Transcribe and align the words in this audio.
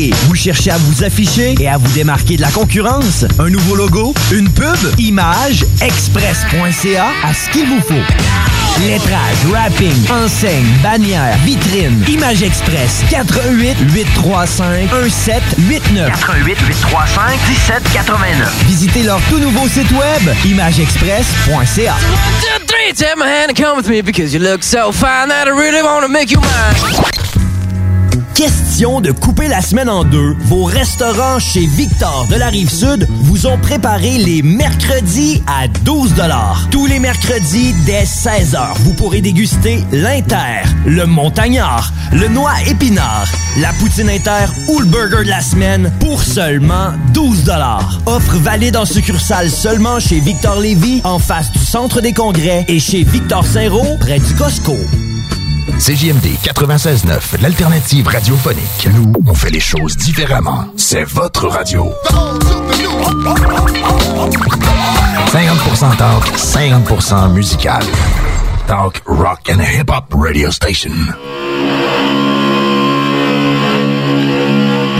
Hey! 0.00 0.14
Vous 0.28 0.34
cherchez 0.34 0.70
à 0.70 0.78
vous 0.78 1.04
afficher 1.04 1.54
et 1.60 1.68
à 1.68 1.76
vous 1.76 1.90
démarquer 1.92 2.36
de 2.36 2.40
la 2.40 2.50
concurrence? 2.50 3.26
Un 3.38 3.50
nouveau 3.50 3.74
logo? 3.74 4.14
Une 4.32 4.48
pub? 4.48 4.78
Image? 4.96 5.66
Express.ca 5.82 7.08
à 7.22 7.34
ce 7.34 7.50
qu'il 7.50 7.66
vous 7.66 7.80
faut. 7.82 8.80
Lettrage, 8.80 9.44
wrapping, 9.50 9.92
enseigne, 10.10 10.64
bannière, 10.82 11.36
vitrine. 11.44 12.02
Image 12.08 12.42
Express. 12.42 13.02
88 13.10 13.76
835 13.92 14.90
1789. 14.90 16.08
88 16.08 16.58
835 16.66 17.38
1789. 17.48 18.64
Visitez 18.68 19.02
leur 19.02 19.20
tout 19.28 19.38
nouveau 19.38 19.68
site 19.68 19.90
web 19.90 20.34
imageexpress.ca. 20.46 21.94
Take 22.96 23.16
my 23.16 23.26
hand 23.26 23.50
and 23.50 23.54
come 23.54 23.76
with 23.76 23.88
me 23.88 24.00
because 24.00 24.32
you 24.32 24.40
look 24.40 24.62
so 24.64 24.92
fine 24.92 25.28
that 25.28 25.46
I 25.46 25.50
really 25.50 25.82
want 25.82 26.02
to 26.02 26.08
make 26.08 26.30
you 26.30 26.40
mine. 26.40 27.29
Question 28.40 29.02
de 29.02 29.12
couper 29.12 29.48
la 29.48 29.60
semaine 29.60 29.90
en 29.90 30.02
deux, 30.02 30.34
vos 30.46 30.64
restaurants 30.64 31.38
chez 31.38 31.66
Victor 31.66 32.26
de 32.30 32.36
la 32.36 32.48
Rive-Sud 32.48 33.06
vous 33.10 33.46
ont 33.46 33.58
préparé 33.58 34.16
les 34.16 34.40
mercredis 34.40 35.42
à 35.46 35.68
12 35.68 36.14
Tous 36.70 36.86
les 36.86 37.00
mercredis 37.00 37.74
dès 37.84 38.04
16h, 38.04 38.78
vous 38.78 38.94
pourrez 38.94 39.20
déguster 39.20 39.84
l'Inter, 39.92 40.62
le 40.86 41.04
Montagnard, 41.04 41.92
le 42.12 42.28
Noix 42.28 42.54
Épinard, 42.66 43.28
la 43.58 43.74
Poutine 43.74 44.08
Inter 44.08 44.46
ou 44.70 44.78
le 44.78 44.86
Burger 44.86 45.24
de 45.24 45.28
la 45.28 45.42
semaine 45.42 45.92
pour 46.00 46.22
seulement 46.22 46.92
12 47.12 47.44
Offre 48.06 48.36
valide 48.38 48.78
en 48.78 48.86
succursale 48.86 49.50
seulement 49.50 50.00
chez 50.00 50.18
Victor 50.18 50.58
Lévy 50.60 51.02
en 51.04 51.18
face 51.18 51.52
du 51.52 51.58
Centre 51.58 52.00
des 52.00 52.14
Congrès 52.14 52.64
et 52.68 52.80
chez 52.80 53.04
Victor 53.04 53.44
Saint-Roch 53.44 53.98
près 53.98 54.18
du 54.18 54.34
Costco. 54.34 54.78
CJMD 55.80 56.36
96.9, 56.42 57.40
l'alternative 57.40 58.06
radiophonique. 58.06 58.86
Nous, 58.92 59.14
on 59.26 59.32
fait 59.32 59.48
les 59.48 59.60
choses 59.60 59.96
différemment. 59.96 60.66
C'est 60.76 61.04
votre 61.04 61.48
radio. 61.48 61.90
50% 65.32 65.96
talk, 65.96 66.36
50% 66.36 67.32
musical. 67.32 67.82
Talk, 68.66 69.00
rock 69.06 69.50
and 69.50 69.62
hip-hop 69.62 70.04
radio 70.12 70.50
station. 70.50 70.92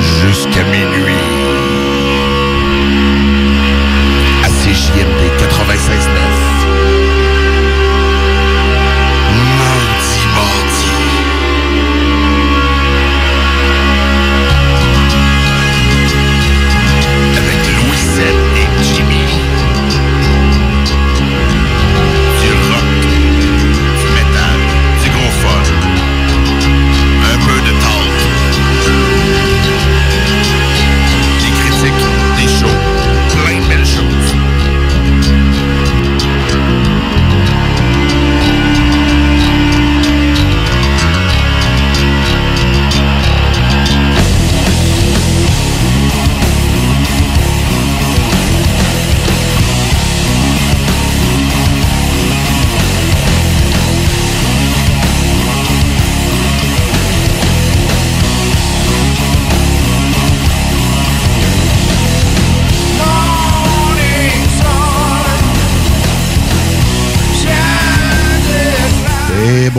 Jusqu'à 0.01 0.65
minuit. 0.65 1.15
À 4.43 4.49
CJMD 4.49 5.31
96.9. 5.39 6.40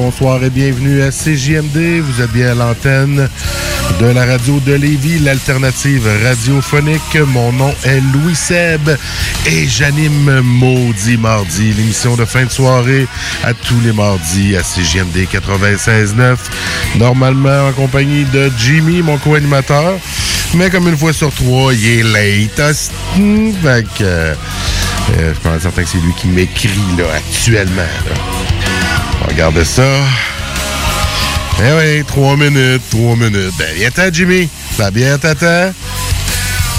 bonsoir 0.02 0.44
et 0.44 0.50
bienvenue 0.50 1.04
à 1.04 1.12
CJMD. 1.12 2.02
Vous 2.02 2.24
êtes 2.24 2.32
bien 2.32 2.54
à 2.54 2.56
l'antenne 2.56 3.30
de 4.00 4.06
la 4.08 4.26
radio 4.26 4.60
de 4.66 4.74
Lévis, 4.74 5.20
l'alternative 5.20 6.10
radiophonique. 6.24 7.20
Mon 7.28 7.52
nom 7.52 7.72
est 7.84 8.02
Louis 8.12 8.34
Seb 8.34 8.98
et 9.46 9.68
j'anime 9.68 10.42
Maudit 10.42 11.18
Mardi, 11.18 11.72
l'émission 11.74 12.16
de 12.16 12.26
fin 12.26 12.46
de 12.46 12.50
soirée 12.50 13.06
à 13.44 13.54
tous 13.54 13.80
les 13.82 13.94
mardis 13.94 14.56
à 14.56 14.64
CJMD 14.64 15.28
96.9. 15.32 16.36
Normalement 16.96 17.68
en 17.68 17.72
compagnie 17.74 18.26
de 18.26 18.52
Jimmy, 18.58 19.04
mon 19.04 19.20
co-animateur. 19.20 20.00
Mais 20.56 20.72
comme 20.72 20.88
une 20.88 20.98
fois 20.98 21.14
sur 21.14 21.32
trois, 21.32 21.76
il 21.76 21.86
est 21.86 22.04
late. 22.04 22.60
hostie. 22.60 23.54
Fait 23.62 23.86
que, 24.00 24.04
euh, 24.04 24.34
je 25.20 25.40
pense 25.42 25.62
certain 25.62 25.84
que 25.84 25.90
c'est 25.90 26.00
lui 26.00 26.14
qui 26.18 26.28
m'écrit 26.28 26.70
là, 26.98 27.06
actuellement. 27.14 28.51
Regardez 29.28 29.66
ça. 29.66 29.84
Eh 31.60 31.74
oui, 31.78 32.04
trois 32.06 32.36
minutes, 32.36 32.82
trois 32.90 33.16
minutes. 33.16 33.54
Ben, 33.58 33.68
viens 33.76 33.92
t'en, 33.92 34.12
Jimmy. 34.12 34.50
Ça 34.76 34.86
va 34.86 34.92
bien 34.92 35.18
t'attend. 35.18 35.72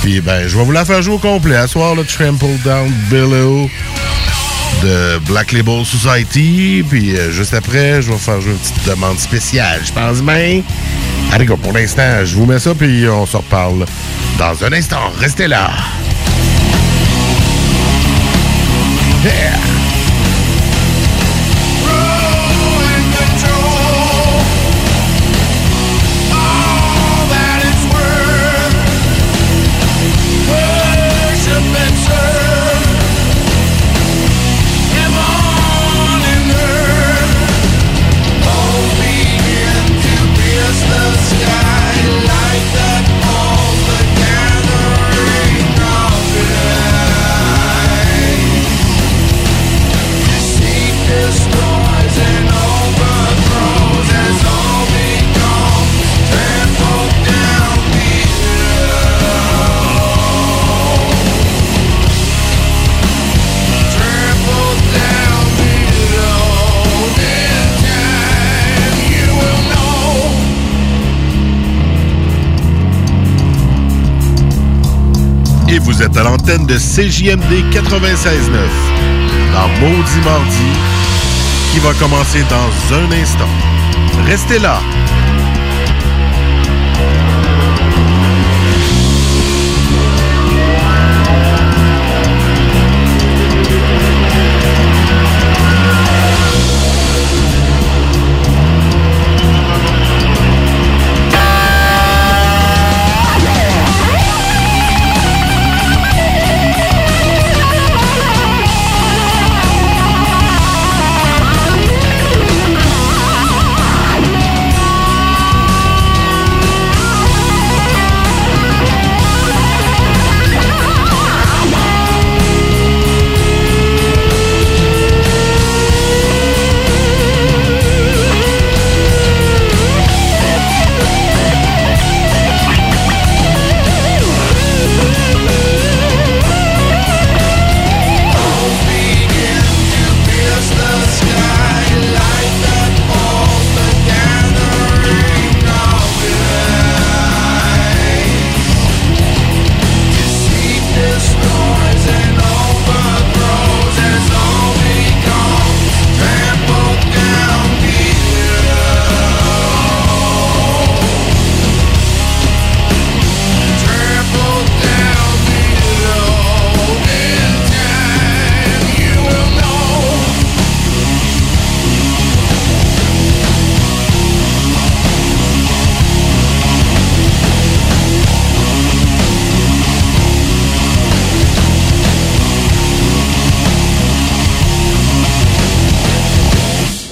Puis, 0.03 0.21
ben, 0.21 0.49
je 0.49 0.57
vais 0.57 0.65
vous 0.65 0.73
la 0.73 0.85
faire 0.85 1.03
jouer 1.03 1.15
au 1.15 1.19
complet. 1.19 1.57
À 1.57 1.69
soir, 1.69 1.95
le 1.95 2.05
Trample 2.05 2.59
Down 2.65 2.93
Below 3.11 3.71
de 4.83 5.19
Black 5.27 5.53
Label 5.53 5.85
Society. 5.85 6.85
Puis, 6.89 7.17
euh, 7.17 7.31
juste 7.31 7.55
après, 7.55 8.03
je 8.03 8.11
vais 8.11 8.19
faire 8.19 8.41
jouer 8.41 8.53
une 8.53 8.59
petite 8.59 8.89
demande 8.89 9.19
spéciale. 9.19 9.81
Je 9.85 9.93
pense 9.93 10.21
bien. 10.21 10.63
Allez, 11.33 11.47
go, 11.47 11.57
pour 11.57 11.73
l'instant, 11.73 12.25
je 12.25 12.35
vous 12.35 12.47
mets 12.47 12.59
ça, 12.59 12.75
puis 12.75 13.09
on 13.09 13.25
se 13.25 13.37
reparle 13.37 13.87
dans 14.39 14.65
un 14.65 14.73
instant. 14.73 15.13
Restez 15.21 15.47
là. 15.47 15.71
Yeah. 19.25 19.82
À 76.03 76.23
l'antenne 76.25 76.67
de 76.67 76.77
CJMD 76.77 77.71
96.9 77.71 77.79
dans 79.53 79.69
Maudit 79.81 80.21
Mardi 80.25 80.73
qui 81.71 81.79
va 81.79 81.95
commencer 81.95 82.43
dans 82.51 82.97
un 82.97 83.13
instant. 83.13 83.49
Restez 84.27 84.59
là. 84.59 84.81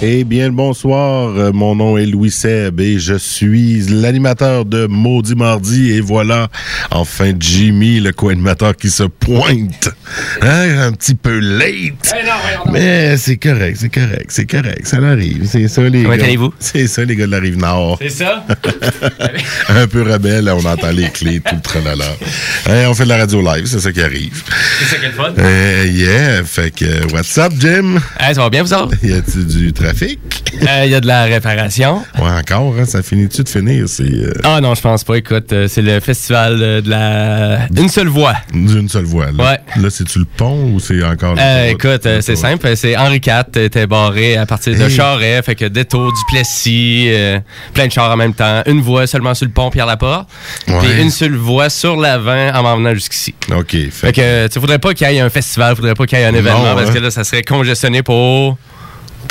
Eh 0.02 0.25
bien, 0.25 0.47
le 0.47 0.52
bonsoir. 0.55 1.29
Euh, 1.37 1.52
Mon 1.52 1.75
nom 1.75 1.99
est 1.99 2.06
Louis 2.06 2.31
Seb 2.31 2.81
et 2.81 2.99
je 2.99 3.17
suis 3.17 3.82
l'animateur 3.82 4.64
de 4.64 4.87
Maudit 4.87 5.35
Mardi. 5.35 5.91
Et 5.93 6.00
voilà, 6.00 6.49
enfin, 6.91 7.32
Jimmy, 7.38 8.00
le 8.00 8.11
co-animateur 8.12 8.75
qui 8.76 8.88
se 8.88 9.02
pointe. 9.02 9.91
Hein, 10.41 10.79
un 10.87 10.93
petit 10.93 11.14
peu 11.14 11.38
late. 11.38 12.14
Mais 12.73 13.19
c'est 13.19 13.37
correct, 13.37 13.76
c'est 13.79 13.91
correct, 13.91 14.26
c'est 14.29 14.47
correct. 14.47 14.87
Ça 14.87 14.97
arrive. 15.06 15.47
C'est 15.47 15.69
ça, 15.69 15.82
les 15.82 16.02
Comment 16.02 16.17
gars. 16.17 16.25
allez-vous? 16.25 16.55
C'est 16.58 16.87
ça, 16.87 17.05
les 17.05 17.14
gars 17.14 17.26
de 17.26 17.32
la 17.32 17.41
Rive-Nord. 17.41 17.99
C'est 18.00 18.08
ça? 18.08 18.47
un 19.69 19.87
peu 19.87 20.00
rebelle, 20.02 20.49
on 20.49 20.64
entend 20.64 20.93
les 20.93 21.11
clés, 21.11 21.41
tout 21.41 21.55
le 21.56 21.61
tralala. 21.61 22.06
Hein, 22.70 22.85
on 22.88 22.94
fait 22.94 23.05
de 23.05 23.11
la 23.11 23.19
radio 23.19 23.43
live, 23.43 23.67
c'est 23.67 23.81
ça 23.81 23.93
qui 23.93 24.00
arrive. 24.00 24.43
C'est 24.79 24.94
ça 24.94 24.97
qui 24.97 25.05
est 25.05 25.08
le 25.08 25.14
fun. 25.14 25.35
Euh, 25.38 25.85
yeah, 25.93 26.43
fait 26.44 26.70
que, 26.75 27.12
what's 27.12 27.37
up, 27.37 27.52
Jim? 27.58 27.99
Hey, 28.19 28.35
ça 28.35 28.41
va 28.41 28.49
bien, 28.49 28.62
vous 28.62 28.73
autres? 28.73 28.94
Y 29.02 29.12
a-tu 29.12 29.44
du 29.44 29.73
trafic? 29.75 29.90
Euh, 30.63 30.83
Il 30.85 30.91
y 30.91 30.95
a 30.95 31.01
de 31.01 31.07
la 31.07 31.25
réparation. 31.25 32.03
Ouais, 32.19 32.29
encore, 32.31 32.75
hein, 32.79 32.85
ça 32.85 33.03
finit-tu 33.03 33.43
de 33.43 33.49
finir? 33.49 33.85
Euh, 34.01 34.33
Ah 34.45 34.61
non, 34.61 34.75
je 34.75 34.81
pense 34.81 35.05
pas. 35.05 35.17
Écoute, 35.17 35.53
euh, 35.53 35.69
c'est 35.69 35.83
le 35.83 36.01
festival 36.01 36.59
de 36.59 36.83
la... 36.91 37.67
Une 37.77 37.89
seule 37.89 38.09
voix. 38.09 38.35
d'une 38.53 38.89
seule 38.89 39.05
voix. 39.05 39.27
Là, 39.27 39.33
Ouais. 39.45 39.83
là 39.83 39.91
c'est-tu 39.91 40.19
le 40.21 40.25
pont 40.25 40.73
ou 40.73 40.81
c'est 40.81 41.03
encore 41.05 41.35
le 41.35 41.41
Euh, 41.41 41.67
pont? 41.73 41.77
écoute, 41.77 42.09
c'est 42.23 42.37
simple. 42.37 42.77
C'est 42.77 42.97
Henri 42.97 43.21
IV 43.25 43.63
était 43.63 43.87
barré 43.87 44.37
à 44.37 44.47
partir 44.47 44.75
de 44.77 44.83
Hey. 44.83 44.91
Charest. 44.91 45.45
Fait 45.47 45.55
que 45.55 45.65
détour 45.67 46.13
du 46.13 46.21
Plessis, 46.29 47.07
euh, 47.11 47.39
plein 47.75 47.87
de 47.87 47.93
chars 47.93 48.11
en 48.11 48.17
même 48.17 48.35
temps. 48.35 48.63
Une 48.67 48.81
voie 48.81 49.07
seulement 49.07 49.35
sur 49.35 49.47
le 49.47 49.53
pont 49.53 49.71
Pierre-Laporte. 49.71 50.29
Ouais. 50.69 50.79
Puis 50.81 51.01
une 51.03 51.11
seule 51.11 51.35
voie 51.37 51.71
sur 51.71 51.97
l'avant 51.97 52.51
en 52.55 52.63
m'en 52.63 52.77
venant 52.77 52.95
jusqu'ici. 52.95 53.35
OK, 53.55 53.71
fait, 53.71 53.91
Fait 53.91 54.13
que, 54.13 54.47
tu 54.49 54.61
faudrait 54.61 54.79
pas 54.79 54.95
qu'il 54.95 55.09
y 55.11 55.15
ait 55.17 55.21
un 55.21 55.31
festival, 55.31 55.77
faudrait 55.77 55.95
pas 55.95 56.07
qu'il 56.07 56.19
y 56.19 56.23
ait 56.23 56.27
un 56.27 56.35
événement, 56.35 56.65
Non, 56.65 56.75
parce 56.75 56.91
hein. 56.91 56.93
que 56.95 56.99
là, 56.99 57.11
ça 57.11 57.25
serait 57.25 57.43
congestionné 57.43 58.03
pour, 58.03 58.59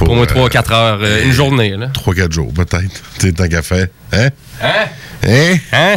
pour, 0.06 0.16
moi 0.16 0.25
3-4 0.25 0.74
heures, 0.74 1.00
euh, 1.01 1.24
une 1.25 1.31
journée, 1.31 1.75
là. 1.78 1.88
3-4 1.88 2.31
jours, 2.31 2.54
peut-être. 2.54 3.01
Tu 3.19 3.28
sais, 3.28 3.34
tant 3.34 3.48
qu'à 3.48 3.62
faire. 3.62 3.88
Hein? 4.13 4.30
Hein? 4.62 4.86
Hein? 5.28 5.56
Hein? 5.72 5.96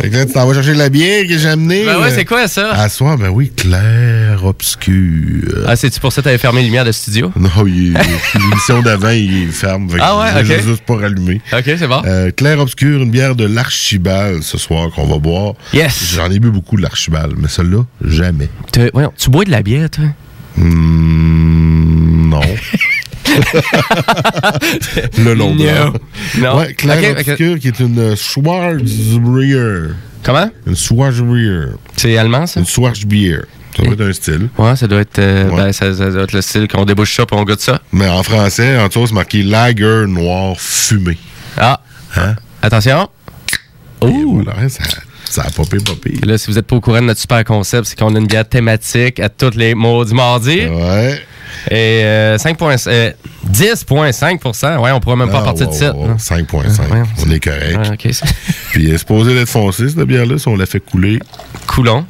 Fait 0.00 0.10
que 0.10 0.16
là, 0.16 0.26
tu 0.26 0.32
t'en 0.32 0.46
vas 0.46 0.54
chercher 0.54 0.74
de 0.74 0.78
la 0.78 0.90
bière 0.90 1.26
que 1.26 1.38
j'ai 1.38 1.48
amenée. 1.48 1.84
Ben 1.84 1.96
ouais, 1.98 2.08
euh, 2.08 2.14
c'est 2.14 2.24
quoi 2.24 2.46
ça? 2.46 2.72
À 2.72 2.88
soir, 2.88 3.16
ben 3.16 3.28
oui, 3.28 3.50
clair, 3.56 4.44
obscur. 4.44 5.64
Ah, 5.66 5.76
c'est-tu 5.76 5.98
pour 5.98 6.12
ça 6.12 6.20
que 6.20 6.24
t'avais 6.24 6.38
fermé 6.38 6.60
les 6.60 6.66
lumières 6.66 6.84
de 6.84 6.92
studio? 6.92 7.32
Non, 7.38 7.64
l'émission 7.64 8.82
d'avant, 8.82 9.10
il 9.10 9.50
ferme. 9.50 9.88
Fait 9.88 9.96
que 9.98 10.02
Ah 10.04 10.18
ouais, 10.18 10.40
ok. 10.42 10.62
juste 10.62 10.82
pas 10.82 10.96
rallumé. 10.96 11.40
Ok, 11.52 11.62
c'est 11.64 11.86
bon. 11.86 12.02
Euh, 12.04 12.30
clair 12.30 12.58
obscur, 12.58 13.02
une 13.02 13.10
bière 13.10 13.34
de 13.34 13.46
l'Archibald 13.46 14.42
ce 14.42 14.58
soir 14.58 14.90
qu'on 14.90 15.06
va 15.06 15.18
boire. 15.18 15.54
Yes! 15.72 16.12
J'en 16.14 16.30
ai 16.30 16.38
bu 16.38 16.50
beaucoup 16.50 16.76
de 16.76 16.82
l'Archibald, 16.82 17.34
mais 17.38 17.48
celle-là, 17.48 17.84
jamais. 18.04 18.50
Voyons, 18.92 19.12
tu 19.16 19.30
bois 19.30 19.44
de 19.44 19.50
la 19.50 19.62
bière, 19.62 19.88
toi? 19.88 20.04
Hmm, 20.56 22.28
non. 22.28 22.40
le 25.18 25.34
long 25.34 25.54
No. 25.54 25.94
Non. 26.38 26.58
Ouais, 26.58 26.74
clair 26.74 26.98
Ok, 26.98 27.18
ok. 27.20 27.28
obscur 27.28 27.58
qui 27.58 27.68
est 27.68 27.80
une 27.80 28.16
Schwarzbier. 28.16 29.90
Comment? 30.22 30.50
Une 30.66 30.76
Schwarzbier. 30.76 31.66
C'est 31.96 32.16
allemand, 32.18 32.46
ça? 32.46 32.60
Une 32.60 32.66
Schwarzbier. 32.66 33.38
Ça 33.76 33.82
doit 33.84 33.92
être 33.92 34.00
un 34.02 34.12
style. 34.12 34.48
Ouais, 34.58 34.74
ça 34.76 34.86
doit 34.88 35.00
être, 35.00 35.18
euh, 35.20 35.48
Ouais. 35.50 35.56
ben, 35.56 35.72
ça, 35.72 35.94
ça 35.94 36.10
doit 36.10 36.22
être 36.24 36.32
le 36.32 36.40
style 36.42 36.66
qu'on 36.66 36.84
débouche 36.84 37.14
ça 37.14 37.26
puis 37.26 37.36
on 37.38 37.44
goûte 37.44 37.60
ça. 37.60 37.80
Mais 37.92 38.08
en 38.08 38.22
français, 38.24 38.76
en 38.78 38.88
dessous, 38.88 39.06
c'est 39.06 39.14
marqué 39.14 39.42
lager 39.44 40.04
noir 40.08 40.56
fumé. 40.58 41.16
Ah! 41.56 41.80
Hein? 42.16 42.34
Attention! 42.62 43.08
Ouh! 44.02 44.42
voilà, 44.42 44.58
hein, 44.60 44.68
ça, 44.68 44.82
ça 45.24 45.42
a 45.42 45.50
popé, 45.50 45.76
popé. 45.78 46.14
Là, 46.24 46.38
si 46.38 46.48
vous 46.50 46.58
êtes 46.58 46.66
pas 46.66 46.74
au 46.76 46.80
courant 46.80 47.00
de 47.00 47.06
notre 47.06 47.20
super 47.20 47.44
concept, 47.44 47.86
c'est 47.86 47.98
qu'on 47.98 48.14
a 48.14 48.18
une 48.18 48.26
bière 48.26 48.48
thématique 48.48 49.20
à 49.20 49.28
tous 49.28 49.54
les 49.54 49.74
maudits 49.76 50.14
mardis. 50.14 50.66
Ouais. 50.66 51.20
Et 51.70 52.02
euh, 52.04 52.38
5 52.38 52.56
points- 52.56 52.76
euh, 52.86 53.10
10,5% 53.50 54.78
Ouais, 54.82 54.90
on 54.92 55.00
pourrait 55.00 55.16
même 55.16 55.30
pas 55.30 55.40
Ah, 55.40 55.44
partir 55.44 55.66
wow, 55.66 55.72
de 55.72 55.78
site. 55.78 55.92
wow, 55.94 56.06
non? 56.08 56.16
5.5. 56.16 56.90
Ouais, 56.90 57.02
on 57.26 57.30
est 57.30 57.40
correct. 57.40 57.76
Ouais, 58.04 58.12
c'est 58.12 58.24
Puis 58.72 58.86
elle 58.88 58.94
est 58.94 58.98
supposée 58.98 59.34
d'être 59.34 59.48
foncée, 59.48 59.88
cette 59.88 59.98
bière-là, 60.00 60.38
si 60.38 60.48
on 60.48 60.56
la 60.56 60.66
fait 60.66 60.80
couler. 60.80 61.18
coulon. 61.66 62.06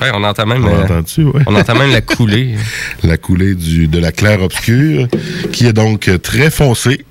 Ouais, 0.00 0.08
on 0.14 0.24
entend 0.24 0.46
même, 0.46 0.64
On 0.64 0.68
euh, 0.68 0.84
entend-tu, 0.84 1.24
ouais? 1.24 1.42
on 1.46 1.54
entend 1.54 1.74
même 1.74 1.90
la 1.92 2.00
coulée. 2.00 2.56
La 3.02 3.18
coulée 3.18 3.54
du, 3.54 3.86
de 3.86 3.98
la 3.98 4.12
claire 4.12 4.42
obscure, 4.42 5.06
qui 5.52 5.66
est 5.66 5.72
donc 5.74 6.08
très 6.22 6.50
foncée 6.50 7.04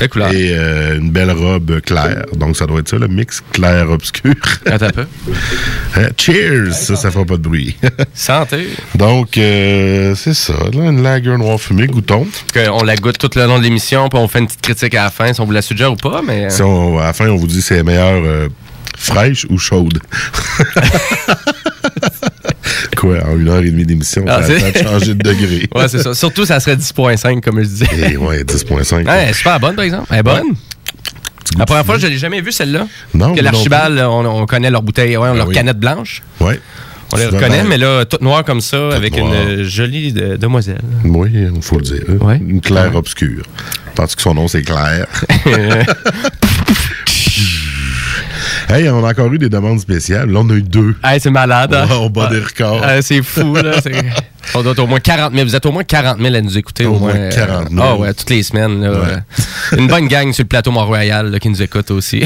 La 0.00 0.08
couleur. 0.08 0.30
et 0.32 0.50
euh, 0.56 0.98
une 0.98 1.10
belle 1.10 1.30
robe 1.30 1.80
claire. 1.80 2.24
Donc 2.34 2.56
ça 2.56 2.66
doit 2.66 2.80
être 2.80 2.88
ça, 2.88 2.96
le 2.98 3.08
mix 3.08 3.42
clair-obscur. 3.52 4.34
Attends 4.66 4.86
un 4.86 4.90
peu. 4.90 5.06
Hein? 5.96 6.08
Cheers! 6.18 6.72
Ça, 6.74 6.94
ça 6.96 7.10
fera 7.10 7.24
pas 7.24 7.36
de 7.38 7.42
bruit. 7.42 7.74
Santé. 8.14 8.68
donc, 8.94 9.38
euh, 9.38 10.14
c'est 10.14 10.34
ça, 10.34 10.52
là, 10.72 10.84
une 10.90 11.02
lager 11.02 11.36
noir 11.38 11.58
fumé, 11.58 11.86
goûtons. 11.86 12.26
On 12.72 12.82
la 12.84 12.96
goûte 12.96 13.16
tout 13.18 13.30
le 13.34 13.46
long 13.46 13.58
de 13.58 13.62
l'émission, 13.64 14.08
puis 14.10 14.18
on 14.18 14.28
fait 14.28 14.40
une 14.40 14.46
petite 14.46 14.60
critique 14.60 14.94
à 14.94 15.04
la 15.04 15.10
fin, 15.10 15.32
si 15.32 15.40
on 15.40 15.46
vous 15.46 15.52
la 15.52 15.62
suggère 15.62 15.90
ou 15.92 15.96
pas, 15.96 16.20
mais. 16.22 16.44
euh, 16.44 16.50
Si 16.50 16.60
on- 16.62 16.98
à 16.98 17.04
la 17.06 17.12
fin, 17.14 17.28
on 17.28 17.36
vous 17.36 17.46
dit 17.46 17.62
c'est 17.62 17.82
meilleur 17.82 18.22
euh, 18.24 18.48
fraîche 18.98 19.46
ou 19.48 19.56
chaude. 19.58 19.98
Quoi, 23.06 23.24
en 23.26 23.38
une 23.38 23.48
heure 23.48 23.58
et 23.62 23.70
demie 23.70 23.84
d'émission, 23.84 24.24
Ah, 24.28 24.42
ça, 24.42 24.52
a 24.52 24.82
changé 24.82 25.14
de 25.14 25.22
degré. 25.22 25.68
Ouais, 25.74 25.88
c'est 25.88 26.02
ça. 26.02 26.14
Surtout, 26.14 26.44
ça 26.44 26.58
serait 26.60 26.76
10,5, 26.76 27.40
comme 27.40 27.58
je 27.62 27.66
disais. 27.68 28.12
Et 28.12 28.16
ouais, 28.16 28.42
10.5. 28.44 29.04
Ouais, 29.04 29.04
elle 29.24 29.30
est 29.30 29.32
super 29.32 29.60
bonne, 29.60 29.74
par 29.76 29.84
exemple. 29.84 30.06
Elle 30.10 30.18
est 30.18 30.22
bonne. 30.22 30.54
La 31.58 31.64
première 31.64 31.86
fois, 31.86 31.96
je 31.98 32.06
l'ai 32.06 32.18
jamais 32.18 32.40
vue, 32.40 32.52
celle-là. 32.52 32.86
Non, 33.14 33.34
Que 33.34 33.40
l'Archibald, 33.40 33.98
on, 34.00 34.24
on 34.42 34.46
connaît 34.46 34.70
leur 34.70 34.82
bouteille, 34.82 35.16
ouais, 35.16 35.28
Ah 35.30 35.34
leur 35.36 35.48
oui. 35.48 35.54
canette 35.54 35.78
blanche. 35.78 36.22
Ouais. 36.40 36.60
On 37.12 37.16
les 37.16 37.26
reconnaît, 37.26 37.62
ben, 37.62 37.68
mais 37.68 37.78
là, 37.78 38.04
toute 38.04 38.20
noire 38.20 38.44
comme 38.44 38.60
ça, 38.60 38.88
avec 38.92 39.16
noire. 39.16 39.32
une 39.32 39.62
jolie 39.62 40.12
de- 40.12 40.36
demoiselle. 40.36 40.80
Oui, 41.04 41.30
il 41.32 41.62
faut 41.62 41.76
le 41.76 41.82
dire. 41.84 42.02
Ouais. 42.20 42.38
Une 42.44 42.60
claire 42.60 42.94
obscure. 42.96 43.44
Parce 43.94 44.16
que 44.16 44.22
son 44.22 44.34
nom, 44.34 44.48
c'est 44.48 44.62
Claire. 44.62 45.06
hey, 48.68 48.88
on 48.90 49.04
a 49.04 49.10
encore 49.10 49.32
eu 49.32 49.38
des 49.38 49.48
demandes 49.48 49.80
spéciales. 49.80 50.30
Là, 50.30 50.40
on 50.40 50.50
a 50.50 50.54
eu 50.54 50.62
deux. 50.62 50.94
Hey, 51.04 51.20
c'est 51.20 51.30
malade. 51.30 51.74
hein? 51.74 51.86
On 51.92 52.10
bat 52.10 52.28
des 52.28 52.38
records. 52.40 52.80
Ah, 52.82 53.00
c'est 53.02 53.22
fou, 53.22 53.54
là. 53.54 53.72
On 54.54 54.62
doit 54.62 54.72
être 54.72 54.78
au 54.80 54.86
moins 54.86 55.00
40 55.00 55.32
000. 55.34 55.44
Vous 55.46 55.56
êtes 55.56 55.66
au 55.66 55.72
moins 55.72 55.84
40 55.84 56.20
000 56.20 56.34
à 56.34 56.40
nous 56.40 56.58
écouter. 56.58 56.86
Au 56.86 56.94
Au, 56.94 56.98
moins 56.98 57.14
moins 57.14 57.28
40 57.28 57.70
000. 57.70 57.82
Ah 57.82 57.96
ouais, 57.96 58.14
toutes 58.14 58.30
les 58.30 58.42
semaines. 58.42 58.82
Là, 58.82 58.90
Ouais. 58.90 59.06
Euh, 59.72 59.76
Une 59.78 59.88
bonne 59.88 60.06
gang 60.08 60.32
sur 60.32 60.44
le 60.44 60.48
plateau 60.48 60.70
Mont-Royal 60.70 61.38
qui 61.40 61.48
nous 61.48 61.60
écoute 61.62 61.90
aussi. 61.90 62.22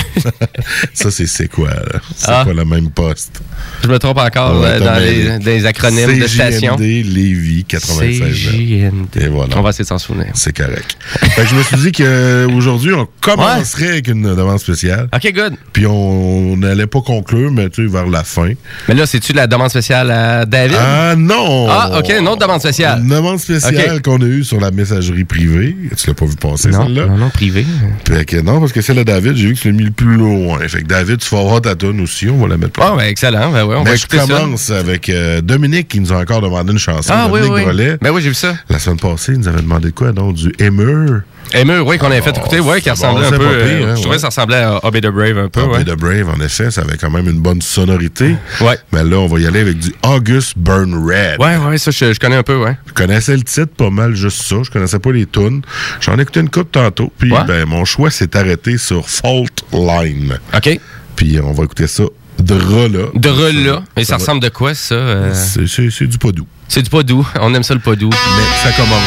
Ça, 0.95 1.11
c'est 1.11 1.27
c'est 1.27 1.49
quoi, 1.49 1.71
là? 1.71 2.01
C'est 2.15 2.27
Ah. 2.31 2.45
pas 2.45 2.53
le 2.53 2.65
même 2.65 2.91
poste? 2.91 3.41
Je 3.83 3.89
me 3.89 3.99
trompe 3.99 4.19
encore 4.19 4.61
Ouais, 4.61 4.69
euh, 4.73 4.81
dans 4.81 5.45
les, 5.45 5.67
acronymes 5.67 6.19
de 6.19 6.27
station. 6.27 6.77
Lévis 6.79 7.65
96. 7.65 8.51
CJMD. 8.51 9.17
Et 9.23 9.29
voilà. 9.29 9.57
On 9.57 9.63
va 9.63 9.71
essayer 9.71 9.85
de 9.85 9.89
s'en 9.89 9.99
souvenir. 9.99 10.27
C'est 10.35 10.57
correct. 10.57 10.97
fait 11.35 11.43
que 11.43 11.49
je 11.49 11.55
me 11.55 11.63
suis 11.63 11.77
dit 11.77 11.93
qu'aujourd'hui, 11.93 12.93
on 12.95 13.09
commencerait 13.21 13.89
avec 13.89 14.09
une 14.09 14.23
demande 14.23 14.59
spéciale. 14.59 15.09
OK, 15.15 15.33
good. 15.35 15.55
Puis 15.73 15.87
on 15.87 16.57
n'allait 16.57 16.87
pas 16.87 17.01
conclure, 17.01 17.51
mais 17.51 17.69
tu 17.71 17.87
sais, 17.87 17.93
vers 17.93 18.07
la 18.07 18.25
fin. 18.25 18.53
Mais 18.89 18.95
là, 18.95 19.07
c'est-tu 19.07 19.33
la 19.33 19.47
demande 19.47 19.71
spéciale 19.71 20.11
à 20.11 20.45
David? 20.47 20.77
Ah 20.79 21.15
non! 21.17 21.67
Ah, 21.71 21.99
OK, 21.99 22.10
une 22.19 22.29
autre 22.29 22.39
demande 22.41 22.61
spéciale. 22.61 23.01
Une 23.03 23.09
demande 23.09 23.39
spéciale 23.39 24.03
qu'on 24.03 24.21
a 24.21 24.25
eue 24.25 24.45
sur 24.45 24.61
la 24.61 24.71
messagerie 24.71 25.25
privée. 25.25 25.77
Tu 25.97 26.07
l'as 26.09 26.15
pas 26.15 26.25
vu 26.27 26.37
passer, 26.37 26.69
non, 26.71 26.85
celle-là? 26.85 27.07
non, 27.07 27.17
non, 27.17 27.31
privé. 27.31 27.65
Fait 28.07 28.25
que 28.25 28.37
non, 28.41 28.61
parce 28.61 28.73
que 28.73 28.81
celle 28.81 28.97
de 28.97 29.03
David, 29.03 29.37
j'ai 29.37 29.49
vu 29.49 29.55
que 29.55 29.61
tu 29.61 29.69
l'as 29.71 29.77
mis 29.77 29.85
le 29.85 29.91
plus 29.91 30.17
loin. 30.17 30.59
Fait 30.69 30.83
que 30.83 30.87
David, 30.87 31.19
tu 31.19 31.35
vas 31.35 31.41
avoir 31.41 31.61
ta 31.61 31.75
tonne 31.75 32.01
aussi, 32.01 32.29
on 32.29 32.39
va 32.39 32.49
la 32.49 32.57
mettre 32.57 32.73
plus 32.73 32.83
Ah, 32.85 32.95
ben, 32.97 33.05
excellent. 33.05 33.51
Ben 33.53 33.65
ouais, 33.65 33.77
on 33.77 33.83
va 33.85 33.91
Mais 33.91 33.97
je 33.97 34.05
écouter 34.05 34.19
ça. 34.27 34.27
commence 34.41 34.71
avec 34.71 35.09
euh, 35.09 35.41
Dominique 35.41 35.89
qui 35.89 36.01
nous 36.01 36.13
a 36.13 36.17
encore 36.19 36.41
demandé 36.41 36.73
une 36.73 36.79
chanson. 36.79 37.13
Ah, 37.15 37.29
oui, 37.31 37.41
Dominique 37.41 37.57
oui. 37.57 37.63
Drolet. 37.65 37.97
Ben 38.01 38.11
oui, 38.11 38.23
j'ai 38.23 38.29
vu 38.29 38.35
ça. 38.35 38.55
La 38.69 38.79
semaine 38.79 38.99
passée, 38.99 39.33
il 39.33 39.39
nous 39.39 39.49
avait 39.49 39.63
demandé 39.63 39.93
quoi, 39.93 40.13
donc? 40.13 40.35
Du 40.35 40.53
Emmer. 40.61 41.21
Émeu, 41.53 41.81
oui, 41.83 41.99
qu'on 41.99 42.07
avait 42.07 42.21
fait 42.21 42.37
écouter, 42.37 42.61
ouais, 42.61 42.81
qui 42.81 42.89
ressemblait 42.91 43.27
un 43.27 43.31
peu. 43.31 43.39
euh, 43.43 43.91
hein, 43.93 43.97
je 43.97 44.01
trouvais 44.03 44.17
que 44.17 44.21
ça 44.21 44.29
ressemblait 44.29 44.59
à 44.59 44.85
Obey 44.87 45.01
the 45.01 45.09
Brave 45.09 45.37
un 45.37 45.49
peu, 45.49 45.63
ouais. 45.65 45.83
the 45.83 45.97
Brave, 45.97 46.29
en 46.29 46.41
effet, 46.41 46.71
ça 46.71 46.83
avait 46.83 46.97
quand 46.97 47.11
même 47.11 47.27
une 47.29 47.41
bonne 47.41 47.61
sonorité. 47.61 48.37
Ouais. 48.61 48.79
Mais 48.93 49.03
là, 49.03 49.17
on 49.19 49.27
va 49.27 49.41
y 49.41 49.47
aller 49.49 49.59
avec 49.59 49.79
du 49.81 49.93
August 50.05 50.53
Burn 50.57 50.95
Red. 50.95 51.41
Ouais, 51.41 51.57
ouais, 51.57 51.77
ça, 51.79 51.91
je, 51.91 52.00
je 52.01 52.19
connais 52.19 52.37
un 52.37 52.43
peu, 52.43 52.57
ouais. 52.57 52.77
Je 52.87 52.93
connaissais 52.93 53.37
le 53.37 53.43
titre 53.43 53.73
pas 53.77 53.91
mal, 53.91 54.15
juste 54.15 54.43
ça. 54.43 54.57
Je 54.63 54.71
connaissais 54.71 54.99
pas 54.99 55.13
les 55.13 55.27
tunes. 55.27 55.63
J'en 56.01 56.19
ai 56.19 56.23
écouté 56.23 56.41
une 56.41 56.51
coupe 56.51 56.73
tantôt. 56.73 57.13
Puis, 57.19 57.33
Ouais. 57.33 57.45
ben, 57.47 57.67
mon 57.67 57.85
choix 57.85 58.11
s'est 58.11 58.37
arrêté 58.37 58.79
sur 58.79 59.09
Fault 59.09 59.47
Line. 59.73 60.39
OK. 60.55 60.81
Puis, 61.17 61.39
on 61.41 61.53
va 61.53 61.65
écouter 61.65 61.87
ça. 61.87 62.05
De 62.39 62.55
re-là. 62.55 63.83
Et 63.97 64.05
ça 64.05 64.15
va- 64.15 64.19
ressemble 64.19 64.43
de 64.43 64.49
quoi, 64.49 64.75
ça? 64.75 64.95
euh? 64.95 65.35
C'est- 65.35 66.07
du 66.07 66.17
pas 66.19 66.33
doux. 66.33 66.47
C'est 66.69 66.83
du 66.83 66.89
pas 66.91 67.03
doux. 67.03 67.27
On 67.41 67.53
aime 67.55 67.63
ça, 67.63 67.75
le 67.75 67.81
pas 67.81 67.97
doux. 67.97 68.09
Mais 68.11 68.71
ça 68.71 68.75
commence. 68.77 69.03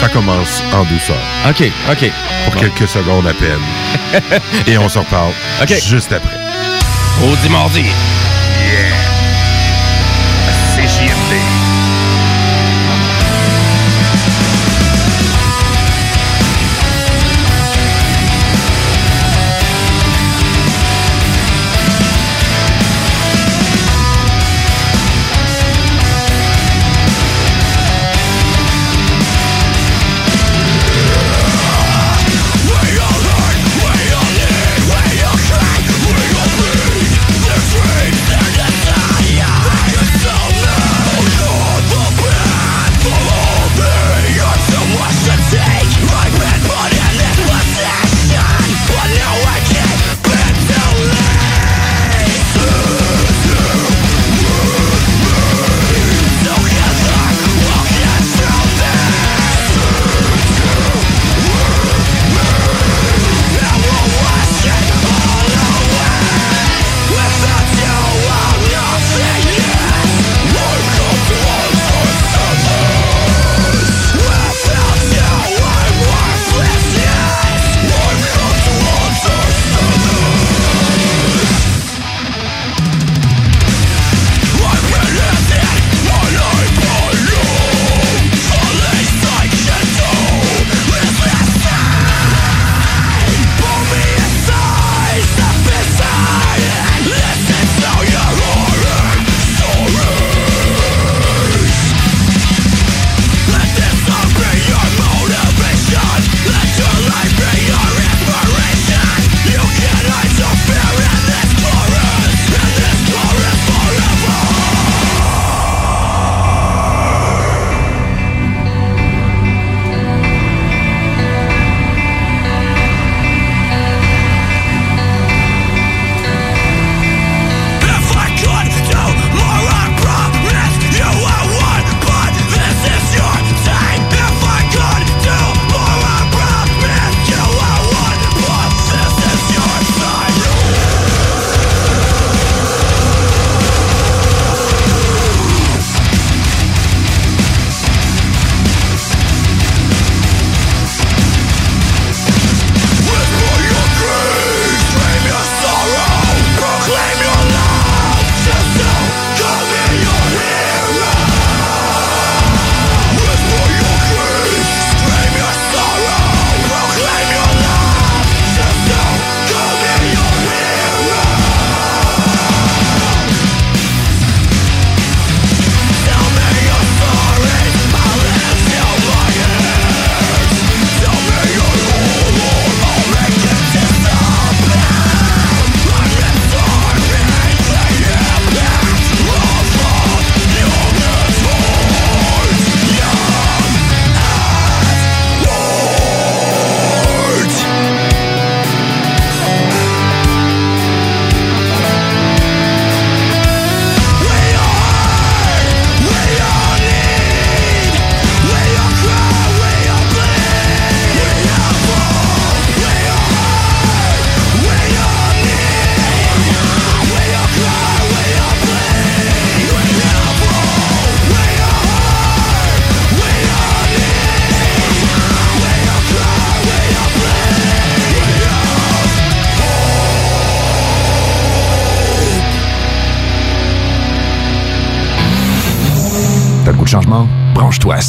Ça 0.00 0.08
commence 0.08 0.62
en 0.72 0.84
douceur. 0.84 1.16
OK, 1.48 1.70
OK. 1.90 2.10
Pour 2.44 2.54
Bon. 2.54 2.60
quelques 2.60 2.88
secondes 2.88 3.26
à 3.26 3.32
peine. 3.34 4.40
Et 4.66 4.76
on 4.78 4.88
s'en 4.88 5.00
reparle 5.02 5.32
juste 5.86 6.12
après. 6.12 6.36
Au 7.22 7.48
mardi. 7.50 7.84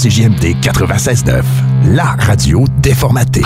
CJMD 0.01 0.55
96.9, 0.61 1.41
la 1.95 2.15
radio 2.19 2.65
déformatée. 2.81 3.41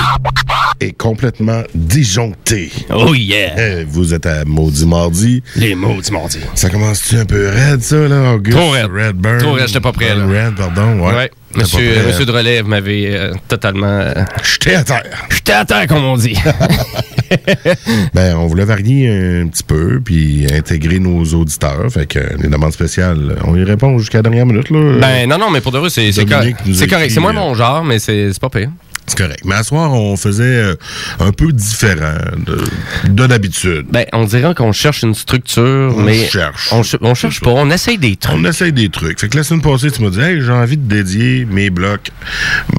Et 0.81 0.91
complètement 0.91 1.61
disjoncté. 1.73 2.71
Oh 2.93 3.13
yeah! 3.13 3.79
Eh, 3.79 3.83
vous 3.85 4.13
êtes 4.13 4.25
à 4.25 4.43
Maudit 4.43 4.85
Mardi. 4.85 5.43
Les 5.55 5.75
mots 5.75 6.01
du 6.01 6.11
mardi. 6.11 6.39
Ça 6.55 6.69
commence-tu 6.69 7.17
un 7.17 7.25
peu 7.25 7.47
raide, 7.49 7.81
ça, 7.81 7.95
là, 8.07 8.33
Auguste? 8.33 8.57
Trop 8.57 8.71
raide. 8.71 8.89
Redburn. 8.91 9.37
Trop 9.37 9.53
raide, 9.53 9.67
j'étais 9.67 9.79
pas 9.79 9.93
prêt, 9.93 10.13
là. 10.15 10.25
Red, 10.25 10.55
pardon, 10.55 10.99
ouais. 10.99 11.13
Ouais. 11.15 11.31
T'es 11.53 11.59
Monsieur, 11.59 11.87
pas 11.93 11.99
prêt. 11.99 12.07
monsieur 12.07 12.25
de 12.25 12.31
relève 12.31 12.65
m'avait 12.67 13.11
euh, 13.15 13.33
totalement. 13.47 13.85
euh, 13.87 14.13
J'étais 14.43 14.75
à 14.75 14.83
terre. 14.83 15.03
J'étais 15.29 15.53
à 15.53 15.65
terre, 15.65 15.87
comme 15.87 16.03
on 16.03 16.17
dit. 16.17 16.35
Ben, 18.13 18.35
on 18.35 18.47
voulait 18.47 18.65
varier 18.65 19.07
un 19.09 19.47
petit 19.47 19.63
peu, 19.63 20.01
puis 20.03 20.45
intégrer 20.51 20.99
nos 20.99 21.23
auditeurs. 21.23 21.89
Fait 21.91 22.05
que 22.05 22.19
euh, 22.19 22.29
les 22.41 22.49
demandes 22.49 22.73
spéciales, 22.73 23.37
on 23.45 23.55
y 23.55 23.63
répond 23.63 23.97
jusqu'à 23.97 24.19
la 24.19 24.23
dernière 24.23 24.45
minute, 24.45 24.69
là. 24.69 24.97
ben 24.99 25.29
non, 25.29 25.37
non, 25.37 25.49
mais 25.49 25.61
pour 25.61 25.71
de 25.71 25.79
vrai, 25.79 25.89
c'est 25.89 26.11
correct. 26.25 26.59
C'est 26.73 26.87
correct. 26.87 27.11
C'est 27.11 27.19
moins 27.19 27.31
euh, 27.31 27.39
mon 27.39 27.53
genre, 27.53 27.83
mais 27.83 27.99
c'est 27.99 28.31
c'est 28.33 28.41
pas 28.41 28.49
pire. 28.49 28.69
C'est 29.07 29.17
correct. 29.17 29.41
Mais 29.45 29.55
à 29.55 29.63
soir, 29.63 29.91
on 29.93 30.15
faisait 30.15 30.43
euh, 30.43 30.75
un 31.19 31.31
peu 31.31 31.51
différent 31.51 32.15
de, 32.37 32.63
de 33.09 33.27
d'habitude. 33.27 33.85
Ben, 33.89 34.05
on 34.13 34.23
dirait 34.25 34.53
qu'on 34.55 34.71
cherche 34.71 35.03
une 35.03 35.15
structure, 35.15 35.93
On 35.97 36.01
mais. 36.03 36.27
cherche. 36.27 36.69
On, 36.71 36.83
ch- 36.83 36.97
on 37.01 37.13
cherche 37.13 37.41
pas, 37.41 37.49
on 37.51 37.69
essaye 37.71 37.97
des 37.97 38.15
trucs. 38.15 38.35
On 38.35 38.45
essaye 38.45 38.71
des 38.71 38.89
trucs. 38.89 39.19
Fait 39.19 39.27
que 39.27 39.35
la 39.37 39.43
semaine 39.43 39.61
passée, 39.61 39.91
tu 39.91 40.01
m'as 40.01 40.09
dit, 40.11 40.19
hey, 40.21 40.41
j'ai 40.41 40.51
envie 40.51 40.77
de 40.77 40.87
dédier 40.87 41.45
mes 41.45 41.69
blocs, 41.69 42.09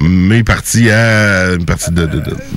mes 0.01 0.43
parties 0.43 0.89
à 0.89 1.53
une 1.53 1.65
partie 1.65 1.91
de, 1.91 2.07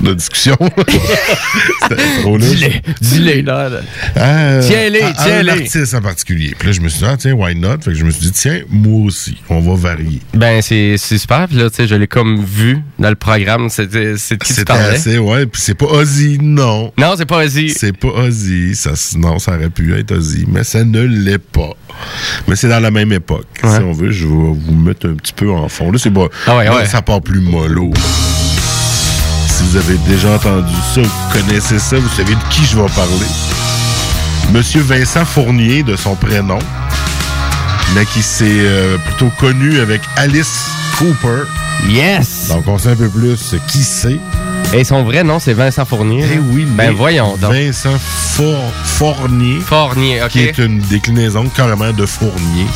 de, 0.00 0.14
discussion. 0.14 0.56
C'était 1.82 2.20
trop. 2.22 2.38
Dis-les, 2.38 2.82
dis-les, 3.00 3.42
là. 3.42 3.68
À, 4.14 4.58
Tiens-les, 4.60 5.00
tiens-les. 5.22 5.50
un 5.50 5.54
artiste 5.54 5.94
en 5.94 6.00
particulier. 6.00 6.54
Puis 6.58 6.68
là, 6.68 6.72
je 6.72 6.80
me 6.80 6.88
suis 6.88 7.00
dit, 7.00 7.04
ah, 7.08 7.16
tiens, 7.18 7.32
why 7.34 7.54
not? 7.54 7.78
Fait 7.82 7.90
que 7.92 7.94
je 7.96 8.04
me 8.04 8.10
suis 8.10 8.26
dit, 8.26 8.32
tiens, 8.32 8.60
moi 8.70 9.04
aussi, 9.06 9.36
on 9.48 9.60
va 9.60 9.74
varier. 9.74 10.20
Ben, 10.34 10.62
c'est 10.62 10.96
c'est 10.98 11.18
super. 11.18 11.46
Puis 11.48 11.56
là, 11.58 11.68
tu 11.70 11.76
sais, 11.76 11.86
je 11.86 11.94
l'ai 11.94 12.06
comme 12.06 12.42
vu 12.44 12.78
dans 12.98 13.10
le 13.10 13.14
programme. 13.16 13.55
C'était 13.68 14.14
c'est 14.16 14.38
qui 14.38 14.54
tu 14.54 14.64
parlais? 14.64 14.96
assez, 14.96 15.18
ouais. 15.18 15.46
Puis 15.46 15.60
c'est 15.60 15.74
pas 15.74 15.86
Ozzy, 15.86 16.38
non. 16.40 16.92
Non, 16.98 17.14
c'est 17.16 17.26
pas 17.26 17.38
vas-y. 17.38 17.70
C'est 17.70 17.96
pas 17.96 18.08
Ozzy. 18.08 18.74
Ça, 18.74 18.92
non, 19.16 19.38
ça 19.38 19.56
aurait 19.56 19.70
pu 19.70 19.94
être 19.98 20.12
Ozzy, 20.12 20.46
mais 20.48 20.64
ça 20.64 20.84
ne 20.84 21.00
l'est 21.02 21.38
pas. 21.38 21.70
Mais 22.46 22.56
c'est 22.56 22.68
dans 22.68 22.80
la 22.80 22.90
même 22.90 23.12
époque. 23.12 23.46
Ouais. 23.62 23.76
Si 23.76 23.82
on 23.82 23.92
veut, 23.92 24.10
je 24.10 24.26
vais 24.26 24.32
vous 24.32 24.74
mettre 24.74 25.08
un 25.08 25.14
petit 25.14 25.32
peu 25.32 25.50
en 25.50 25.68
fond. 25.68 25.90
Là, 25.90 25.98
c'est 25.98 26.10
pas. 26.10 26.28
Ah 26.46 26.56
ouais, 26.56 26.64
là, 26.64 26.76
ouais. 26.76 26.86
Ça 26.86 27.02
part 27.02 27.20
plus 27.22 27.40
mollo. 27.40 27.92
Si 29.48 29.62
vous 29.64 29.76
avez 29.76 29.96
déjà 30.06 30.30
entendu 30.30 30.74
ça, 30.94 31.00
vous 31.00 31.32
connaissez 31.32 31.78
ça, 31.78 31.96
vous 31.98 32.08
savez 32.10 32.34
de 32.34 32.40
qui 32.50 32.64
je 32.66 32.76
vais 32.76 32.88
parler. 32.94 33.26
Monsieur 34.52 34.80
Vincent 34.82 35.24
Fournier, 35.24 35.82
de 35.82 35.96
son 35.96 36.14
prénom, 36.14 36.58
mais 37.94 38.04
qui 38.04 38.22
s'est 38.22 38.44
euh, 38.48 38.98
plutôt 38.98 39.30
connu 39.40 39.80
avec 39.80 40.02
Alice 40.16 40.66
Cooper. 40.98 41.44
Yes! 41.88 42.48
Donc, 42.48 42.66
on 42.66 42.78
sait 42.78 42.90
un 42.90 42.96
peu 42.96 43.08
plus 43.08 43.54
qui 43.68 43.82
c'est. 43.82 44.20
Et 44.74 44.84
son 44.84 45.04
vrai 45.04 45.24
nom, 45.24 45.38
c'est 45.38 45.54
Vincent 45.54 45.84
Fournier. 45.84 46.24
Eh 46.34 46.38
oui, 46.38 46.64
Ben, 46.64 46.88
mais 46.88 46.90
voyons 46.90 47.36
donc. 47.36 47.52
Vincent 47.52 47.96
Fournier. 47.98 49.60
Fournier, 49.60 50.22
OK. 50.22 50.28
qui 50.30 50.40
est 50.42 50.58
une 50.58 50.80
déclinaison 50.80 51.44
carrément 51.48 51.92
de 51.92 52.04
Fournier. 52.04 52.66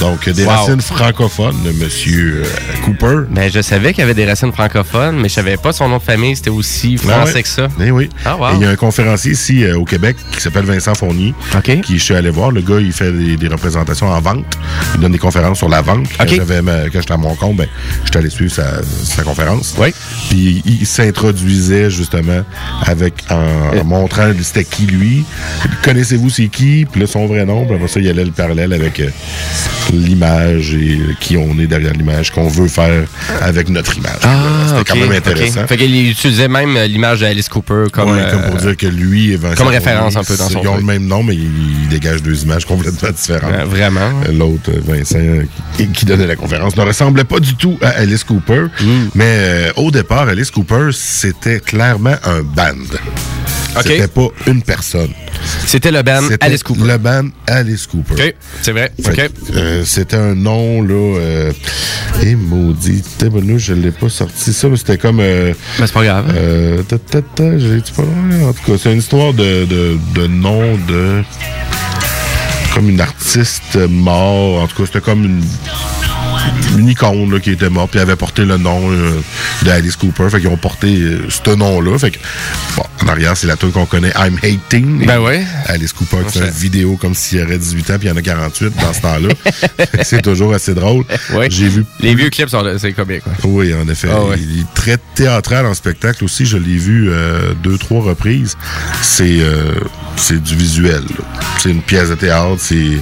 Donc, 0.00 0.28
des 0.28 0.44
Wow. 0.44 0.50
racines 0.50 0.80
francophones 0.80 1.62
de 1.62 1.70
M. 1.70 1.88
euh, 2.08 2.44
Cooper. 2.84 3.20
Ben, 3.30 3.50
je 3.52 3.60
savais 3.60 3.92
qu'il 3.92 4.00
y 4.00 4.04
avait 4.04 4.14
des 4.14 4.24
racines 4.24 4.52
francophones, 4.52 5.16
mais 5.20 5.28
je 5.28 5.34
savais 5.34 5.56
pas 5.56 5.72
son 5.72 5.88
nom 5.88 5.98
de 5.98 6.02
famille, 6.02 6.34
c'était 6.34 6.50
aussi 6.50 6.96
français 6.96 7.30
Ah 7.30 7.34
ouais. 7.36 7.42
que 7.42 7.48
ça. 7.48 7.68
Eh 7.80 7.90
oui. 7.90 8.08
Ah, 8.24 8.36
wow. 8.36 8.46
Il 8.56 8.62
y 8.62 8.64
a 8.64 8.70
un 8.70 8.76
conférencier 8.76 9.32
ici 9.32 9.64
euh, 9.64 9.76
au 9.78 9.84
Québec 9.84 10.16
qui 10.32 10.40
s'appelle 10.40 10.64
Vincent 10.64 10.94
Fournier, 10.94 11.34
OK. 11.56 11.80
qui 11.82 11.98
je 11.98 12.02
suis 12.04 12.14
allé 12.14 12.30
voir. 12.30 12.50
Le 12.50 12.62
gars, 12.62 12.80
il 12.80 12.92
fait 12.92 13.12
des, 13.12 13.36
des 13.36 13.48
représentations 13.48 14.08
en 14.08 14.20
vente. 14.20 14.44
Il 14.94 15.00
donne 15.00 15.12
des 15.12 15.18
conférences 15.18 15.58
sur 15.58 15.68
la 15.68 15.82
vente. 15.82 16.06
Quand 16.18 16.26
j'étais 16.26 17.12
à 17.12 17.16
mon 17.16 17.34
compte, 17.36 17.56
ben, 17.56 17.68
j'étais 18.04 18.18
allé 18.18 18.30
suivre 18.30 18.52
sa, 18.52 18.82
sa 19.04 19.22
conférence. 19.22 19.74
Oui. 19.78 19.92
Puis 20.30 20.62
il, 20.64 20.80
il 20.80 20.86
s'introduisait 21.26 21.90
justement 21.90 22.42
avec 22.84 23.14
en, 23.30 23.76
en 23.78 23.84
montrant 23.84 24.32
c'était 24.42 24.64
qui 24.64 24.86
lui. 24.86 25.24
Connaissez-vous 25.84 26.30
c'est 26.30 26.48
qui? 26.48 26.84
Puis 26.90 27.00
là, 27.00 27.06
son 27.06 27.26
vrai 27.26 27.44
nom. 27.44 27.64
Puis 27.64 27.74
après 27.76 27.88
ça, 27.88 28.00
il 28.00 28.06
y 28.06 28.10
allait 28.10 28.24
le 28.24 28.30
parallèle 28.32 28.72
avec 28.72 28.98
euh, 29.00 29.08
l'image 29.92 30.74
et 30.74 30.98
euh, 30.98 31.12
qui 31.20 31.36
on 31.36 31.58
est 31.58 31.66
derrière 31.66 31.92
l'image, 31.92 32.30
qu'on 32.32 32.48
veut 32.48 32.68
faire 32.68 33.04
avec 33.40 33.68
notre 33.68 33.96
image. 33.96 34.12
C'était 34.66 34.84
quand 34.84 34.94
Ah, 34.94 34.94
même 34.96 35.12
intéressant. 35.12 35.60
OK. 35.62 35.68
Fait 35.68 35.76
qu'il 35.76 36.10
utilisait 36.10 36.48
même 36.48 36.76
euh, 36.76 36.86
l'image 36.86 37.20
d'Alice 37.20 37.48
Cooper 37.48 37.84
comme, 37.92 38.10
Ouais, 38.10 38.24
comme 38.30 38.42
pour 38.42 38.56
euh, 38.56 38.58
dire 38.60 38.76
que 38.76 38.86
lui 38.86 39.38
comme 39.56 39.68
référence 39.68 40.16
un 40.16 40.24
peu 40.24 40.36
dans 40.36 40.48
son 40.48 40.60
Ils 40.62 40.68
ont 40.68 40.72
truc. 40.74 40.86
le 40.86 40.92
même 40.92 41.06
nom, 41.06 41.22
mais 41.22 41.36
ils, 41.36 41.88
dégagent 41.88 42.22
deux 42.22 42.42
images 42.44 42.64
complètement 42.64 43.10
différentes. 43.10 43.52
euh, 43.52 43.64
vraiment. 43.64 44.10
L'autre, 44.32 44.70
Vincent, 44.86 45.18
qui, 45.76 45.88
qui 45.88 46.04
donnait 46.06 46.26
la 46.26 46.36
conférence, 46.36 46.76
ne 46.76 46.82
ressemblait 46.82 47.24
pas 47.24 47.38
du 47.38 47.54
tout 47.54 47.78
à 47.82 47.88
Alice 47.90 48.24
Cooper. 48.24 48.64
Mm. 48.80 48.86
Mais 49.14 49.70
au 49.76 49.90
départ, 49.90 50.28
Alice 50.28 50.50
Cooper, 50.50 50.88
c'était 51.12 51.60
clairement 51.60 52.16
un 52.24 52.42
band. 52.42 52.74
C'était 53.82 54.08
pas 54.08 54.28
une 54.46 54.62
personne. 54.62 55.10
C'était 55.66 55.90
le 55.90 56.02
band 56.02 56.22
Alice 56.40 56.62
Cooper. 56.62 56.84
Le 56.84 56.98
band 56.98 57.28
Alice 57.46 57.86
Cooper. 57.86 58.14
OK, 58.14 58.34
c'est 58.62 58.72
vrai. 58.72 58.92
Euh, 59.54 59.82
c'était 59.84 60.16
un 60.16 60.34
nom, 60.34 60.82
là. 60.82 60.94
Euh, 61.18 61.52
et 62.22 62.34
maudit. 62.34 63.02
Nous, 63.22 63.58
je 63.58 63.72
l'ai 63.74 63.90
pas 63.90 64.08
sorti 64.08 64.52
ça, 64.52 64.68
mais 64.68 64.76
c'était 64.76 64.98
comme. 64.98 65.20
euh, 65.20 65.52
Ben, 65.78 65.86
c'est 65.86 65.92
pas 65.94 66.04
grave. 66.04 66.26
euh, 66.36 66.82
ta, 66.82 66.98
ta, 66.98 67.22
ta, 67.22 67.58
j'ai 67.58 67.80
dit 67.80 67.92
pas 67.96 68.02
loin. 68.02 68.48
En 68.48 68.52
tout 68.52 68.72
cas, 68.72 68.78
c'est 68.82 68.92
une 68.92 68.98
histoire 68.98 69.32
de, 69.32 69.64
de, 69.64 69.98
de 70.14 70.26
nom 70.26 70.76
de. 70.88 71.22
Comme 72.74 72.88
une 72.90 73.00
artiste 73.00 73.76
mort. 73.88 74.62
En 74.62 74.66
tout 74.66 74.76
cas, 74.82 74.86
c'était 74.86 75.00
comme 75.00 75.24
une. 75.24 75.42
Une 76.78 76.88
icône 76.88 77.30
là, 77.32 77.38
qui 77.38 77.50
était 77.50 77.68
morte, 77.68 77.90
puis 77.90 78.00
avait 78.00 78.16
porté 78.16 78.44
le 78.44 78.56
nom 78.56 78.90
euh, 78.90 79.20
d'Alice 79.62 79.96
Cooper. 79.96 80.30
Fait 80.30 80.40
qu'ils 80.40 80.48
ont 80.48 80.56
porté 80.56 81.00
euh, 81.00 81.26
ce 81.28 81.50
nom-là. 81.54 81.98
Fait 81.98 82.10
que, 82.10 82.18
bon, 82.76 82.84
en 83.04 83.08
arrière, 83.08 83.36
c'est 83.36 83.46
la 83.46 83.56
tune 83.56 83.72
qu'on 83.72 83.84
connaît, 83.86 84.12
I'm 84.16 84.38
Hating. 84.42 85.06
Ben 85.06 85.20
ouais. 85.20 85.44
Alice 85.66 85.92
Cooper 85.92 86.18
qui 86.26 86.38
fait 86.38 86.46
une 86.46 86.50
vidéo 86.50 86.96
comme 86.96 87.14
s'il 87.14 87.38
y 87.40 87.42
aurait 87.42 87.58
18 87.58 87.90
ans, 87.90 87.94
puis 87.98 88.08
il 88.08 88.10
y 88.10 88.12
en 88.12 88.16
a 88.16 88.22
48 88.22 88.74
dans 88.80 88.92
ce 88.92 89.00
temps-là. 89.02 89.28
c'est 90.02 90.22
toujours 90.22 90.54
assez 90.54 90.74
drôle. 90.74 91.04
J'ai 91.48 91.68
vu 91.68 91.84
Les 92.00 92.14
vieux 92.14 92.30
clips 92.30 92.48
c'est 92.78 92.92
comique. 92.92 93.22
ouais. 93.26 93.32
oui, 93.44 93.74
en 93.74 93.88
effet. 93.88 94.08
Ah 94.10 94.22
ouais. 94.24 94.36
Il 94.38 94.60
est 94.60 94.74
très 94.74 94.98
théâtral 95.14 95.66
en 95.66 95.74
spectacle 95.74 96.24
aussi. 96.24 96.46
Je 96.46 96.56
l'ai 96.56 96.76
vu 96.76 97.08
euh, 97.10 97.52
deux, 97.62 97.78
trois 97.78 98.02
reprises. 98.02 98.56
C'est 99.02 99.40
euh, 99.40 99.74
c'est 100.16 100.42
du 100.42 100.54
visuel. 100.56 101.02
C'est 101.58 101.70
une 101.70 101.82
pièce 101.82 102.10
de 102.10 102.14
théâtre. 102.14 102.56
C'est 102.58 102.98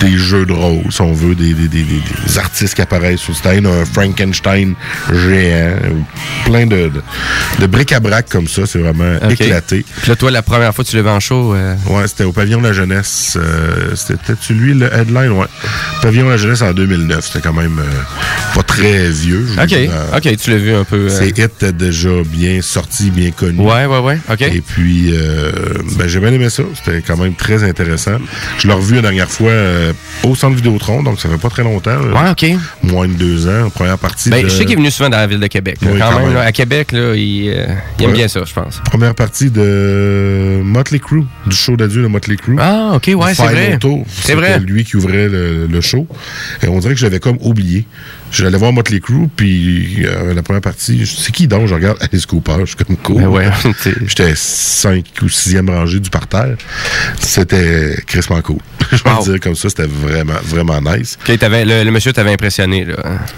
des 0.00 0.16
jeux 0.18 0.46
de 0.46 0.52
rôle, 0.52 0.84
si 0.90 1.00
on 1.00 1.12
veut, 1.12 1.34
des, 1.34 1.54
des, 1.54 1.68
des- 1.68 1.82
des- 1.82 2.02
des 2.26 2.38
artistes 2.38 2.74
qui 2.74 2.82
apparaissent 2.82 3.20
sur 3.20 3.36
scène, 3.36 3.66
un 3.66 3.84
Frankenstein 3.84 4.74
géant, 5.12 5.76
plein 6.44 6.66
de, 6.66 6.88
de, 6.88 7.02
de 7.60 7.66
bric-à-brac 7.66 8.28
comme 8.28 8.48
ça. 8.48 8.62
C'est 8.66 8.78
vraiment 8.78 9.18
éclaté. 9.30 9.84
Puis 10.00 10.08
là, 10.10 10.16
toi, 10.16 10.30
la 10.30 10.42
première 10.42 10.74
fois 10.74 10.84
que 10.84 10.90
tu 10.90 10.96
l'as 10.96 11.02
vu 11.02 11.08
en 11.08 11.20
show, 11.20 11.54
euh, 11.54 11.74
Ouais, 11.88 12.06
c'était 12.08 12.24
au 12.24 12.32
Pavillon 12.32 12.60
de 12.60 12.66
la 12.68 12.72
Jeunesse. 12.72 13.36
Euh, 13.40 13.94
C'était-tu 13.94 14.54
lui 14.54 14.74
le 14.74 14.92
headline? 14.92 15.30
Ouais. 15.32 15.46
Pavillon 16.02 16.26
de 16.26 16.30
la 16.30 16.36
Jeunesse 16.36 16.62
en 16.62 16.72
2009. 16.72 17.24
C'était 17.26 17.40
quand 17.40 17.52
même 17.52 17.78
euh, 17.78 18.54
pas 18.54 18.62
très 18.62 19.08
vieux. 19.10 19.46
je 19.54 19.60
OK, 19.60 19.90
dans- 19.90 20.16
OK, 20.16 20.36
tu 20.36 20.50
l'as 20.50 20.56
vu 20.58 20.74
un 20.74 20.84
peu. 20.84 21.08
Ces 21.08 21.28
hits 21.28 21.42
étaient 21.42 21.72
déjà 21.72 22.10
bien 22.26 22.60
sortis, 22.62 23.10
bien 23.10 23.30
connus. 23.30 23.60
Ouais, 23.60 23.86
ouais, 23.86 23.98
ouais. 23.98 24.18
OK. 24.30 24.42
Et 24.42 24.60
puis, 24.60 25.12
ben, 25.98 26.08
j'ai 26.12 26.20
bien 26.20 26.32
aimé 26.32 26.48
ça. 26.50 26.62
C'était 26.74 27.02
quand 27.02 27.16
même 27.16 27.34
très 27.34 27.62
intéressant. 27.64 28.18
Je 28.58 28.68
l'ai 28.68 28.74
revu 28.74 28.94
la 28.96 29.02
dernière 29.02 29.30
fois 29.30 29.50
euh, 29.50 29.92
au 30.22 30.34
Centre 30.34 30.54
Vidéotron, 30.56 31.02
donc 31.02 31.20
ça 31.20 31.28
fait 31.28 31.38
pas 31.38 31.48
très 31.48 31.62
longtemps. 31.64 31.98
là. 31.98 32.22
Ouais, 32.22 32.30
OK. 32.30 32.58
Moins 32.82 33.08
de 33.08 33.14
deux 33.14 33.48
ans, 33.48 33.70
première 33.70 33.98
partie. 33.98 34.30
Ben, 34.30 34.42
de- 34.44 34.48
je 34.48 34.54
sais 34.54 34.64
qu'il 34.64 34.74
est 34.74 34.76
venu 34.76 34.90
souvent 34.90 35.08
dans 35.10 35.16
la 35.16 35.26
ville 35.26 35.40
de 35.40 35.46
Québec. 35.46 35.78
Oui, 35.82 35.98
quand, 35.98 36.10
quand 36.10 36.16
même, 36.18 36.26
même. 36.26 36.34
là, 36.34 36.42
à 36.42 36.52
Québec, 36.52 36.92
là, 36.92 37.14
il, 37.14 37.48
euh, 37.50 37.66
il 37.98 38.04
aime 38.04 38.10
Ouais. 38.10 38.16
bien 38.16 38.28
ça, 38.28 38.40
je 38.46 38.52
pense. 38.52 38.80
Première 38.84 39.14
partie 39.14 39.50
de 39.50 40.60
Motley 40.62 40.98
Crue, 40.98 41.24
du 41.46 41.56
show 41.56 41.76
d'adieu 41.76 42.02
de 42.02 42.06
Motley 42.08 42.36
Crue. 42.36 42.56
Ah, 42.58 42.92
OK, 42.94 43.10
ouais, 43.14 43.34
c'est 43.34 43.42
vrai. 43.42 43.78
C'est 44.08 44.34
vrai. 44.34 44.58
lui 44.60 44.84
qui 44.84 44.96
ouvrait 44.96 45.28
le, 45.28 45.66
le 45.66 45.80
show. 45.80 46.06
Et 46.62 46.68
on 46.68 46.78
dirait 46.78 46.94
que 46.94 47.00
j'avais 47.00 47.20
comme 47.20 47.38
oublié. 47.40 47.86
J'allais 48.32 48.56
voir 48.56 48.72
Motley 48.72 48.98
Crue, 49.00 49.28
puis 49.36 50.04
euh, 50.06 50.32
la 50.34 50.42
première 50.42 50.62
partie, 50.62 51.06
c'est 51.06 51.30
qui 51.32 51.46
donc? 51.46 51.68
Je 51.68 51.74
regarde 51.74 51.98
Alice 52.00 52.24
Cooper, 52.26 52.56
je 52.60 52.66
suis 52.74 52.76
comme 52.76 52.96
cool. 52.96 53.16
Ben 53.22 53.28
ouais. 53.28 53.50
J'étais 54.06 54.32
5 54.34 55.04
ou 55.22 55.26
6e 55.26 55.68
rangée 55.70 56.00
du 56.00 56.08
parterre. 56.08 56.56
C'était 57.20 57.96
crispement 58.06 58.40
cool. 58.42 58.58
je 58.92 59.02
vais 59.02 59.10
Wow. 59.10 59.24
dire 59.24 59.40
comme 59.40 59.54
ça, 59.54 59.68
c'était 59.68 59.86
vraiment, 59.86 60.32
vraiment 60.44 60.80
nice. 60.80 61.18
OK, 61.28 61.38
t'avais- 61.38 61.64
le, 61.64 61.84
le 61.84 61.90
monsieur 61.90 62.12
t'avait 62.12 62.32
impressionné, 62.32 62.84
là. 62.84 62.94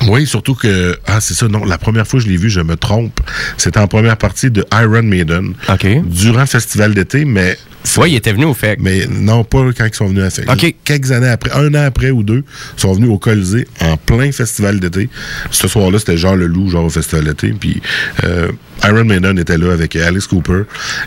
Oui, 0.08 0.26
surtout 0.26 0.54
que, 0.54 0.96
ah, 1.06 1.20
c'est 1.20 1.34
ça, 1.34 1.48
non, 1.48 1.64
la 1.64 1.78
première 1.78 2.06
fois 2.06 2.20
que 2.20 2.26
je 2.26 2.30
l'ai 2.30 2.36
vu, 2.36 2.48
je 2.50 2.60
me 2.60 2.76
trompe. 2.76 3.20
C'était 3.56 3.80
en 3.80 3.86
première 3.88 4.16
partie 4.16 4.50
de 4.50 4.64
Iron 4.72 5.02
Maiden. 5.02 5.54
OK. 5.68 5.86
Durant 6.06 6.40
le 6.40 6.46
festival 6.46 6.94
d'été, 6.94 7.24
mais 7.24 7.58
Ouais, 7.98 8.10
il 8.10 8.14
était 8.16 8.32
venu 8.32 8.46
au 8.46 8.54
fait. 8.54 8.78
mais 8.80 9.06
non, 9.10 9.44
pas 9.44 9.58
quand 9.76 9.84
ils 9.84 9.94
sont 9.94 10.06
venus 10.06 10.38
à. 10.48 10.52
OK. 10.54 10.74
Quelques 10.84 11.12
années 11.12 11.28
après, 11.28 11.50
un 11.52 11.68
an 11.74 11.84
après 11.84 12.10
ou 12.10 12.22
deux, 12.22 12.42
ils 12.78 12.80
sont 12.80 12.94
venus 12.94 13.10
au 13.10 13.18
Colisée 13.18 13.68
en 13.82 13.98
plein 13.98 14.32
festival 14.32 14.80
d'été. 14.88 15.08
Ce 15.50 15.68
soir-là, 15.68 15.98
c'était 15.98 16.16
Jean 16.16 16.34
Leloup, 16.34 16.70
genre 16.70 16.84
au 16.84 16.90
festival 16.90 17.24
d'été. 17.24 17.54
Puis 17.58 17.80
euh, 18.24 18.50
Iron 18.84 19.04
Maiden 19.04 19.38
était 19.38 19.58
là 19.58 19.72
avec 19.72 19.96
Alice 19.96 20.26
Cooper. 20.26 20.62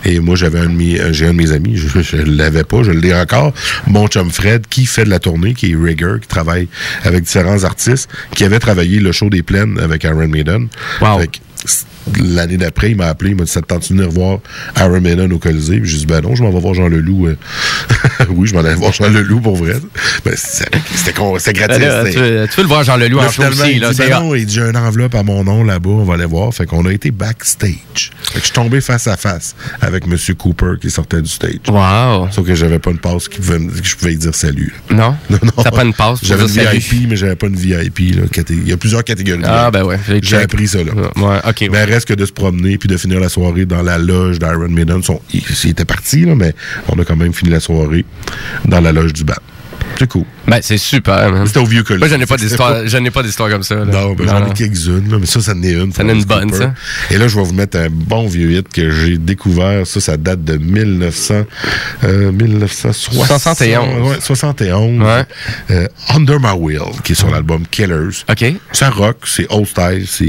Et 0.05 0.19
moi, 0.19 0.35
j'avais 0.35 0.59
un 0.59 0.65
de 0.67 0.75
mes, 0.75 0.99
euh, 0.99 1.13
j'ai 1.13 1.27
un 1.27 1.31
de 1.31 1.37
mes 1.37 1.51
amis, 1.51 1.77
je, 1.77 2.01
je 2.01 2.17
l'avais 2.17 2.63
pas, 2.63 2.83
je 2.83 2.91
l'ai 2.91 3.13
encore. 3.13 3.53
Mon 3.87 4.07
chum 4.07 4.29
Fred, 4.31 4.67
qui 4.67 4.85
fait 4.85 5.05
de 5.05 5.09
la 5.09 5.19
tournée, 5.19 5.53
qui 5.53 5.71
est 5.71 5.75
rigger, 5.75 6.15
qui 6.21 6.27
travaille 6.27 6.67
avec 7.03 7.23
différents 7.23 7.63
artistes, 7.63 8.09
qui 8.35 8.43
avait 8.43 8.59
travaillé 8.59 8.99
le 8.99 9.11
show 9.11 9.29
des 9.29 9.43
plaines 9.43 9.79
avec 9.79 10.03
Iron 10.03 10.27
Maiden. 10.27 10.67
Wow. 11.01 11.19
Fait 11.19 11.41
L'année 12.23 12.57
d'après, 12.57 12.91
il 12.91 12.97
m'a 12.97 13.07
appelé, 13.07 13.31
il 13.31 13.35
m'a 13.35 13.43
dit 13.43 13.51
Ça 13.51 13.61
te 13.61 13.67
tente 13.67 13.83
de 13.83 13.87
venir 13.95 14.09
voir 14.09 14.39
Iron 14.77 15.01
Maiden 15.01 15.31
au 15.33 15.39
Colisée? 15.39 15.79
Puis 15.79 15.89
J'ai 15.89 15.97
dit 15.99 16.05
Ben 16.05 16.21
non, 16.21 16.35
je 16.35 16.43
m'en 16.43 16.51
vais 16.51 16.59
voir 16.59 16.73
Jean 16.73 16.87
Leloup. 16.87 17.27
euh. 17.27 17.35
oui, 18.29 18.47
je 18.47 18.53
m'en 18.53 18.61
allais 18.61 18.75
voir 18.75 18.93
Jean 18.93 19.09
Leloup 19.09 19.39
pour 19.41 19.55
vrai. 19.55 19.75
Ben, 20.25 20.33
C'était 20.35 21.53
gratis. 21.53 21.79
Là, 21.79 22.03
tu, 22.09 22.17
veux, 22.17 22.47
tu 22.49 22.55
veux 22.57 22.63
le 22.63 22.67
voir 22.69 22.83
Jean 22.83 22.97
Leloup 22.97 23.17
Là, 23.19 23.27
en 23.27 23.31
show 23.31 23.43
aussi. 23.43 23.71
il 23.73 23.81
Là, 23.81 23.91
dit, 23.91 23.97
ben 23.97 24.09
non, 24.19 24.35
il 24.35 24.45
dit, 24.45 24.53
j'ai 24.55 24.61
une 24.61 24.77
enveloppe 24.77 25.15
à 25.15 25.23
mon 25.23 25.43
nom 25.43 25.63
là-bas, 25.63 25.89
on 25.89 26.03
va 26.03 26.15
aller 26.15 26.25
voir. 26.25 26.53
Fait 26.53 26.65
qu'on 26.65 26.85
a 26.85 26.91
été 26.93 27.11
backstage. 27.11 28.11
Fait 28.23 28.33
que 28.35 28.39
je 28.39 28.43
suis 28.45 28.51
tombé 28.53 28.81
face 28.81 29.07
à 29.07 29.17
face 29.17 29.55
avec 29.81 30.05
M. 30.05 30.15
Cooper 30.37 30.73
qui 30.81 30.89
sortait 30.91 31.21
du 31.21 31.29
stage. 31.29 31.59
Wow. 31.67 32.29
Sauf 32.31 32.45
que 32.45 32.55
j'avais 32.55 32.79
pas 32.79 32.91
une 32.91 32.97
passe 32.99 33.27
qui 33.27 33.37
pouvait 33.39 33.57
que 33.59 33.71
je 33.83 33.95
pouvais 33.95 34.11
lui 34.11 34.17
dire 34.17 34.35
salut. 34.35 34.73
Non? 34.91 35.15
Non, 35.29 35.37
non. 35.43 35.63
T'as 35.63 35.71
pas 35.71 35.83
une 35.83 35.93
passe 35.93 36.19
J'avais 36.23 36.43
une 36.43 36.47
dire 36.49 36.63
salut? 36.65 36.79
VIP, 36.79 37.09
mais 37.09 37.15
j'avais 37.15 37.35
pas 37.35 37.47
une 37.47 37.55
VIP. 37.55 38.15
Là, 38.15 38.23
Il 38.49 38.67
y 38.67 38.71
a 38.73 38.77
plusieurs 38.77 39.03
catégories. 39.03 39.41
Ah, 39.45 39.69
ben 39.71 39.83
ouais. 39.83 39.97
J'ai 40.21 40.37
appris 40.37 40.67
ça, 40.67 40.79
là. 40.83 40.93
Ouais, 41.15 41.37
OK. 41.47 41.69
Reste 41.97 42.07
que 42.07 42.13
de 42.13 42.25
se 42.27 42.31
promener 42.31 42.77
puis 42.77 42.87
de 42.87 42.95
finir 42.95 43.19
la 43.19 43.27
soirée 43.27 43.65
dans 43.65 43.81
la 43.81 43.97
loge 43.97 44.37
d'Iron 44.37 44.69
Maiden. 44.69 45.01
Son- 45.01 45.19
Il, 45.33 45.41
il 45.63 45.69
était 45.71 45.83
parti, 45.85 46.25
mais 46.27 46.53
on 46.89 46.99
a 46.99 47.03
quand 47.03 47.15
même 47.15 47.33
fini 47.33 47.49
la 47.49 47.59
soirée 47.59 48.05
dans 48.65 48.79
la 48.81 48.91
loge 48.91 49.13
du 49.13 49.23
band. 49.23 49.33
C'est 49.99 50.07
cool. 50.07 50.23
Ben, 50.47 50.59
c'est 50.61 50.77
super, 50.77 51.31
man. 51.31 51.45
C'était 51.45 51.59
au 51.59 51.65
vieux 51.65 51.83
collège. 51.83 51.99
Moi, 51.99 52.07
je 52.07 52.15
n'ai 52.15 52.25
pas 52.25 52.37
d'histoire, 52.37 52.83
pas 53.13 53.23
d'histoire 53.23 53.49
comme 53.49 53.63
ça. 53.63 53.75
là. 53.75 53.85
Non, 53.85 54.13
ben, 54.13 54.27
j'en 54.27 54.45
ai 54.45 54.53
quelques-unes, 54.53 55.09
là, 55.11 55.17
mais 55.19 55.25
ça, 55.25 55.41
ça 55.41 55.53
en 55.53 55.63
est 55.63 55.73
une. 55.73 55.91
Ça 55.91 56.03
en 56.03 56.09
est 56.09 56.13
une 56.13 56.23
bonne, 56.23 56.51
Cooper. 56.51 56.65
ça. 56.65 56.73
Et 57.11 57.17
là, 57.17 57.27
je 57.27 57.35
vais 57.35 57.43
vous 57.43 57.53
mettre 57.53 57.77
un 57.77 57.87
bon 57.89 58.27
vieux 58.27 58.51
hit 58.51 58.67
que 58.71 58.89
j'ai 58.91 59.17
découvert. 59.17 59.85
Ça, 59.87 59.99
ça 59.99 60.17
date 60.17 60.43
de 60.43 60.57
1900, 60.57 61.43
euh, 62.03 62.31
1971. 62.31 63.27
71. 63.27 64.09
Ouais, 64.09 64.17
71. 64.21 65.01
Ouais. 65.01 65.25
Euh, 65.71 65.87
Under 66.09 66.39
My 66.39 66.57
Will, 66.57 66.81
qui 67.03 67.13
est 67.13 67.15
sur 67.15 67.29
l'album 67.29 67.63
Killers. 67.69 68.23
OK. 68.29 68.45
Ça 68.71 68.89
rock, 68.89 69.17
c'est 69.25 69.47
old 69.49 69.67
style, 69.67 70.05
c'est... 70.07 70.25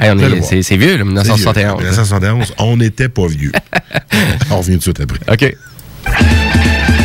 c'est 0.00 0.14
vieux, 0.14 0.28
là, 0.28 0.62
c'est 0.62 0.76
vieux. 0.76 0.96
1971. 1.04 1.78
1971, 1.78 2.54
on 2.58 2.76
n'était 2.76 3.08
pas 3.08 3.26
vieux. 3.26 3.52
on 4.50 4.58
revient 4.58 4.78
tout 4.78 4.92
de 4.92 4.98
suite 4.98 5.00
après. 5.00 5.20
OK. 5.32 6.95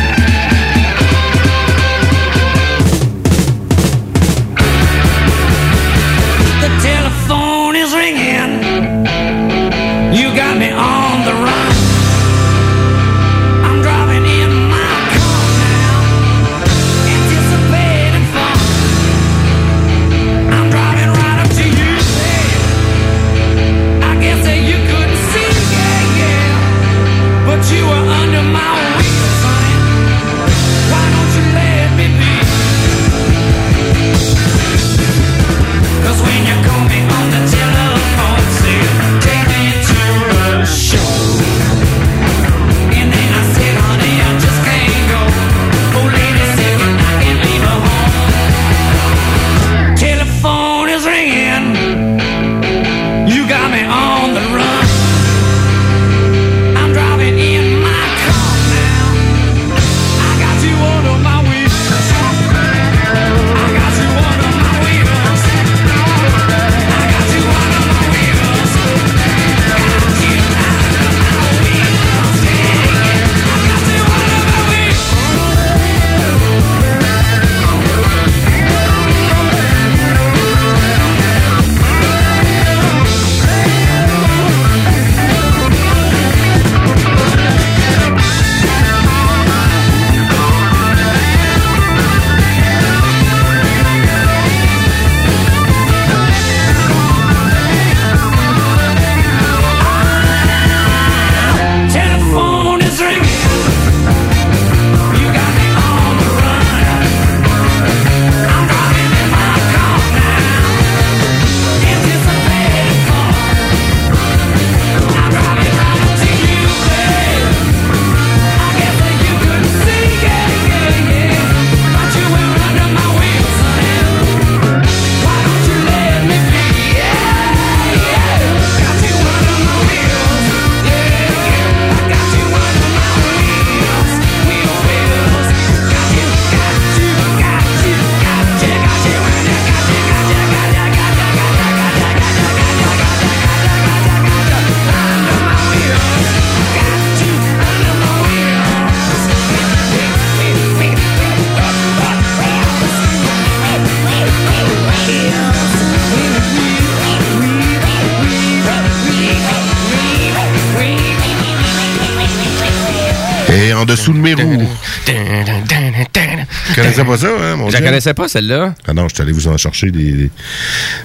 Je 167.72 167.82
la 167.82 167.88
connaissais 167.88 168.14
pas, 168.14 168.28
celle-là. 168.28 168.74
Ah 168.86 168.92
non, 168.94 169.08
je 169.08 169.14
suis 169.14 169.22
allé 169.22 169.32
vous 169.32 169.48
en 169.48 169.56
chercher 169.56 169.90
des, 169.90 170.30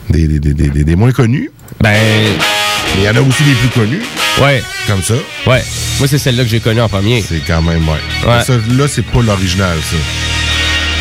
des, 0.10 0.28
des, 0.28 0.54
des, 0.54 0.84
des- 0.84 0.96
moins 0.96 1.12
connus. 1.12 1.50
Ben, 1.82 1.94
Mais 2.96 3.02
il 3.02 3.04
y 3.04 3.10
en 3.10 3.16
a 3.16 3.22
aussi 3.22 3.44
des 3.44 3.54
plus 3.54 3.70
connus, 3.70 4.02
ouais, 4.42 4.64
comme 4.88 5.02
ça. 5.04 5.14
ouais. 5.46 5.64
Moi, 6.00 6.08
c'est 6.08 6.18
celle-là 6.18 6.44
que 6.44 6.50
j'ai 6.50 6.60
connue 6.60 6.82
en 6.82 6.90
premier. 6.90 7.24
C'est 7.28 7.42
quand 7.46 7.62
même, 7.62 7.88
ouais. 7.88 8.00
Ouais. 8.30 8.44
Ça, 8.44 8.54
là, 8.54 8.88
c'est 8.88 9.02
pas 9.06 9.22
l'original, 9.22 9.78
ça. 9.82 9.96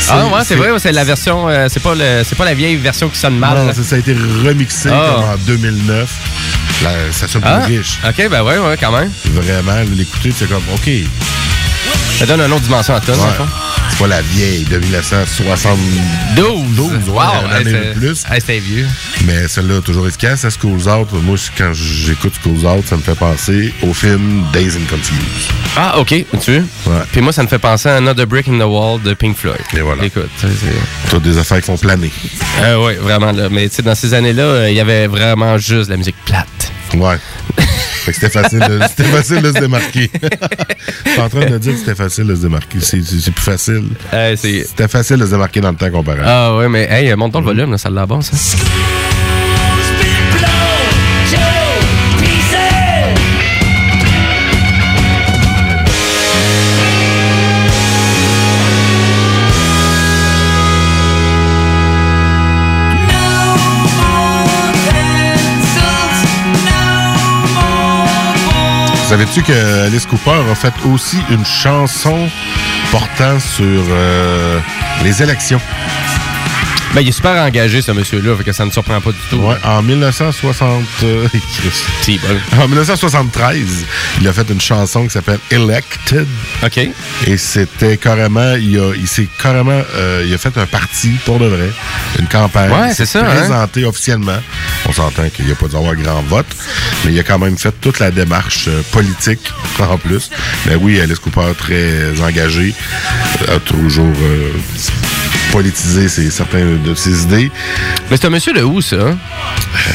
Ah, 0.09 0.27
ouais, 0.27 0.41
c'est 0.45 0.55
vrai, 0.57 0.69
c'est 0.79 0.93
la 0.93 1.05
version, 1.05 1.49
euh, 1.49 1.69
c'est 1.71 1.83
pas, 1.83 1.95
le- 1.95 2.23
c'est 2.25 2.37
pas 2.37 2.45
la 2.45 2.55
vieille 2.55 2.77
version 2.77 3.09
qui 3.09 3.19
sonne 3.19 3.39
mal. 3.39 3.57
Non, 3.57 3.73
ça, 3.73 3.83
ça 3.83 3.97
a 3.97 3.99
été 3.99 4.13
remixé 4.15 4.89
Ah. 4.93 5.15
comme 5.15 5.25
en 5.25 5.37
2009. 5.47 6.11
Là, 6.85 6.91
ça 7.13 7.27
sonne 7.27 7.43
Ah, 7.45 7.61
plus 7.65 7.79
riche. 7.79 7.99
ok, 8.07 8.29
ben 8.31 8.43
ouais, 8.43 8.59
ouais, 8.59 8.77
quand 8.79 8.93
même. 8.93 9.11
Vraiment, 9.33 9.83
l'écouter, 9.97 10.33
c'est 10.37 10.49
comme, 10.49 10.63
OK, 10.75 10.91
Ça 12.19 12.25
donne 12.27 12.41
une 12.41 12.53
autre 12.53 12.63
dimension 12.63 12.95
à 12.95 13.01
tonne, 13.01 13.19
Ouais. 13.19 13.27
Pas 13.99 14.07
la 14.07 14.21
vieille 14.23 14.65
de 14.65 14.79
1972, 14.79 16.75
12! 16.77 16.91
ouais, 17.09 17.25
une 17.45 17.53
année 17.53 17.65
c'est- 17.71 17.95
de 17.95 17.99
plus. 17.99 18.25
Hey, 18.31 18.41
c'était 18.41 18.59
vieux. 18.59 18.87
mais 19.27 19.49
celle-là, 19.49 19.81
toujours 19.81 20.07
efficace. 20.07 20.41
Ça, 20.41 20.51
Schools 20.51 20.89
Out, 20.89 21.09
moi, 21.23 21.37
quand 21.57 21.73
j'écoute 21.73 22.35
Schools 22.43 22.67
Out, 22.67 22.87
ça 22.87 22.97
me 22.97 23.03
fait 23.03 23.15
penser 23.15 23.73
au 23.83 23.95
film 23.95 24.45
Days 24.53 24.73
and 24.77 24.87
Confused. 24.91 25.51
Ah, 25.77 25.99
ok, 25.99 26.15
tu 26.43 26.53
veux? 26.53 26.65
Ouais. 26.87 27.03
Puis 27.13 27.21
moi, 27.21 27.33
ça 27.33 27.43
me 27.43 27.49
fait 27.49 27.59
penser 27.59 27.89
à 27.89 27.97
Another 27.97 28.27
Brick 28.27 28.49
in 28.49 28.59
the 28.59 28.63
Wall 28.69 29.01
de 29.03 29.15
Pink 29.15 29.37
Floyd. 29.37 29.57
Et 29.75 29.81
voilà. 29.81 30.05
Écoute. 30.05 30.29
Toutes 31.11 31.23
des 31.23 31.39
affaires 31.39 31.59
qui 31.61 31.67
font 31.67 31.77
planer. 31.79 32.11
Euh, 32.61 32.85
oui, 32.87 32.95
vraiment, 33.01 33.33
là. 33.33 33.49
Mais 33.51 33.69
tu 33.69 33.77
sais, 33.77 33.83
dans 33.83 33.95
ces 33.95 34.13
années-là, 34.15 34.43
euh, 34.43 34.71
il 34.71 34.77
y 34.77 34.81
avait 34.81 35.07
vraiment 35.07 35.57
juste 35.59 35.87
de 35.87 35.91
la 35.93 35.97
musique 35.97 36.17
plate. 36.25 36.47
Ouais. 36.95 37.17
Fait 38.07 38.13
que 38.13 38.21
c'était 38.21 38.41
facile, 38.41 38.61
de- 38.61 38.81
c'était 38.89 39.03
facile 39.11 39.43
de 39.43 39.53
se 39.53 39.59
démarquer. 39.59 40.09
Je 41.05 41.11
suis 41.11 41.21
en 41.21 41.29
train 41.29 41.45
de 41.47 41.59
dire 41.59 41.73
que 41.73 41.79
c'était 41.81 41.97
facile 41.97 42.27
de 42.29 42.37
se 42.37 42.43
démarquer. 42.43 42.79
C'est, 42.81 42.99
plus 43.01 43.43
facile. 43.43 43.83
Euh, 44.15 44.37
C'était 44.37 44.87
facile 44.87 45.17
de 45.17 45.27
se 45.27 45.31
démarquer 45.33 45.61
dans 45.61 45.71
le 45.71 45.77
temps 45.77 45.91
comparé. 45.91 46.21
Ah 46.25 46.57
ouais, 46.57 46.69
mais 46.69 46.87
hey, 46.89 47.13
monte 47.17 47.35
le 47.35 47.41
volume, 47.43 47.73
là, 47.73 47.79
ça 47.79 47.91
l'a 47.91 48.07
bon, 48.07 48.21
que 69.43 69.87
Alice 69.87 70.07
Cooper 70.07 70.43
a 70.51 70.55
fait 70.55 70.73
aussi 70.87 71.19
une 71.31 71.45
chanson 71.45 72.29
portant 72.91 73.39
sur 73.39 73.83
euh, 73.91 74.61
les 75.05 75.23
élections? 75.23 75.61
Ben, 76.97 77.03
il 77.03 77.09
est 77.09 77.13
super 77.13 77.33
engagé, 77.45 77.83
ce 77.83 77.93
monsieur-là, 77.93 78.35
fait 78.37 78.45
que 78.45 78.53
ça 78.53 78.65
ne 78.65 78.71
surprend 78.71 79.03
pas 79.03 79.11
du 79.11 79.19
tout. 79.29 79.37
Ouais, 79.37 79.57
en 79.65 79.83
1960... 79.83 80.83
euh, 81.03 81.29
bon. 81.29 82.63
En 82.63 82.69
1973, 82.69 83.85
il 84.23 84.27
a 84.27 84.33
fait 84.33 84.49
une 84.49 84.63
chanson 84.63 85.05
qui 85.05 85.11
s'appelle 85.11 85.39
Elected. 85.51 86.27
OK. 86.65 86.89
Et 87.27 87.37
c'était 87.37 87.99
carrément, 87.99 88.55
il, 88.55 88.79
a, 88.79 88.95
il 88.95 89.07
s'est 89.07 89.29
carrément, 89.43 89.83
euh, 89.95 90.25
il 90.27 90.33
a 90.33 90.39
fait 90.39 90.57
un 90.57 90.65
parti 90.65 91.11
pour 91.27 91.39
de 91.39 91.45
vrai, 91.45 91.71
une 92.19 92.29
campagne. 92.29 92.71
Ouais, 92.71 92.95
c'est 92.95 93.05
ça, 93.05 93.21
hein? 93.21 93.35
Présenté 93.41 93.85
officiellement. 93.85 94.39
On 94.87 94.93
s'entend 94.95 95.29
qu'il 95.29 95.45
n'y 95.45 95.53
a 95.53 95.55
pas 95.55 95.69
dû 95.69 95.77
avoir 95.77 95.95
grand 95.97 96.23
vote, 96.23 96.47
mais 97.05 97.13
il 97.13 97.21
a 97.21 97.25
quand 97.25 97.39
même 97.39 97.59
fait 97.59 97.75
toute 97.79 97.99
la 97.99 98.11
démarche 98.11 98.69
euh, 98.69 98.81
politique 98.93 99.53
en 99.81 99.99
plus. 99.99 100.31
Mais 100.65 100.77
oui, 100.77 100.99
Alice 100.99 101.19
Cooper 101.19 101.53
très 101.59 102.19
engagé, 102.23 102.73
a 103.55 103.59
toujours 103.59 104.17
euh, 104.23 104.51
politisé 105.53 106.09
ses, 106.09 106.31
certains 106.31 106.65
de 106.85 106.95
ses 106.95 107.23
idées. 107.25 107.51
Mais 108.11 108.17
c'est 108.17 108.27
un 108.27 108.31
monsieur 108.31 108.53
de 108.53 108.63
où, 108.63 108.81
ça? 108.81 108.97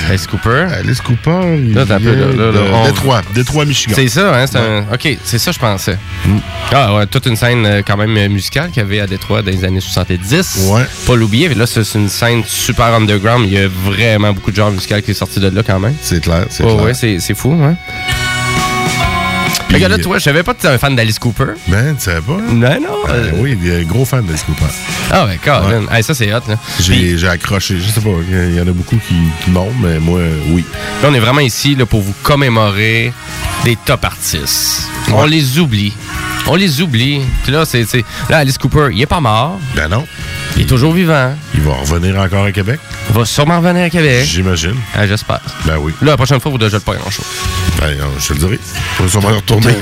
Alice 0.10 0.28
Cooper? 0.28 0.66
Alice 0.80 1.02
Cooper, 1.02 1.58
il 1.58 1.74
Là, 1.74 1.86
peu, 1.86 2.00
de 2.00 2.54
on- 2.74 2.86
Détroit, 2.86 3.22
Détroit, 3.34 3.66
Michigan. 3.66 3.94
C'est 3.96 4.08
ça, 4.08 4.36
hein? 4.36 4.46
C'est 4.48 4.58
un... 4.58 4.80
OK, 4.94 5.18
c'est 5.24 5.40
ça, 5.40 5.52
je 5.52 5.60
pensais. 5.60 5.98
Mm. 6.26 6.38
Ah, 6.74 6.96
ouais, 6.96 7.06
toute 7.08 7.26
une 7.26 7.36
scène 7.36 7.66
euh, 7.66 7.82
quand 7.86 7.98
même 7.98 8.16
euh, 8.18 8.30
musicale 8.30 8.70
qu'il 8.70 8.78
y 8.82 8.86
avait 8.86 9.00
à 9.02 9.08
Détroit 9.08 9.42
dans 9.42 9.52
les 9.52 9.64
années 9.66 9.82
70. 9.82 10.68
Ouais. 10.72 10.84
Pas 11.06 11.16
l'oublier. 11.16 11.50
Là, 11.54 11.66
c'est 11.66 11.82
une 11.96 12.10
scène 12.10 12.44
super 12.46 12.88
underground. 12.94 13.46
Il 13.48 13.54
y 13.54 13.58
a 13.58 13.68
vraiment 13.68 14.34
beaucoup 14.34 14.52
de 14.52 14.56
genres 14.56 14.72
musicaux 14.72 15.02
qui 15.04 15.12
est 15.12 15.16
sorti 15.16 15.40
de 15.40 15.50
là 15.50 15.62
quand 15.66 15.80
même. 15.80 15.96
C'est 16.02 16.22
clair, 16.22 16.46
c'est 16.50 16.64
Ouais, 16.64 16.72
clair. 16.74 16.84
ouais, 16.86 16.94
c'est 16.94 17.20
c'est 17.20 17.34
fou, 17.36 17.54
hein? 17.62 17.76
Puis- 19.74 19.84
Regarde 19.84 19.98
là, 20.02 20.04
vois, 20.08 20.18
je 20.20 20.24
savais 20.24 20.44
pas 20.44 20.54
que 20.54 20.60
tu 20.60 20.66
étais 20.68 20.76
un 20.76 20.78
fan 20.78 20.96
d'Alice 20.96 21.18
Cooper. 21.18 21.54
Ben, 21.68 21.96
tu 21.96 22.04
savais 22.04 22.20
pas? 22.22 22.38
Non, 22.50 22.82
non. 22.82 22.98
Euh, 23.10 23.32
oui, 23.36 23.58
il 23.62 23.70
est 23.70 23.80
un 23.82 23.84
gros 23.84 24.04
fan 24.06 24.26
d'Alice 24.26 24.44
Cooper. 24.44 24.66
Ah, 25.10 25.26
ouais, 25.26 25.40
Colin. 25.44 25.84
Hey, 25.92 26.04
ça, 26.04 26.14
c'est 26.14 26.34
hot, 26.34 26.42
là. 26.48 26.58
Puis, 26.78 27.18
J'ai 27.18 27.28
accroché. 27.28 27.78
Je 27.80 27.90
sais 27.90 28.02
pas, 28.02 28.10
il 28.30 28.56
y 28.56 28.60
en 28.60 28.68
a 28.68 28.72
beaucoup 28.72 28.98
qui, 29.08 29.16
qui 29.44 29.50
non, 29.52 29.70
mais 29.82 30.00
moi, 30.00 30.20
euh, 30.20 30.38
oui. 30.50 30.66
là, 31.02 31.10
on 31.10 31.14
est 31.14 31.20
vraiment 31.20 31.40
ici 31.42 31.76
là, 31.76 31.86
pour 31.86 32.02
vous 32.02 32.14
commémorer 32.22 33.14
des 33.64 33.78
top 33.86 34.04
artistes. 34.04 34.90
On 35.14 35.26
les 35.26 35.58
oublie. 35.60 35.94
On 36.48 36.56
les 36.56 36.82
oublie. 36.82 37.22
Puis 37.44 37.52
là, 37.52 37.64
c'est- 37.66 37.86
Là, 38.30 38.40
Alice 38.40 38.58
Cooper, 38.58 38.90
il 38.92 39.02
est 39.02 39.06
pas 39.06 39.20
mort. 39.22 39.60
Ben 39.76 39.88
non. 39.88 40.06
Il 40.58 40.64
est 40.64 40.66
toujours 40.66 40.94
vivant. 40.94 41.34
Il 41.54 41.62
va 41.62 41.74
revenir 41.74 42.20
encore 42.20 42.46
à 42.46 42.52
Québec, 42.52 42.80
Il 43.10 43.16
va 43.16 43.26
sûrement 43.26 43.60
revenir 43.60 43.84
à 43.86 43.90
Québec. 43.90 44.26
j'imagine. 44.26 44.76
Ah, 44.96 45.08
J'espère. 45.08 45.40
Ben 45.66 45.78
oui. 45.80 45.94
Là, 46.02 46.12
la 46.12 46.18
prochaine 46.18 46.40
fois, 46.40 46.52
vous 46.52 46.58
ne 46.58 46.64
déjà 46.66 46.80
pas 46.80 46.94
grand-chose. 46.96 47.26
Ben, 47.80 47.88
euh, 47.88 48.04
je 48.20 48.28
te 48.28 48.34
le 48.34 48.40
dirai. 48.40 48.60
On 49.00 49.04
va 49.04 49.10
sûrement 49.10 49.30
retourner. 49.30 49.74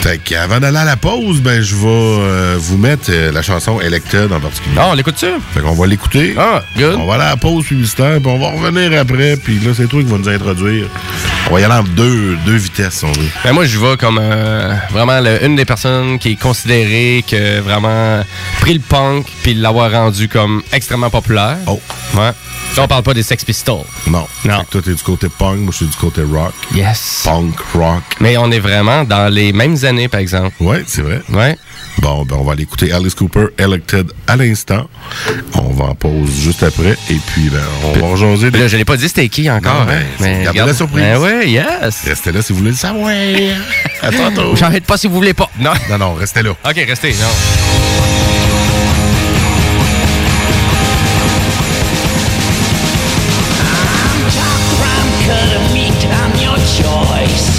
fait 0.00 0.18
qu'avant 0.18 0.60
d'aller 0.60 0.76
à 0.78 0.84
la 0.84 0.96
pause, 0.96 1.40
ben, 1.40 1.60
je 1.62 1.74
vais 1.74 1.86
euh, 1.86 2.56
vous 2.58 2.76
mettre 2.76 3.10
euh, 3.10 3.32
la 3.32 3.42
chanson 3.42 3.80
Elected 3.80 4.30
en 4.32 4.40
particulier. 4.40 4.76
Non, 4.76 4.90
on 4.90 4.94
l'écoute-tu? 4.94 5.26
Fait 5.54 5.60
qu'on 5.60 5.72
va 5.74 5.86
l'écouter. 5.86 6.34
Ah, 6.38 6.62
good. 6.76 6.96
On 6.98 7.06
va 7.06 7.14
aller 7.14 7.24
à 7.24 7.30
la 7.30 7.36
pause 7.36 7.64
publicitaire, 7.64 8.18
puis 8.20 8.30
on 8.30 8.38
va 8.38 8.50
revenir 8.50 8.98
après, 9.00 9.36
puis 9.36 9.58
là, 9.60 9.72
c'est 9.76 9.86
toi 9.88 10.02
qui 10.02 10.08
vas 10.10 10.18
nous 10.18 10.28
introduire. 10.28 10.86
On 11.50 11.54
va 11.54 11.60
y 11.60 11.64
aller 11.64 11.74
en 11.74 11.82
deux, 11.82 12.36
deux 12.44 12.56
vitesses, 12.56 12.94
si 12.98 13.04
on 13.06 13.12
veut. 13.12 13.28
Ben 13.44 13.52
moi, 13.52 13.64
je 13.64 13.78
vois 13.78 13.96
comme 13.96 14.18
euh, 14.20 14.74
vraiment 14.90 15.18
le- 15.20 15.42
une 15.44 15.56
des 15.56 15.64
personnes 15.64 16.18
qui 16.18 16.32
est 16.32 16.36
considérée 16.40 17.24
que 17.28 17.60
vraiment 17.60 18.22
pris 18.60 18.74
le 18.74 18.80
punk 18.80 19.26
puis 19.42 19.54
l'avoir 19.54 19.90
rendu 19.90 20.28
comme 20.28 20.62
extrêmement 20.72 21.10
populaire. 21.10 21.58
Oh. 21.66 21.80
Ouais. 22.14 22.32
Là, 22.76 22.84
on 22.84 22.88
parle 22.88 23.02
pas 23.02 23.14
des 23.14 23.22
Sex 23.22 23.44
Pistols. 23.44 23.84
Non. 24.06 24.26
Non. 24.44 24.58
Fait 24.58 24.64
que 24.64 24.70
toi, 24.70 24.82
t'es 24.84 24.94
du 24.94 25.02
côté 25.02 25.28
punk, 25.28 25.58
moi, 25.58 25.70
je 25.72 25.76
suis 25.78 25.86
du 25.86 25.96
côté 25.96 26.22
rock. 26.22 26.52
Yes. 26.74 27.22
Punk, 27.24 27.58
rock. 27.74 28.02
Mais 28.20 28.36
on 28.36 28.50
est 28.50 28.58
vraiment 28.60 29.04
dans 29.04 29.32
les 29.32 29.52
mêmes 29.52 29.76
années, 29.84 30.08
par 30.08 30.20
exemple. 30.20 30.54
Ouais, 30.60 30.84
c'est 30.86 31.02
vrai. 31.02 31.22
Ouais. 31.30 31.56
Bon, 32.00 32.24
ben 32.24 32.36
on 32.38 32.44
va 32.44 32.52
aller 32.52 32.62
écouter 32.62 32.92
Alice 32.92 33.14
Cooper, 33.14 33.46
Elected, 33.58 34.12
à 34.26 34.36
l'instant. 34.36 34.88
On 35.54 35.72
va 35.72 35.86
en 35.86 35.94
pause 35.94 36.30
juste 36.30 36.62
après. 36.62 36.96
Et 37.10 37.16
puis, 37.26 37.50
ben, 37.50 37.58
on 37.82 38.14
va 38.14 38.36
Puis 38.36 38.50
des... 38.50 38.58
Là, 38.58 38.68
je 38.68 38.76
l'ai 38.76 38.84
pas 38.84 38.96
dit 38.96 39.08
c'était 39.08 39.28
qui 39.28 39.50
encore. 39.50 39.80
Non, 39.80 39.86
ben, 39.86 40.04
hein. 40.20 40.42
gardez 40.44 40.60
la 40.60 40.74
surprise. 40.74 41.02
Ben 41.02 41.18
ouais, 41.18 41.48
yes. 41.48 42.04
Restez 42.06 42.30
là 42.30 42.42
si 42.42 42.52
vous 42.52 42.60
voulez 42.60 42.70
le 42.70 42.76
savoir. 42.76 43.10
à 44.02 44.12
tantôt. 44.12 44.54
J'arrête 44.54 44.84
pas 44.84 44.96
si 44.96 45.08
vous 45.08 45.14
voulez 45.14 45.34
pas. 45.34 45.50
Non. 45.58 45.72
Non, 45.90 45.98
non, 45.98 46.14
restez 46.14 46.42
là. 46.42 46.50
OK, 46.50 46.84
restez. 46.86 47.10
Non. 47.14 48.37
I'm 56.06 56.34
your 56.40 56.56
choice. 56.56 57.57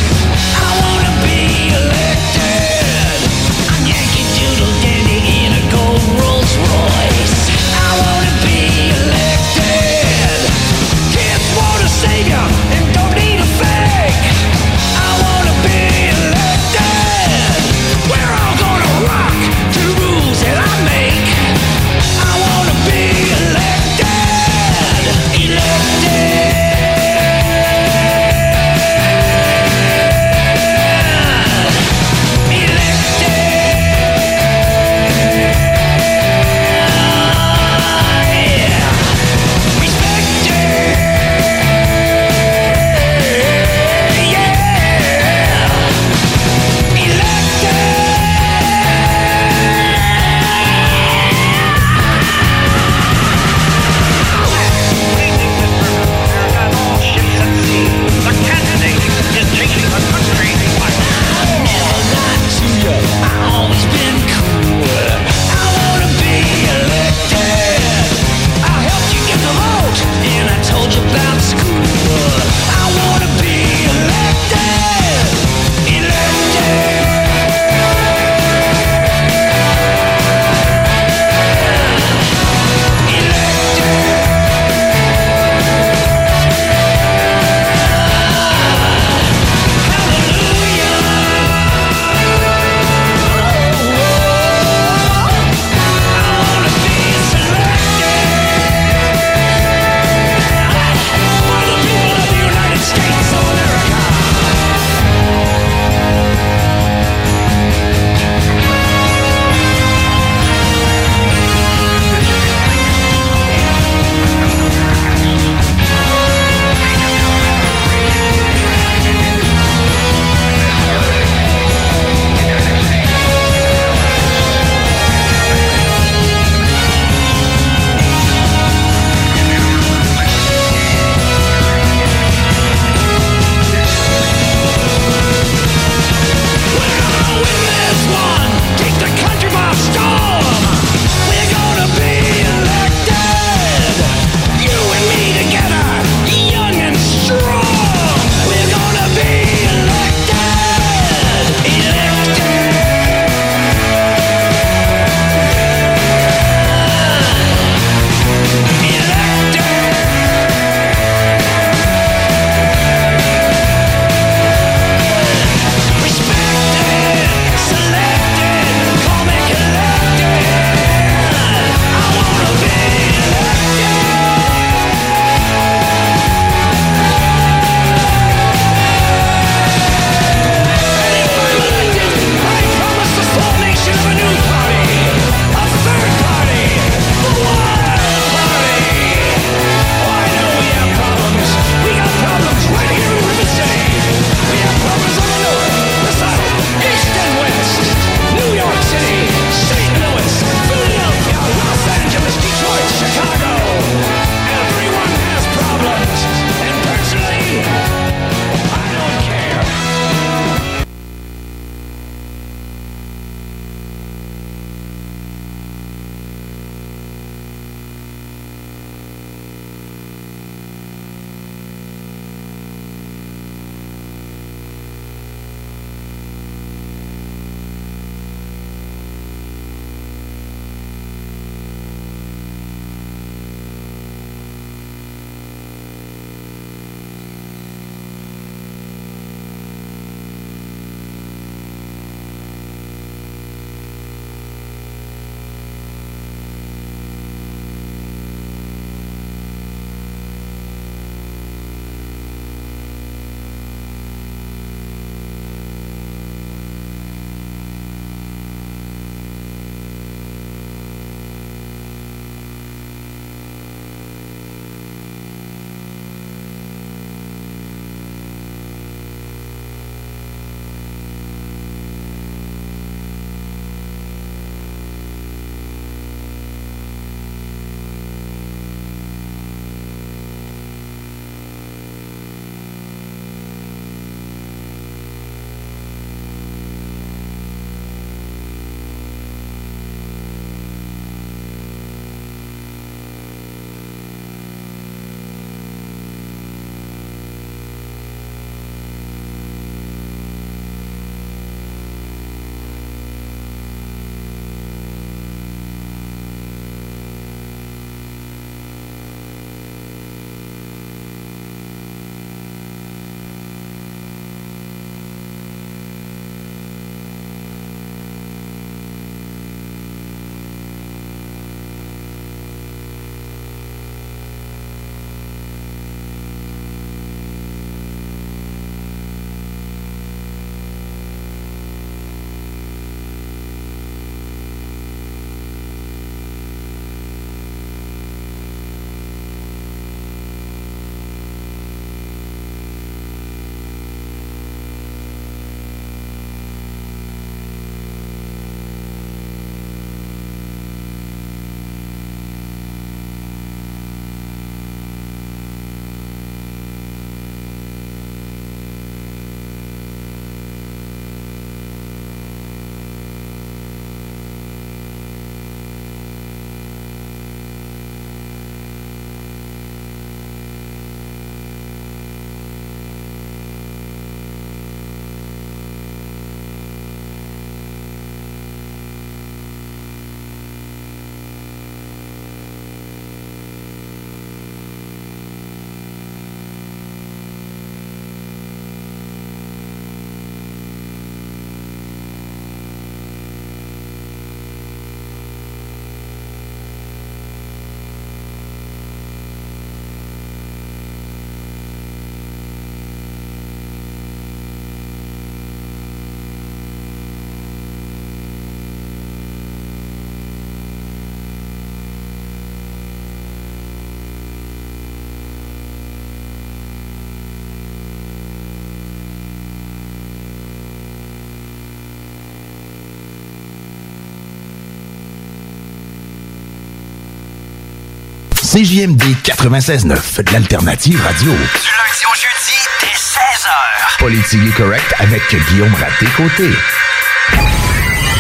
CJMD 428.52 429.04
96.9, 429.24 430.24
de 430.24 430.34
l'alternative 430.34 431.00
radio. 431.04 431.32
Du 431.32 431.38
lundi 431.38 432.06
au 432.10 432.16
jeudi, 432.16 432.58
dès 432.82 432.88
16h. 432.88 434.00
Politique 434.00 434.56
correct 434.56 434.92
avec 434.98 435.22
Guillaume 435.52 435.74
Raté-Côté. 435.76 436.50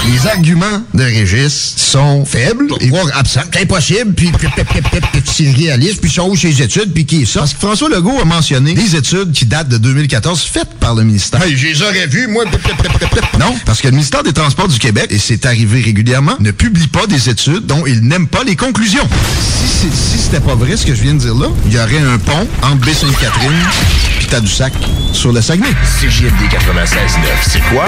Les 0.05 0.27
arguments 0.27 0.84
de 0.93 1.03
Régis 1.03 1.73
sont 1.77 2.25
faibles, 2.25 2.67
voire 2.89 3.07
absents, 3.15 3.41
impossibles, 3.59 4.13
puis 4.13 4.32
puis- 4.32 4.47
puis- 4.49 4.63
puis- 4.65 4.82
puis- 4.82 5.01
puis 5.11 5.21
c'est 5.25 5.51
réaliste, 5.51 5.99
puis 6.01 6.09
sont 6.11 6.30
où 6.30 6.36
ses 6.36 6.61
études, 6.61 6.93
puis 6.93 7.05
qui 7.05 7.23
est 7.23 7.25
ça? 7.25 7.41
Parce 7.41 7.53
que 7.53 7.59
François 7.59 7.89
Legault 7.89 8.19
a 8.21 8.25
mentionné 8.25 8.73
des 8.73 8.95
études 8.95 9.32
qui 9.34 9.45
datent 9.45 9.69
de 9.69 9.77
2014 9.77 10.41
faites 10.43 10.69
par 10.90 10.96
le 10.96 11.04
ministère. 11.04 11.40
Hey, 11.44 11.56
je 11.56 11.68
les 11.68 11.82
aurais 11.84 12.08
vues, 12.08 12.26
moi. 12.28 12.46
Non, 13.40 13.56
parce 13.64 13.80
que 13.80 13.88
le 13.88 13.92
ministère 13.92 14.24
des 14.24 14.34
Transports 14.34 14.68
du 14.68 14.80
Québec, 14.80 15.06
et 15.12 15.20
c'est 15.20 15.46
arrivé 15.46 15.82
régulièrement, 15.82 16.34
ne 16.40 16.50
publie 16.50 16.88
pas 16.88 17.06
des 17.06 17.30
études 17.30 17.68
dont 17.68 17.84
il 17.86 18.02
n'aime 18.02 18.28
pas 18.28 18.44
les 18.44 18.56
conclusions. 18.56 19.08
Si, 19.08 19.68
c'est- 19.68 19.96
si 19.96 20.18
c'était 20.18 20.40
pas 20.40 20.56
vrai 20.56 20.76
ce 20.78 20.88
que 20.88 20.96
je 20.96 21.02
viens 21.04 21.14
de 21.14 21.20
dire 21.20 21.36
là, 21.36 21.46
il 21.68 21.74
y 21.74 21.78
aurait 21.78 22.00
un 22.00 22.18
pont 22.18 22.48
entre 22.64 22.78
Baie-Sainte-Catherine 22.86 23.52
puis 24.18 24.28
Tadoussac 24.28 24.74
sur 25.14 25.32
le 25.32 25.42
Saguenay. 25.42 25.70
CJMD 26.02 26.50
96.9, 26.50 27.48
c'est 27.48 27.62
quoi? 27.72 27.86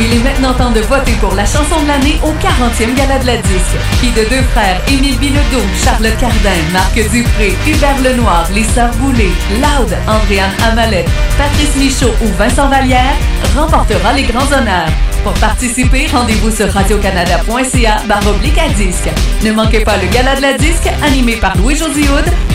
Il 0.00 0.12
est 0.12 0.24
maintenant 0.24 0.54
temps 0.54 0.72
de 0.72 0.80
voter 0.80 1.12
pour 1.20 1.34
la 1.34 1.44
chanson 1.44 1.80
de 1.82 1.86
l'année 1.86 2.18
au 2.24 2.32
40e 2.32 2.94
Gala 2.96 3.18
de 3.20 3.26
la 3.26 3.36
Disque. 3.36 3.78
Qui 4.00 4.10
de 4.10 4.28
deux 4.28 4.42
frères, 4.52 4.80
Émile 4.88 5.16
Bilodeau, 5.18 5.62
Charlotte 5.84 6.16
Cardin, 6.18 6.58
Marc 6.72 6.94
Dupré, 6.94 7.54
Hubert 7.66 7.98
Lenoir, 8.02 8.48
les 8.52 8.64
Sœurs 8.64 8.92
Boulay, 8.96 9.30
Loud, 9.62 9.96
Andréane 10.08 10.50
Amalette, 10.66 11.08
Patrice 11.38 11.76
Michaud 11.76 12.14
ou 12.22 12.28
Vincent 12.36 12.68
Vallière 12.68 13.14
remportera 13.56 14.12
les 14.14 14.24
grands 14.24 14.50
honneurs. 14.52 14.90
Pour 15.22 15.32
participer, 15.34 16.06
rendez-vous 16.12 16.50
sur 16.50 16.68
radiocanada.ca 16.70 18.02
baroblique 18.06 18.58
à 18.58 18.68
disque. 18.70 19.08
Ne 19.42 19.52
manquez 19.52 19.80
pas 19.80 19.96
le 19.96 20.08
Gala 20.08 20.36
de 20.36 20.42
la 20.42 20.52
Disque 20.54 20.90
animé 21.02 21.36
par 21.36 21.56
Louis-José 21.56 22.02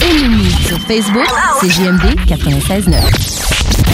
Aimez-nous 0.00 0.50
sur 0.66 0.78
Facebook, 0.86 1.26
c'est 1.60 1.70
JMD 1.70 2.16
96.9. 2.26 3.93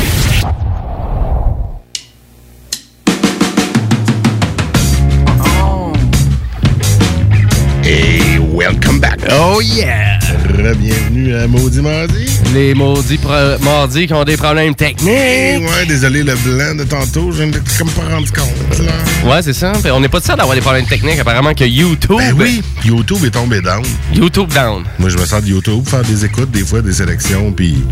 Et 7.93 8.39
welcome 8.39 9.01
back. 9.01 9.19
Oh 9.31 9.59
yeah! 9.59 10.21
Bienvenue 10.49 11.35
à 11.35 11.47
Maudit 11.47 11.81
Mardi. 11.81 12.27
Les 12.55 12.75
maudits 12.75 13.21
mardis 13.63 14.07
qui 14.07 14.15
ont 14.15 14.25
des 14.25 14.37
problèmes 14.37 14.75
techniques. 14.75 15.09
Ouais, 15.11 15.87
désolé, 15.87 16.23
le 16.23 16.35
blanc 16.37 16.75
de 16.75 16.85
tantôt, 16.85 17.31
je 17.33 17.43
ne 17.43 17.47
m'étais 17.47 17.61
comme 17.79 17.91
pas 17.91 18.15
rendu 18.15 18.31
compte. 18.31 18.79
Là. 18.79 18.93
Ouais, 19.31 19.43
c'est 19.43 19.53
ça. 19.53 19.73
Puis 19.83 19.91
On 19.91 20.01
n'est 20.01 20.09
pas 20.09 20.21
de 20.21 20.25
ça 20.25 20.37
d'avoir 20.37 20.55
des 20.55 20.61
problèmes 20.63 20.87
techniques. 20.87 21.19
Apparemment 21.19 21.55
que 21.55 21.65
YouTube. 21.65 22.17
Ben 22.19 22.35
oui, 22.37 22.63
YouTube 22.85 23.25
est 23.25 23.31
tombé 23.31 23.61
down. 23.61 23.83
YouTube 24.15 24.49
down. 24.53 24.85
Moi, 24.99 25.09
je 25.11 25.19
me 25.19 25.25
sers 25.27 25.43
de 25.43 25.49
YouTube, 25.49 25.87
faire 25.87 26.03
des 26.03 26.25
écoutes, 26.25 26.51
des 26.51 26.65
fois, 26.65 26.81
des 26.81 26.93
sélections, 26.93 27.53
puis 27.53 27.83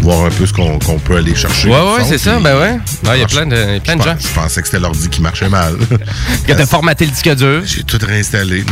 voir 0.00 0.24
un 0.26 0.30
peu 0.30 0.46
ce 0.46 0.52
qu'on 0.52 0.78
peut 0.78 1.16
aller 1.16 1.34
chercher. 1.34 1.68
Ouais, 1.68 1.74
ouais, 1.74 2.04
c'est 2.08 2.18
ça. 2.18 2.38
Ben 2.40 2.56
ouais. 2.56 2.78
Ouais, 3.08 3.16
Il 3.16 3.20
y 3.20 3.24
a 3.24 3.26
plein 3.26 3.46
de, 3.46 3.78
plein 3.80 3.96
de 3.96 4.02
gens. 4.02 4.16
Je 4.18 4.28
pensais 4.28 4.60
que 4.60 4.66
c'était 4.68 4.80
l'ordi 4.80 5.08
qui 5.08 5.20
marchait 5.20 5.48
mal. 5.48 5.74
Que 6.46 6.52
t'as 6.54 6.66
formaté 6.66 7.04
le 7.04 7.10
disque 7.12 7.34
dur. 7.36 7.62
J'ai 7.64 7.84
tout 7.84 7.98
réinstallé. 8.04 8.64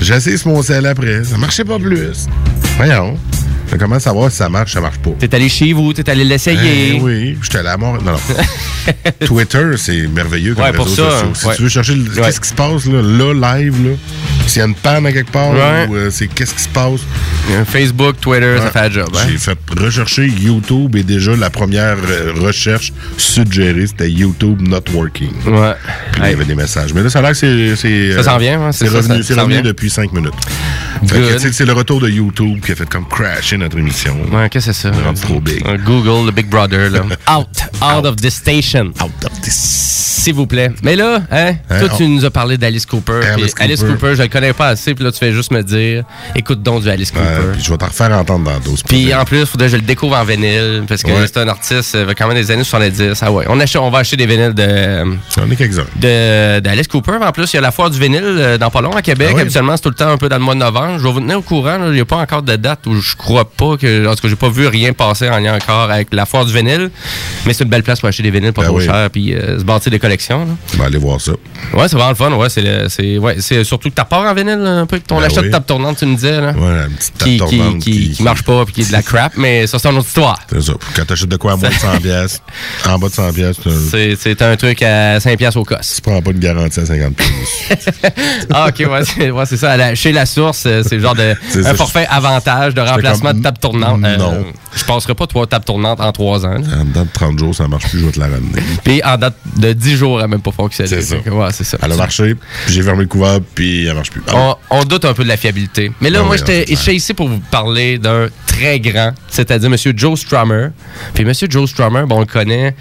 J'ai 0.00 0.14
essayé 0.14 0.36
sur 0.36 0.48
mon 0.48 0.62
sel 0.62 0.84
après. 0.86 1.22
Ça 1.24 1.36
marchait 1.36 1.64
pas 1.64 1.78
plus. 1.78 1.89
Voyons. 2.78 3.18
Mais 3.72 3.78
Comment 3.78 3.98
savoir 4.00 4.30
si 4.30 4.36
ça 4.38 4.48
marche, 4.48 4.72
ça 4.72 4.80
marche 4.80 4.98
pas? 4.98 5.10
T'es 5.18 5.34
allé 5.34 5.48
chez 5.48 5.72
vous, 5.72 5.92
t'es 5.92 6.08
allé 6.10 6.24
l'essayer. 6.24 6.96
Eh 6.96 7.00
oui, 7.00 7.38
j'étais 7.42 7.58
allé 7.58 7.68
à 7.68 7.76
mort. 7.76 8.02
Non, 8.02 8.12
non. 8.12 8.18
Twitter, 9.26 9.64
c'est 9.76 10.06
merveilleux 10.08 10.54
comme 10.54 10.64
Ouais, 10.64 10.72
pour 10.72 10.86
réseau 10.86 11.04
ça, 11.04 11.10
social. 11.20 11.30
Si 11.34 11.46
ouais. 11.46 11.56
tu 11.56 11.62
veux 11.62 11.68
chercher 11.68 11.92
Ouais. 11.94 12.22
qu'est-ce 12.22 12.40
qui 12.40 12.48
se 12.48 12.54
passe 12.54 12.86
là, 12.86 13.00
là 13.02 13.58
live, 13.58 13.74
là, 13.86 13.94
s'il 14.46 14.60
y 14.60 14.62
a 14.62 14.66
une 14.66 14.74
panne 14.74 15.06
à 15.06 15.12
quelque 15.12 15.30
part, 15.30 15.50
ou 15.88 15.94
euh, 15.94 16.10
c'est 16.10 16.26
qu'est-ce 16.28 16.54
qui 16.54 16.62
se 16.62 16.68
passe? 16.68 17.00
Facebook, 17.68 18.16
Twitter, 18.20 18.56
ça 18.58 18.70
fait 18.70 18.88
le 18.88 18.94
job. 18.94 19.08
hein? 19.14 19.26
J'ai 19.30 19.38
fait 19.38 19.58
rechercher 19.78 20.26
YouTube 20.28 20.96
et 20.96 21.02
déjà 21.02 21.34
la 21.36 21.50
première 21.50 21.96
euh, 22.08 22.32
recherche 22.40 22.92
suggérée, 23.16 23.86
c'était 23.86 24.10
YouTube 24.10 24.60
not 24.62 24.82
working. 24.92 25.30
Ouais. 25.46 25.72
Puis 26.12 26.22
il 26.24 26.30
y 26.30 26.32
avait 26.34 26.44
des 26.44 26.54
messages. 26.54 26.92
Mais 26.94 27.02
là, 27.02 27.10
ça 27.10 27.18
a 27.20 27.22
l'air 27.22 27.30
que 27.32 27.36
c'est. 27.36 27.76
c'est, 27.76 28.12
Ça 28.14 28.22
s'en 28.24 28.38
vient, 28.38 28.60
hein, 28.62 28.72
c'est 28.72 28.86
ça, 28.86 28.96
revenu, 28.98 29.16
ça- 29.22 29.22
c'est 29.28 29.34
ça 29.34 29.42
revenu 29.42 29.58
revient. 29.58 29.68
depuis 29.68 29.90
5 29.90 30.12
minutes. 30.12 30.34
C'est 31.06 31.64
le 31.64 31.72
retour 31.72 32.00
de 32.00 32.08
YouTube 32.08 32.60
qui 32.64 32.72
a 32.72 32.74
fait 32.74 32.88
comme 32.88 33.06
crasher 33.08 33.56
notre 33.60 33.78
émission. 33.78 34.16
Ouais, 34.32 34.48
qu'est-ce 34.50 34.66
que 34.66 34.72
c'est 34.72 34.90
ça? 34.90 34.94
On 35.08 35.14
trop 35.14 35.40
big. 35.40 35.62
Google, 35.84 36.26
le 36.26 36.32
Big 36.32 36.48
Brother, 36.48 36.90
là. 36.90 37.00
Out. 37.36 37.46
Out 37.82 38.04
of 38.06 38.16
this 38.16 38.34
station. 38.34 38.86
Out 39.02 39.24
of 39.24 39.40
this. 39.42 39.54
S'il 40.20 40.34
vous 40.34 40.46
plaît. 40.46 40.70
Mais 40.82 40.96
là, 40.96 41.22
hein, 41.30 41.54
Hein, 41.70 41.80
toi, 41.80 41.88
on- 41.92 41.96
tu 41.96 42.06
nous 42.06 42.24
as 42.26 42.30
parlé 42.30 42.58
d'Alice 42.58 42.84
Cooper. 42.84 43.20
Alice 43.32 43.54
puis 43.54 43.64
Alice 43.64 43.80
Cooper. 43.80 43.92
Cooper, 43.94 44.14
je 44.16 44.22
le 44.22 44.28
connais 44.28 44.52
pas 44.52 44.68
assez, 44.68 44.94
puis 44.94 45.02
là, 45.02 45.12
tu 45.12 45.18
fais 45.18 45.32
juste 45.32 45.50
me 45.50 45.62
dire, 45.62 46.04
écoute 46.34 46.62
donc 46.62 46.82
du 46.82 46.90
Alice 46.90 47.10
Cooper. 47.10 47.52
puis 47.54 47.62
je 47.62 47.70
vais 47.70 47.78
t'en 47.78 47.86
refaire 47.86 48.12
entendre 48.12 48.44
dans 48.50 48.58
d'autres 48.58 48.82
Puis 48.86 49.14
en 49.14 49.24
plus, 49.24 49.46
faudrait 49.46 49.68
que 49.68 49.72
je 49.72 49.76
le 49.76 49.82
découvre 49.82 50.16
en 50.18 50.24
vinyle, 50.24 50.84
parce 50.86 51.02
que 51.02 51.10
Ouais. 51.10 51.26
c'est 51.26 51.38
un 51.38 51.48
artiste, 51.48 51.94
euh, 51.94 52.12
quand 52.16 52.26
même 52.28 52.36
des 52.36 52.50
années 52.50 52.64
70. 52.64 53.18
Ah 53.22 53.32
ouais, 53.32 53.46
on, 53.48 53.58
achète, 53.60 53.80
on 53.80 53.90
va 53.90 54.00
acheter 54.00 54.16
des 54.18 54.26
vinyles 54.26 54.52
de, 54.52 55.16
J'en 55.34 55.50
ai 55.50 55.56
quelques-uns. 55.56 55.86
de, 55.96 56.60
d'Alice 56.60 56.88
Cooper. 56.88 57.18
En 57.22 57.32
plus, 57.32 57.50
il 57.54 57.56
y 57.56 57.58
a 57.58 57.62
la 57.62 57.72
foire 57.72 57.88
du 57.88 57.98
vinyle 57.98 58.20
euh, 58.22 58.58
dans 58.58 58.70
pas 58.70 58.82
long 58.82 58.92
à 58.94 59.00
Québec. 59.00 59.32
Ah? 59.36 59.40
Habituellement, 59.40 59.74
c'est 59.76 59.82
tout 59.82 59.88
le 59.88 59.94
temps 59.94 60.10
un 60.10 60.18
peu 60.18 60.28
dans 60.28 60.36
le 60.36 60.42
mois 60.44 60.54
de 60.54 60.60
novembre. 60.60 60.98
Je 60.98 61.04
vais 61.04 61.12
vous 61.12 61.20
tenir 61.20 61.38
au 61.38 61.42
courant. 61.42 61.78
Il 61.86 61.92
n'y 61.92 62.00
a 62.00 62.04
pas 62.04 62.16
encore 62.18 62.42
de 62.42 62.56
date 62.56 62.86
où 62.86 63.00
je 63.00 63.16
crois 63.16 63.49
pas 63.56 63.76
que. 63.76 64.06
En 64.06 64.14
tout 64.14 64.22
cas, 64.22 64.28
j'ai 64.28 64.36
pas 64.36 64.48
vu 64.48 64.66
rien 64.66 64.92
passer 64.92 65.28
en 65.28 65.38
lien 65.38 65.54
encore 65.54 65.90
avec 65.90 66.08
la 66.12 66.26
foire 66.26 66.44
du 66.46 66.52
vinyle. 66.54 66.90
Mais 67.46 67.52
c'est 67.52 67.64
une 67.64 67.70
belle 67.70 67.82
place 67.82 68.00
pour 68.00 68.08
acheter 68.08 68.22
des 68.22 68.30
vinyles 68.30 68.52
pas 68.52 68.62
Ben 68.62 68.68
trop 68.68 68.78
oui. 68.78 68.84
cher 68.86 69.08
puis 69.10 69.34
euh, 69.34 69.58
se 69.58 69.64
bâtir 69.64 69.90
des 69.90 69.98
collections. 69.98 70.40
là. 70.46 70.52
Va 70.78 70.84
aller 70.86 70.98
voir 70.98 71.20
ça. 71.20 71.32
Ouais, 71.74 71.88
c'est 71.88 71.96
vraiment 71.96 72.10
le 72.10 72.14
fun. 72.14 72.32
Ouais, 72.32 72.48
c'est, 72.48 73.18
ouais, 73.18 73.36
surtout 73.64 73.90
que 73.90 73.94
ta 73.94 74.04
part 74.04 74.22
en 74.22 74.34
vinyle, 74.34 74.58
un 74.64 74.86
peu, 74.86 74.98
que 74.98 75.06
ton 75.06 75.18
Ben 75.18 75.24
achat 75.26 75.40
oui. 75.40 75.46
de 75.48 75.52
table 75.52 75.66
tournante, 75.66 75.98
tu 75.98 76.06
me 76.06 76.14
disais. 76.14 76.40
Là. 76.40 76.52
Ouais, 76.52 76.84
une 76.88 76.94
petite 76.96 77.18
table 77.18 77.30
Qui, 77.30 77.38
qui, 77.38 77.56
tournante 77.58 77.78
qui, 77.82 77.90
qui- 77.92 78.10
qui 78.10 78.22
marche 78.22 78.42
pas 78.42 78.64
puis 78.64 78.74
qui 78.74 78.80
est 78.82 78.88
de 78.88 78.92
la 78.92 79.02
crap, 79.02 79.32
mais 79.36 79.66
ça, 79.66 79.78
c'est 79.78 79.88
une 79.88 79.96
autre 79.98 80.08
histoire. 80.08 80.38
C'est 80.50 80.62
ça. 80.62 80.72
Quand 80.96 81.04
t'achètes 81.04 81.28
de 81.28 81.36
quoi 81.36 81.52
à 81.52 81.56
moins 81.56 81.68
de 81.68 81.74
100 81.74 81.98
pièces, 82.00 82.42
en 82.86 82.98
bas 82.98 83.08
de 83.08 83.12
100 83.14 83.32
pièces, 83.32 83.56
tu 83.62 84.16
C'est, 84.16 84.42
un 84.42 84.56
truc 84.56 84.82
à 84.82 85.20
5 85.20 85.36
piastres 85.38 85.58
au 85.60 85.64
cosse. 85.64 86.00
prends 86.00 86.20
pas 86.22 86.32
de 86.32 86.38
garantie 86.38 86.80
à 86.80 86.86
50 86.86 87.14
pièces. 87.16 87.86
Ah, 88.52 88.68
ok, 88.68 88.86
ouais, 88.90 89.00
c'est, 89.04 89.30
ouais, 89.30 89.46
ça. 89.46 89.76
La- 89.76 89.94
chez 89.94 90.12
la 90.12 90.26
source, 90.26 90.64
euh, 90.66 90.82
c'est 90.86 90.96
le 90.96 91.02
genre 91.02 91.14
de 91.14 91.34
un 91.56 91.62
ça, 91.62 91.74
forfait 91.74 92.06
avantage 92.10 92.74
de 92.74 92.80
remplacement 92.80 93.30
comme, 93.30 93.39
table 93.42 93.58
tournante. 93.58 94.00
euh, 94.04 94.16
Non. 94.16 94.44
je 94.76 94.84
passerai 94.84 95.14
pas 95.14 95.26
trois 95.26 95.46
tables 95.46 95.64
tournantes 95.64 96.00
en 96.00 96.12
trois 96.12 96.44
ans. 96.46 96.56
En 96.56 96.84
dedans 96.84 97.04
de 97.04 97.08
30 97.12 97.38
jours, 97.38 97.54
ça 97.54 97.66
marche 97.68 97.88
plus, 97.90 98.00
je 98.00 98.06
vais 98.06 98.12
te 98.12 98.20
la 98.20 98.26
ramener. 98.26 98.60
Puis 98.84 99.02
en 99.04 99.16
date 99.16 99.36
de 99.56 99.72
10 99.72 99.96
jours, 99.96 100.16
elle 100.18 100.22
n'a 100.24 100.28
même 100.28 100.42
pas 100.42 100.52
fonctionné. 100.52 100.88
C'est 100.88 101.02
ça. 101.02 101.16
Ouais, 101.16 101.52
ça. 101.52 101.78
Elle 101.82 101.92
a 101.92 101.96
marché, 101.96 102.34
puis 102.34 102.74
j'ai 102.74 102.82
fermé 102.82 103.02
le 103.02 103.08
couvercle, 103.08 103.44
puis 103.54 103.86
elle 103.86 103.94
marche 103.94 104.10
plus. 104.10 104.22
On, 104.32 104.54
on 104.70 104.84
doute 104.84 105.04
un 105.04 105.14
peu 105.14 105.22
de 105.24 105.28
la 105.28 105.36
fiabilité. 105.36 105.92
Mais 106.00 106.10
là, 106.10 106.20
Ah 106.22 106.24
moi, 106.26 106.36
oui, 106.36 106.42
j'étais 106.66 106.94
ici 106.94 107.14
pour 107.14 107.28
vous 107.28 107.40
parler 107.50 107.98
d'un 107.98 108.28
très 108.46 108.80
grand, 108.80 109.12
c'est-à-dire 109.28 109.70
M. 109.72 109.76
Joe 109.96 110.18
Strummer. 110.18 110.68
Puis 111.14 111.24
M. 111.24 111.32
Joe 111.48 111.68
Strummer, 111.68 112.04
bon, 112.06 112.16
on 112.16 112.20
le 112.20 112.26
connaît 112.26 112.74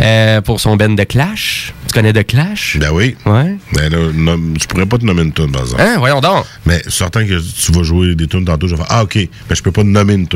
euh, 0.00 0.40
pour 0.40 0.60
son 0.60 0.76
band 0.76 0.90
de 0.90 1.04
Clash. 1.04 1.72
Tu 1.88 1.94
connais 1.94 2.12
de 2.12 2.22
Clash? 2.22 2.76
Ben 2.80 2.90
oui. 2.92 3.16
Ouais. 3.26 3.56
Ben 3.72 3.90
là, 3.92 3.98
nomme- 4.12 4.54
je 4.60 4.66
pourrais 4.66 4.86
pas 4.86 4.98
te 4.98 5.04
nommer 5.04 5.22
une 5.22 5.32
tune, 5.32 5.50
par 5.52 5.62
exemple. 5.62 5.82
Hein, 5.82 5.96
voyons 5.98 6.20
donc. 6.20 6.44
Mais 6.66 6.82
certain 6.88 7.24
que 7.26 7.38
tu 7.40 7.72
vas 7.72 7.82
jouer 7.82 8.14
des 8.14 8.26
tunes 8.26 8.44
tantôt, 8.44 8.66
je 8.68 8.74
vais 8.74 8.82
faire 8.82 8.90
Ah, 8.90 9.02
OK, 9.04 9.14
mais 9.16 9.56
je 9.56 9.62
peux 9.62 9.72
pas 9.72 9.82
te 9.82 9.86
nommer 9.86 10.05
une. 10.14 10.26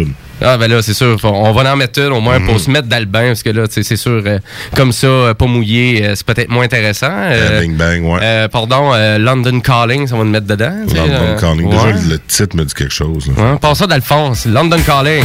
Ah, 0.42 0.56
ben 0.56 0.70
là, 0.70 0.80
c'est 0.80 0.94
sûr. 0.94 1.18
On 1.22 1.52
va 1.52 1.72
en 1.72 1.76
mettre 1.76 2.00
une, 2.00 2.12
au 2.12 2.20
moins, 2.20 2.38
Mhm. 2.38 2.46
pour 2.46 2.58
se 2.60 2.70
mettre 2.70 2.88
dans 2.88 2.98
le 2.98 3.04
bain, 3.04 3.26
parce 3.28 3.42
que 3.42 3.50
là, 3.50 3.68
tu 3.68 3.74
sais, 3.74 3.82
c'est 3.82 3.96
sûr, 3.96 4.22
euh, 4.24 4.38
comme 4.74 4.90
ça, 4.92 5.06
euh, 5.06 5.34
pas 5.34 5.46
mouillé, 5.46 6.02
euh, 6.04 6.14
c'est 6.14 6.24
peut-être 6.26 6.48
moins 6.48 6.64
intéressant. 6.64 7.10
Bing 7.60 7.76
Bang, 7.76 8.04
ouais. 8.04 8.48
pardon, 8.48 8.92
London 9.18 9.60
Calling, 9.60 10.06
ça 10.06 10.16
va 10.16 10.24
nous 10.24 10.30
mettre 10.30 10.46
dedans. 10.46 10.72
London 10.94 11.36
Calling. 11.38 11.66
ouais. 11.66 11.92
Déjà, 11.92 12.08
le 12.08 12.18
titre 12.26 12.56
me 12.56 12.64
dit 12.64 12.74
quelque 12.74 12.92
chose. 12.94 13.28
là. 13.36 13.58
Ouais, 13.62 13.74
ça 13.74 13.86
d'Alphonse. 13.86 14.46
London 14.46 14.78
Calling. 14.86 15.24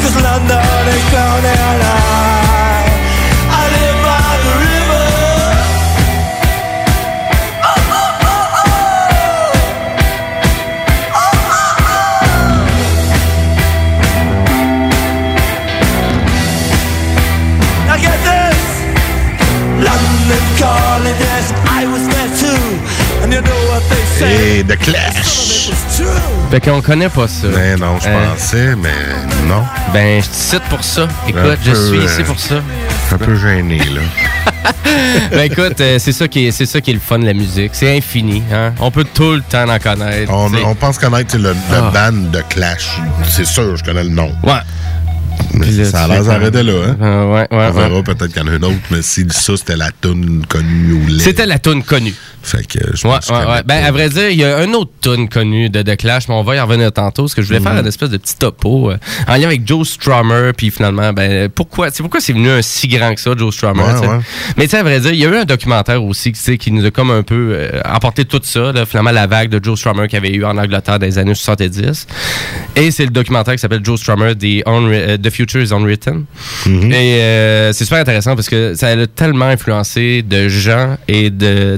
cause 0.00 0.22
London 0.22 0.88
is 0.94 1.10
drowning. 1.10 1.27
Fait 26.50 26.60
qu'on 26.60 26.80
connaît 26.80 27.10
pas 27.10 27.28
ça. 27.28 27.48
Ben 27.48 27.78
non, 27.78 27.98
je 28.00 28.08
Euh, 28.08 28.26
pensais, 28.34 28.74
mais 28.76 28.94
non. 29.46 29.62
Ben, 29.92 30.22
je 30.22 30.28
te 30.28 30.34
cite 30.34 30.62
pour 30.70 30.82
ça. 30.82 31.06
Écoute, 31.28 31.58
je 31.62 31.72
suis 31.74 31.98
euh, 31.98 32.04
ici 32.06 32.22
pour 32.22 32.38
ça. 32.40 32.62
Un 33.12 33.18
peu 33.18 33.36
gêné, 33.36 33.78
là. 33.78 34.00
ben 35.30 35.42
écoute, 35.50 35.80
euh, 35.80 35.98
c'est 35.98 36.12
ça 36.12 36.26
qui 36.26 36.46
est, 36.46 36.50
c'est 36.50 36.66
ça 36.66 36.80
qui 36.80 36.90
est 36.90 36.94
le 36.94 37.00
fun 37.00 37.18
de 37.18 37.26
la 37.26 37.34
musique. 37.34 37.70
C'est 37.74 37.96
infini. 37.96 38.42
Hein? 38.52 38.72
On 38.80 38.90
peut 38.90 39.04
tout 39.12 39.32
le 39.32 39.42
temps 39.42 39.68
en 39.68 39.78
connaître. 39.78 40.32
On, 40.32 40.74
pense 40.74 40.98
connaître 40.98 41.36
le, 41.36 41.50
le 41.50 41.54
Ah. 41.72 41.90
band 41.92 42.30
de 42.32 42.40
Clash. 42.48 42.98
C'est 43.30 43.46
sûr, 43.46 43.76
je 43.76 43.84
connais 43.84 44.04
le 44.04 44.10
nom. 44.10 44.32
Ouais. 44.42 44.54
Mais 45.54 45.66
là, 45.70 45.84
ça 45.84 46.04
a 46.04 46.08
l'air 46.08 46.24
d'arrêter 46.24 46.62
là, 46.62 46.72
hein? 46.88 46.96
Euh, 47.00 47.24
ouais, 47.32 47.40
ouais, 47.40 47.46
On 47.50 47.56
ouais. 47.58 47.70
verra 47.88 48.02
peut-être 48.02 48.26
qu'il 48.28 48.42
y 48.42 48.44
en 48.44 48.48
a 48.48 48.56
une 48.56 48.64
autre, 48.64 48.76
mais 48.90 49.02
si 49.02 49.24
ça, 49.30 49.56
c'était 49.56 49.76
la 49.76 49.90
tune 50.00 50.44
connue 50.48 51.06
lait. 51.08 51.22
C'était 51.22 51.46
la 51.46 51.58
tune 51.58 51.82
connue. 51.82 52.14
Fait 52.48 52.66
que 52.66 52.78
je 52.96 53.06
Ouais, 53.06 53.14
pense 53.16 53.28
ouais, 53.30 53.36
ouais. 53.46 53.62
Ben, 53.66 53.84
à 53.84 53.90
vrai 53.90 54.08
dire, 54.08 54.30
il 54.30 54.38
y 54.38 54.44
a 54.44 54.56
un 54.58 54.72
autre 54.72 54.90
tune 55.00 55.28
connu 55.28 55.68
de 55.70 55.82
The 55.82 55.96
Clash, 55.96 56.28
mais 56.28 56.34
on 56.34 56.42
va 56.42 56.56
y 56.56 56.60
en 56.60 56.66
revenir 56.66 56.90
tantôt, 56.92 57.22
parce 57.24 57.34
que 57.34 57.42
je 57.42 57.46
voulais 57.48 57.60
Mhm. 57.60 57.66
faire 57.66 57.78
une 57.80 57.86
espèce 57.86 58.10
de 58.10 58.16
petit 58.16 58.36
topo 58.36 58.90
euh, 58.90 58.96
en 59.26 59.34
lien 59.36 59.44
avec 59.46 59.66
Joe 59.66 59.86
Strummer, 59.88 60.52
puis 60.56 60.70
finalement, 60.70 61.12
ben, 61.12 61.48
pourquoi, 61.48 61.90
c'est 61.90 62.02
pourquoi 62.02 62.20
c'est 62.20 62.32
venu 62.32 62.48
un 62.50 62.62
si 62.62 62.88
grand 62.88 63.14
que 63.14 63.20
ça, 63.20 63.32
Joe 63.36 63.54
Strummer. 63.54 63.84
Mais 64.56 64.64
tu 64.64 64.70
sais, 64.70 64.78
à 64.78 64.82
vrai 64.82 65.00
dire, 65.00 65.12
il 65.12 65.18
y 65.18 65.26
a 65.26 65.28
eu 65.28 65.36
un 65.36 65.44
documentaire 65.44 66.02
aussi, 66.02 66.32
qui 66.32 66.72
nous 66.72 66.84
a 66.84 66.90
comme 66.90 67.10
un 67.10 67.22
peu 67.22 67.50
euh, 67.52 67.80
apporté 67.84 68.24
tout 68.24 68.40
ça, 68.42 68.72
là, 68.72 68.86
finalement, 68.86 69.10
la 69.10 69.26
vague 69.26 69.50
de 69.50 69.62
Joe 69.62 69.78
Strummer 69.78 70.08
qu'il 70.08 70.14
y 70.22 70.26
avait 70.26 70.34
eu 70.34 70.44
en 70.44 70.56
Angleterre 70.56 70.98
dans 70.98 71.06
les 71.06 71.18
années 71.18 71.34
70. 71.34 72.06
Et 72.76 72.90
c'est 72.90 73.04
le 73.04 73.10
documentaire 73.10 73.54
qui 73.54 73.60
s'appelle 73.60 73.84
Joe 73.84 73.98
Strummer, 74.00 74.34
The, 74.36 74.62
euh, 74.66 75.16
The 75.18 75.30
Future 75.30 75.60
is 75.62 75.72
Unwritten. 75.72 76.24
Mhm. 76.66 76.92
Et 76.92 77.20
euh, 77.20 77.72
c'est 77.72 77.84
super 77.84 77.98
intéressant 78.00 78.34
parce 78.34 78.48
que 78.48 78.74
ça 78.74 78.88
a 78.88 79.06
tellement 79.06 79.46
influencé 79.46 80.22
de 80.22 80.48
gens 80.48 80.96
et 81.08 81.30
de 81.30 81.76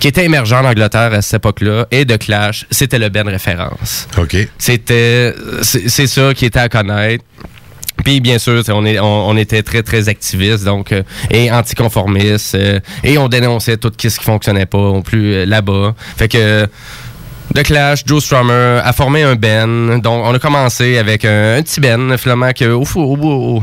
qui 0.00 0.08
étaient 0.08 0.24
émergents 0.24 0.60
en 0.60 0.66
Angleterre 0.66 1.12
à 1.12 1.22
cette 1.22 1.34
époque-là 1.34 1.86
et 1.90 2.04
de 2.04 2.16
Clash. 2.16 2.66
C'était 2.70 2.98
le 2.98 3.08
Ben 3.08 3.28
référence. 3.28 4.08
OK. 4.18 4.36
C'était 4.58 5.34
c'est 5.62 6.06
ça 6.06 6.34
qui 6.34 6.46
était 6.46 6.58
à 6.58 6.68
connaître. 6.68 7.24
Puis 8.04 8.20
bien 8.20 8.38
sûr, 8.38 8.62
on, 8.68 8.84
est, 8.84 8.98
on, 9.00 9.28
on 9.28 9.36
était 9.36 9.62
très 9.62 9.82
très 9.82 10.08
activistes 10.08 10.64
donc 10.64 10.92
euh, 10.92 11.02
et 11.30 11.50
anticonformistes 11.50 12.54
euh, 12.54 12.78
et 13.02 13.18
on 13.18 13.28
dénonçait 13.28 13.78
tout 13.78 13.92
ce 13.96 14.18
qui 14.18 14.24
fonctionnait 14.24 14.66
pas 14.66 14.78
non 14.78 15.02
plus 15.02 15.34
euh, 15.34 15.46
là-bas. 15.46 15.94
Fait 16.16 16.28
que 16.28 16.68
The 17.56 17.62
Clash, 17.62 18.02
Joe 18.04 18.22
Strummer 18.22 18.82
a 18.84 18.92
formé 18.92 19.22
un 19.22 19.34
band. 19.34 19.96
Donc, 20.00 20.26
on 20.26 20.34
a 20.34 20.38
commencé 20.38 20.98
avec 20.98 21.24
un, 21.24 21.56
un 21.56 21.62
petit 21.62 21.80
band, 21.80 22.14
finalement, 22.18 22.50
que, 22.52 22.66
au, 22.66 22.84
au, 22.96 23.62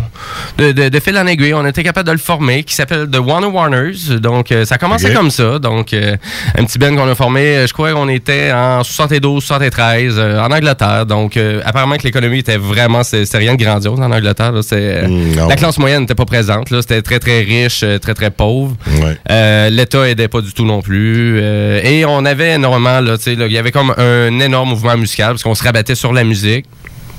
de, 0.57 0.71
de, 0.71 0.89
de 0.89 0.99
fil 0.99 1.15
en 1.15 1.27
aiguille, 1.27 1.53
on 1.53 1.63
était 1.63 1.83
capable 1.83 2.07
de 2.07 2.13
le 2.13 2.17
former, 2.17 2.63
qui 2.63 2.73
s'appelle 2.73 3.07
The 3.07 3.19
Warner 3.19 3.45
Warners. 3.45 4.17
Donc, 4.19 4.51
euh, 4.51 4.65
ça 4.65 4.75
a 4.75 4.77
commencé 4.79 5.13
comme 5.13 5.29
ça. 5.29 5.59
Donc, 5.59 5.93
euh, 5.93 6.15
un 6.57 6.63
petit 6.63 6.79
band 6.79 6.95
qu'on 6.95 7.07
a 7.07 7.13
formé, 7.13 7.41
euh, 7.41 7.67
je 7.67 7.73
crois 7.73 7.91
qu'on 7.91 8.09
était 8.09 8.51
en 8.51 8.83
72, 8.83 9.43
73, 9.43 10.15
euh, 10.17 10.39
en 10.39 10.49
Angleterre. 10.51 11.05
Donc, 11.05 11.37
apparemment 11.63 11.97
que 11.97 12.03
l'économie 12.03 12.39
était 12.39 12.57
vraiment, 12.57 13.03
c'était 13.03 13.37
rien 13.37 13.53
de 13.53 13.63
grandiose 13.63 13.99
en 13.99 14.11
Angleterre. 14.11 14.53
là. 14.53 14.61
Mm, 15.07 15.47
la 15.47 15.55
classe 15.55 15.77
moyenne 15.77 16.01
n'était 16.01 16.15
pas 16.15 16.25
présente. 16.25 16.67
C'était 16.81 17.03
très, 17.03 17.19
très 17.19 17.41
riche, 17.41 17.85
très, 18.01 18.15
très 18.15 18.31
pauvre. 18.31 18.75
Ouais. 18.87 19.69
L'État 19.69 20.09
aidait 20.09 20.29
pas 20.29 20.41
du 20.41 20.51
tout 20.51 20.65
non 20.65 20.81
plus. 20.81 21.39
Et 21.83 22.05
on 22.07 22.25
avait 22.25 22.53
énormément, 22.53 22.99
là, 22.99 23.17
tu 23.17 23.25
sais, 23.25 23.35
là, 23.35 23.45
il 23.45 23.51
y 23.51 23.57
avait 23.59 23.71
comme 23.71 23.82
un 23.91 24.39
énorme 24.39 24.69
mouvement 24.69 24.97
musical 24.97 25.31
parce 25.31 25.43
qu'on 25.43 25.55
se 25.55 25.63
rabattait 25.63 25.95
sur 25.95 26.13
la 26.13 26.23
musique. 26.23 26.65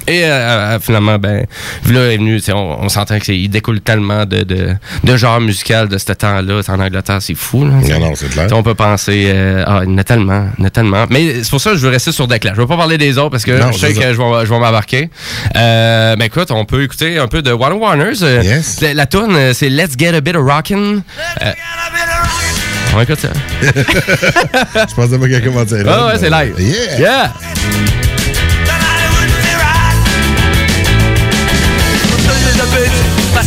Et 0.06 0.22
euh, 0.24 0.28
euh, 0.28 0.78
finalement, 0.80 1.18
ben, 1.18 1.46
là 1.90 2.12
est 2.12 2.18
venu, 2.18 2.38
on, 2.52 2.76
on 2.82 2.88
s'entend 2.90 3.18
qu'il 3.18 3.48
découle 3.48 3.80
tellement 3.80 4.26
de, 4.26 4.42
de, 4.42 4.74
de 5.02 5.16
genres 5.16 5.40
musical 5.40 5.88
de 5.88 5.96
ce 5.96 6.12
temps-là. 6.12 6.60
En 6.68 6.78
Angleterre, 6.78 7.22
c'est 7.22 7.34
fou. 7.34 7.64
Là. 7.64 7.70
Non, 7.76 8.00
non, 8.00 8.12
c'est 8.14 8.28
clair. 8.28 8.44
Tu 8.44 8.50
sais, 8.50 8.54
On 8.54 8.62
peut 8.62 8.74
penser, 8.74 9.30
euh, 9.34 9.64
ah, 9.66 9.80
il 9.82 9.90
y 9.90 9.94
en 9.94 9.96
a 9.96 10.04
tellement, 10.04 10.48
il 10.58 10.60
y 10.60 10.64
en 10.64 10.66
a 10.66 10.70
tellement. 10.70 11.06
Mais 11.08 11.42
c'est 11.42 11.48
pour 11.48 11.60
ça 11.62 11.70
que 11.70 11.76
je 11.78 11.86
veux 11.86 11.88
rester 11.90 12.12
sur 12.12 12.28
Declan. 12.28 12.52
Je 12.54 12.60
veux 12.60 12.66
pas 12.66 12.76
parler 12.76 12.98
des 12.98 13.16
autres 13.16 13.30
parce 13.30 13.46
que 13.46 13.52
Non, 13.52 13.72
je 13.72 13.78
sais 13.78 13.94
que 13.94 14.02
je 14.02 14.18
vais, 14.20 14.44
je 14.44 14.50
vais 14.50 14.58
m'embarquer. 14.58 15.08
Euh, 15.56 16.16
mais 16.18 16.26
écoute, 16.26 16.50
on 16.50 16.66
peut 16.66 16.82
écouter 16.82 17.16
un 17.16 17.26
peu 17.26 17.40
de 17.40 17.52
Warner 17.52 17.78
Warners. 17.78 18.20
Yes. 18.44 18.82
La, 18.82 18.92
la 18.92 19.06
tune, 19.06 19.34
euh, 19.34 19.54
c'est 19.54 19.70
Let's 19.70 19.94
Get 19.98 20.14
a 20.14 20.20
Bit 20.20 20.36
of 20.36 20.44
Rockin'. 20.46 21.00
Euh, 21.40 21.52
on 22.95 23.01
écoute 23.01 23.20
ça. 23.20 23.28
Je 23.62 24.95
pensais 24.95 25.18
pas 25.18 25.24
qu'il 25.24 25.32
y 25.32 25.36
a 25.36 25.40
commencé. 25.40 25.82
Ah 25.86 26.07
ouais, 26.07 26.14
c'est 26.18 26.30
live. 26.30 26.55
Yeah! 26.59 26.99
Yeah! 26.99 27.32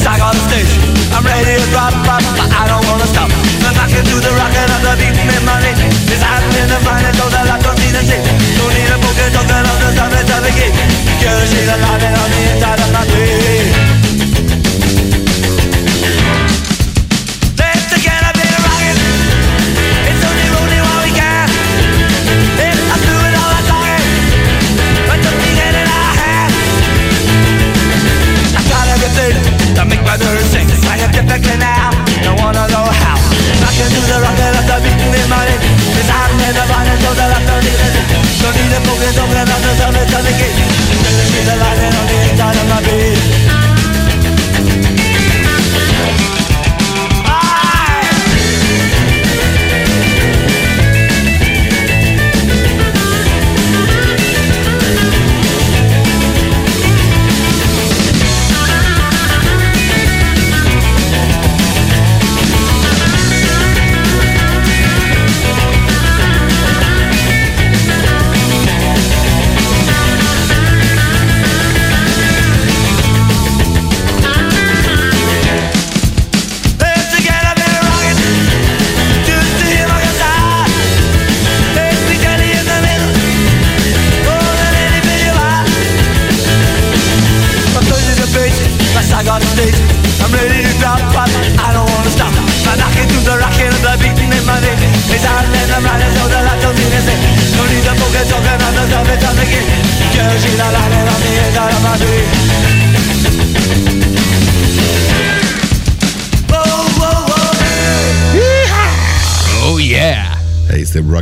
Back 0.08 0.22
on 0.22 0.40
stage, 0.48 0.72
I'm 1.12 1.26
ready 1.26 1.60
to 1.60 1.68
drop, 1.72 1.92
pop, 2.08 2.24
but 2.24 2.48
I 2.48 2.64
don't 2.70 2.86
wanna 2.88 3.08
stop. 3.08 3.28
I'm 3.28 3.76
knocking 3.76 4.06
to 4.08 4.16
the 4.24 4.32
rockin' 4.40 4.72
of 4.72 4.80
the 4.80 4.96
beat, 4.96 5.12
me 5.20 5.36
money. 5.44 5.74
It's 6.08 6.24
happening 6.24 6.70
to 6.70 6.80
find 6.80 7.04
it, 7.04 7.16
so 7.18 7.28
that 7.28 7.44
I 7.44 7.60
don't 7.60 7.76
need 7.76 7.92
a 7.92 8.04
shit. 8.08 8.24
Don't 8.56 8.72
need 8.72 8.88
a 8.88 8.96
book, 9.04 9.20
don't 9.36 9.48
get 9.48 9.68
off 9.68 9.80
the 9.84 9.92
top 10.00 10.14
of 10.16 10.44
the 10.48 10.52
gate. 10.56 10.72
Girl, 11.20 11.44
she's 11.44 11.68
alive 11.68 12.04
and 12.08 12.16
on 12.16 12.30
the 12.32 12.40
inside 12.56 12.80
of 12.80 12.90
my 12.94 13.04
brain. 13.04 13.67
Don't 38.70 39.30
need 39.30 39.44
a 39.44 39.47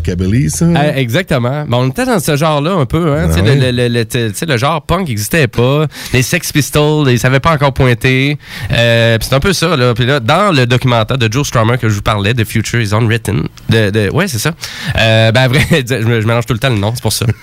Rockabilly, 0.05 0.49
ça? 0.49 0.65
Euh, 0.65 0.91
exactement. 0.95 1.65
Ben, 1.67 1.77
on 1.77 1.89
était 1.89 2.05
dans 2.05 2.19
ce 2.19 2.35
genre-là 2.35 2.71
un 2.73 2.85
peu. 2.85 3.13
Hein, 3.13 3.29
Ah 3.33 3.41
ouais. 3.41 3.55
le, 3.55 3.71
le- 3.71 3.87
le- 3.87 4.45
le 4.47 4.57
genre 4.57 4.81
punk 4.81 5.07
n'existait 5.07 5.47
pas. 5.47 5.85
Les 6.13 6.21
Sex 6.21 6.51
Pistols, 6.51 7.09
ils 7.09 7.19
savaient 7.19 7.39
pas 7.39 7.51
encore 7.51 7.73
pointer. 7.73 8.37
Euh, 8.71 9.17
c'est 9.21 9.33
un 9.33 9.39
peu 9.39 9.53
ça. 9.53 9.75
Là. 9.75 9.93
Puis 9.93 10.05
là, 10.05 10.19
dans 10.19 10.51
le 10.55 10.65
documentaire 10.65 11.17
de 11.17 11.31
Joe 11.31 11.47
Strummer 11.47 11.77
que 11.77 11.89
je 11.89 11.95
vous 11.95 12.01
parlais, 12.01 12.33
The 12.33 12.45
Future 12.45 12.81
is 12.81 12.93
Unwritten, 12.93 13.47
de, 13.69 13.89
de, 13.89 14.09
ouais, 14.11 14.27
c'est 14.27 14.39
ça. 14.39 14.51
Euh, 14.97 15.31
ben, 15.31 15.47
vrai, 15.47 15.65
je, 15.71 16.25
mélange 16.25 16.45
tout 16.45 16.53
le 16.53 16.59
temps 16.59 16.69
le 16.69 16.77
nom, 16.77 16.91
c'est 16.95 17.01
pour 17.01 17.13
ça. 17.13 17.25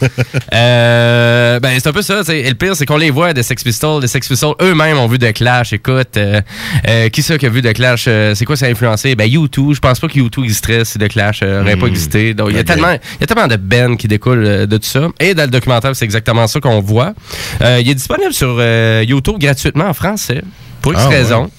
Euh, 0.55 1.61
ben, 1.61 1.71
c'est 1.79 1.89
un 1.89 1.93
peu 1.93 2.03
ça. 2.03 2.21
Et 2.33 2.49
le 2.49 2.55
pire, 2.55 2.77
c'est 2.77 2.87
qu'on 2.87 2.97
les 2.97 3.11
voit 3.11 3.33
des 3.33 3.43
Sex 3.43 3.63
Pistols. 3.65 4.03
Les 4.03 4.07
Sex 4.09 4.29
Pistols 4.29 4.55
eux-mêmes 4.61 4.99
ont 4.99 5.07
vu 5.07 5.19
de 5.19 5.31
Clash. 5.31 5.73
Écoute, 5.73 6.17
euh, 6.17 7.09
qui 7.11 7.23
ça 7.23 7.39
qui 7.39 7.47
a 7.47 7.49
vu 7.49 7.63
de 7.63 7.73
Clash? 7.73 8.05
C'est 8.35 8.45
quoi 8.45 8.57
ça 8.57 8.67
a 8.67 8.69
influencé? 8.69 9.15
Ben, 9.15 9.29
U2. 9.29 9.75
Je 9.75 9.81
pense 9.81 9.99
pas 10.01 10.09
que 10.09 10.19
U2 10.19 10.45
existerait 10.45 10.85
si 10.85 10.99
de 10.99 11.07
Clash 11.07 11.41
euh, 11.43 11.63
aurait 11.63 11.77
pas 11.77 11.87
existé. 11.87 12.35
Donc, 12.35 12.52
il 12.53 12.57
y 12.57 12.61
a 12.61 12.65
tellement, 12.65 12.93
il 12.93 13.21
y 13.21 13.25
a 13.25 13.27
tellement 13.27 13.47
de 13.49 13.57
bands 13.57 13.97
qui 13.97 14.09
découlent 14.09 14.45
euh, 14.47 14.67
de 14.67 14.77
tout 14.77 14.87
ça. 14.89 15.09
Et 15.21 15.35
dans 15.35 15.45
le 15.45 15.51
documentaire, 15.51 15.95
c'est 15.97 16.05
exactement 16.05 16.47
ça 16.47 16.61
qu'on 16.61 16.81
voit. 16.81 17.13
Euh, 17.61 17.81
il 17.81 17.89
est 17.91 17.95
disponible 17.95 18.33
sur 18.33 18.57
euh, 18.59 19.05
YouTube 19.07 19.37
gratuitement 19.39 19.87
en 19.89 19.95
français. 19.95 20.43
Pour 20.81 20.93
X 20.93 21.03
Ah, 21.05 21.09
ouais. 21.09 21.17
raison. 21.19 21.51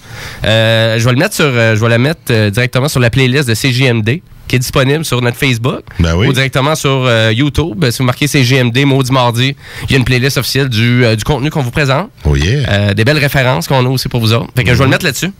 Euh, 0.44 0.98
je 0.98 1.04
vais 1.04 1.12
le 1.12 1.18
mettre 1.18 1.34
sur, 1.34 1.46
je 1.46 1.80
vais 1.80 1.88
la 1.88 1.98
mettre 1.98 2.48
directement 2.50 2.88
sur 2.88 3.00
la 3.00 3.08
playlist 3.10 3.48
de 3.48 3.54
CJMD 3.54 4.20
qui 4.54 4.56
est 4.56 4.60
disponible 4.60 5.04
sur 5.04 5.20
notre 5.20 5.36
Facebook 5.36 5.82
Ben 5.98 6.14
oui. 6.14 6.28
ou 6.28 6.32
directement 6.32 6.76
sur 6.76 6.90
euh, 7.06 7.32
YouTube. 7.34 7.84
Si 7.90 7.98
vous 7.98 8.04
marquez 8.04 8.26
CJMD 8.28 8.84
Maudit 8.84 9.10
Mardi, 9.10 9.56
il 9.88 9.90
y 9.90 9.94
a 9.94 9.98
une 9.98 10.04
playlist 10.04 10.38
officielle 10.38 10.68
du, 10.68 11.04
euh, 11.04 11.16
du 11.16 11.24
contenu 11.24 11.50
qu'on 11.50 11.62
vous 11.62 11.72
présente. 11.72 12.08
Oh 12.24 12.36
yeah. 12.36 12.70
Euh, 12.70 12.94
des 12.94 13.04
belles 13.04 13.18
références 13.18 13.66
qu'on 13.66 13.84
a 13.84 13.88
aussi 13.88 14.08
pour 14.08 14.20
vous 14.20 14.32
autres. 14.32 14.50
Fait 14.54 14.62
que 14.62 14.70
je 14.70 14.76
vais 14.78 14.84
le 14.84 14.90
mettre 14.90 15.04
là-dessus. 15.04 15.32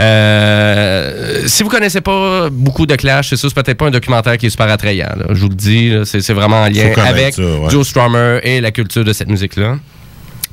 Euh, 0.00 1.42
si 1.46 1.62
vous 1.62 1.68
connaissez 1.68 2.00
pas 2.00 2.48
beaucoup 2.50 2.84
de 2.86 2.96
Clash, 2.96 3.28
c'est 3.30 3.36
sûr, 3.36 3.48
c'est 3.48 3.62
peut-être 3.62 3.78
pas 3.78 3.86
un 3.86 3.90
documentaire 3.92 4.36
qui 4.38 4.46
est 4.46 4.50
super 4.50 4.68
attrayant. 4.68 5.12
là. 5.16 5.26
Je 5.30 5.40
vous 5.40 5.48
le 5.48 5.54
dis, 5.54 5.92
c'est 6.04 6.32
vraiment 6.32 6.62
en 6.62 6.68
lien 6.68 6.90
avec 6.96 7.34
ça, 7.34 7.42
ouais. 7.42 7.70
Joe 7.70 7.86
Strummer 7.86 8.40
et 8.42 8.60
la 8.60 8.72
culture 8.72 9.04
de 9.04 9.12
cette 9.12 9.28
musique-là. 9.28 9.76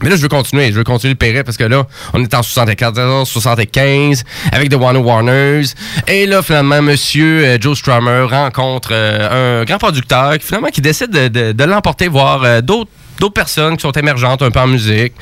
Mais 0.02 0.10
là, 0.10 0.16
je 0.16 0.22
veux 0.22 0.30
continuer. 0.30 0.72
Je 0.72 0.78
veux 0.78 0.84
continuer 0.84 1.14
le 1.14 1.18
périple 1.18 1.44
parce 1.44 1.58
que 1.58 1.64
là, 1.64 1.86
on 2.14 2.24
est 2.24 2.34
en 2.34 2.44
74, 2.44 3.28
75 3.28 4.24
avec 4.52 4.70
The 4.70 4.76
Warner 4.76 5.00
Warners. 5.00 5.66
Et 6.08 6.26
là, 6.26 6.42
finalement, 6.42 6.82
monsieur 6.82 7.46
euh, 7.46 7.58
Joe 7.60 7.78
Strummer 7.78 8.24
rencontre 8.30 8.90
euh, 8.92 9.62
un 9.62 9.66
grand 9.66 9.78
producteur 9.78 10.38
qui, 10.38 10.46
finalement, 10.46 10.70
qui 10.70 10.82
décide 10.82 11.12
de, 11.12 11.64
l'emporter 11.64 12.08
voir 12.08 12.44
euh, 12.44 12.62
d'autres 12.62 12.90
personnes 13.34 13.76
qui 13.76 13.82
sont 13.82 13.92
émergentes 13.92 14.42
un 14.42 14.52
peu 14.52 14.60
en 14.60 14.68
musique. 14.68 15.14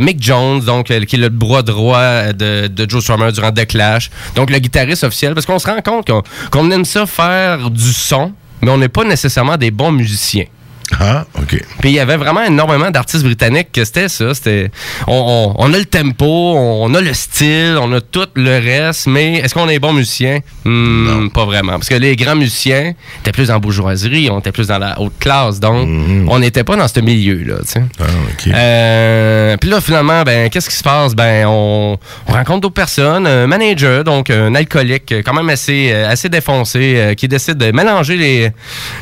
Mick 0.00 0.22
Jones, 0.22 0.60
donc, 0.60 0.86
qui 0.86 0.92
est 0.92 1.18
le 1.18 1.28
bras 1.28 1.62
droit 1.62 2.32
de, 2.32 2.70
Joe 2.88 3.02
Strummer 3.02 3.32
durant 3.32 3.50
The 3.50 3.66
Clash. 3.66 4.10
Donc, 4.36 4.50
le 4.50 4.58
guitariste 4.58 5.02
officiel. 5.02 5.34
Parce 5.34 5.46
qu'on 5.46 5.58
se 5.58 5.66
rend 5.66 5.80
compte 5.82 6.08
qu'on 6.50 6.70
aime 6.70 6.84
ça 6.84 7.06
faire 7.06 7.70
du 7.70 7.92
son, 7.92 8.32
mais 8.62 8.70
on 8.70 8.78
n'est 8.78 8.88
pas 8.88 9.04
nécessairement 9.04 9.56
des 9.56 9.72
bons 9.72 9.90
musiciens. 9.92 10.46
Ah, 10.98 11.24
OK. 11.38 11.60
Puis 11.80 11.90
il 11.90 11.92
y 11.92 12.00
avait 12.00 12.16
vraiment 12.16 12.42
énormément 12.42 12.90
d'artistes 12.90 13.22
britanniques 13.24 13.70
que 13.72 13.84
c'était 13.84 14.08
ça. 14.08 14.34
C'était, 14.34 14.70
on, 15.06 15.54
on- 15.56 15.70
on 15.70 15.72
a 15.74 15.78
le 15.78 15.84
tempo, 15.84 16.26
on 16.26 16.92
a 16.94 17.00
le 17.00 17.12
style, 17.14 17.76
on 17.80 17.92
a 17.92 18.00
tout 18.00 18.26
le 18.34 18.58
reste, 18.58 19.06
mais 19.06 19.34
est-ce 19.36 19.54
qu'on 19.54 19.68
est 19.68 19.78
bon 19.78 19.92
musicien? 19.92 20.40
Hmm, 20.64 21.28
pas 21.28 21.44
vraiment. 21.44 21.72
Parce 21.72 21.88
que 21.88 21.94
les 21.94 22.16
grands 22.16 22.34
musiciens 22.36 22.94
étaient 23.20 23.32
plus 23.32 23.50
en 23.50 23.58
bourgeoisie, 23.58 24.28
on 24.30 24.40
était 24.40 24.52
plus 24.52 24.66
dans 24.66 24.78
la 24.78 25.00
haute 25.00 25.12
classe, 25.20 25.60
donc 25.60 25.88
on 26.28 26.38
n'était 26.38 26.64
pas 26.64 26.76
dans 26.76 26.88
ce 26.88 27.00
milieu-là. 27.00 27.56
Ah, 28.00 28.04
OK. 28.32 28.52
Euh, 28.52 29.56
puis 29.58 29.70
là, 29.70 29.80
finalement, 29.80 30.22
ben, 30.22 30.48
qu'est-ce 30.50 30.68
qui 30.70 30.76
se 30.76 30.82
passe? 30.82 31.14
Ben, 31.14 31.46
on, 31.46 31.98
on 32.26 32.32
rencontre 32.32 32.60
d'autres 32.60 32.74
personnes, 32.74 33.26
un 33.26 33.46
manager, 33.46 34.04
donc 34.04 34.30
un 34.30 34.54
alcoolique 34.54 35.14
quand 35.24 35.34
même 35.34 35.48
assez, 35.50 35.90
euh, 35.92 36.08
assez 36.10 36.28
défoncé, 36.28 36.94
euh, 36.96 37.14
qui 37.14 37.28
décide 37.28 37.58
de 37.58 37.70
mélanger 37.72 38.16
les 38.16 38.50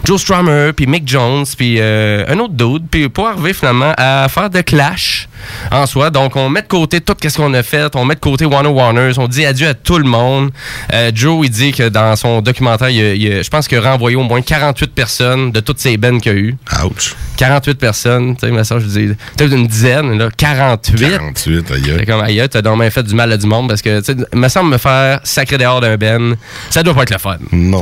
Joe 0.04 0.20
Strummer, 0.20 0.72
puis 0.74 0.86
Mick 0.86 1.06
Jones, 1.06 1.44
puis 1.56 1.77
euh, 1.80 2.24
un 2.28 2.38
autre 2.38 2.54
dude, 2.54 2.88
puis 2.90 3.08
pour 3.08 3.28
arriver 3.28 3.52
finalement 3.52 3.92
à 3.96 4.28
faire 4.28 4.50
de 4.50 4.60
clash 4.60 5.28
en 5.70 5.86
soi. 5.86 6.10
Donc, 6.10 6.36
on 6.36 6.48
met 6.48 6.62
de 6.62 6.66
côté 6.66 7.00
tout 7.00 7.14
ce 7.20 7.36
qu'on 7.36 7.54
a 7.54 7.62
fait, 7.62 7.94
on 7.94 8.04
met 8.04 8.14
de 8.14 8.20
côté 8.20 8.44
One 8.44 8.66
Warners, 8.66 9.18
on 9.18 9.28
dit 9.28 9.44
adieu 9.44 9.68
à 9.68 9.74
tout 9.74 9.98
le 9.98 10.08
monde. 10.08 10.50
Euh, 10.92 11.10
Joe, 11.14 11.46
il 11.46 11.50
dit 11.50 11.72
que 11.72 11.88
dans 11.88 12.16
son 12.16 12.40
documentaire, 12.40 12.90
il 12.90 13.42
je 13.42 13.48
pense 13.50 13.68
qu'il 13.68 13.78
a 13.78 13.80
renvoyé 13.80 14.16
au 14.16 14.22
moins 14.22 14.42
48 14.42 14.94
personnes 14.94 15.52
de 15.52 15.60
toutes 15.60 15.78
ces 15.78 15.96
bennes 15.96 16.20
qu'il 16.20 16.32
y 16.32 16.34
a 16.34 16.38
eu. 16.38 16.56
Ouch. 16.84 17.14
48 17.36 17.78
personnes, 17.78 18.36
tu 18.36 18.46
sais, 18.46 18.52
mais 18.52 18.64
ça, 18.64 18.78
je 18.78 18.86
dis, 18.86 19.06
peut-être 19.36 19.54
une 19.54 19.66
dizaine, 19.66 20.18
là, 20.18 20.28
48. 20.36 21.10
48, 21.10 21.70
aïe. 21.70 21.82
C'est 21.98 22.06
comme, 22.06 22.20
aïe, 22.20 22.42
t'as 22.50 22.62
donc 22.62 22.80
bien 22.80 22.90
fait 22.90 23.02
du 23.02 23.14
mal 23.14 23.32
à 23.32 23.36
du 23.36 23.46
monde 23.46 23.68
parce 23.68 23.80
que, 23.80 24.00
tu 24.00 24.12
sais, 24.12 24.16
me 24.34 24.48
semble 24.48 24.70
me 24.70 24.78
faire 24.78 25.20
sacré 25.24 25.56
dehors 25.56 25.80
d'un 25.80 25.96
ben, 25.96 26.36
ça 26.70 26.82
doit 26.82 26.94
pas 26.94 27.02
être 27.02 27.12
le 27.12 27.18
fun. 27.18 27.38
Non. 27.52 27.80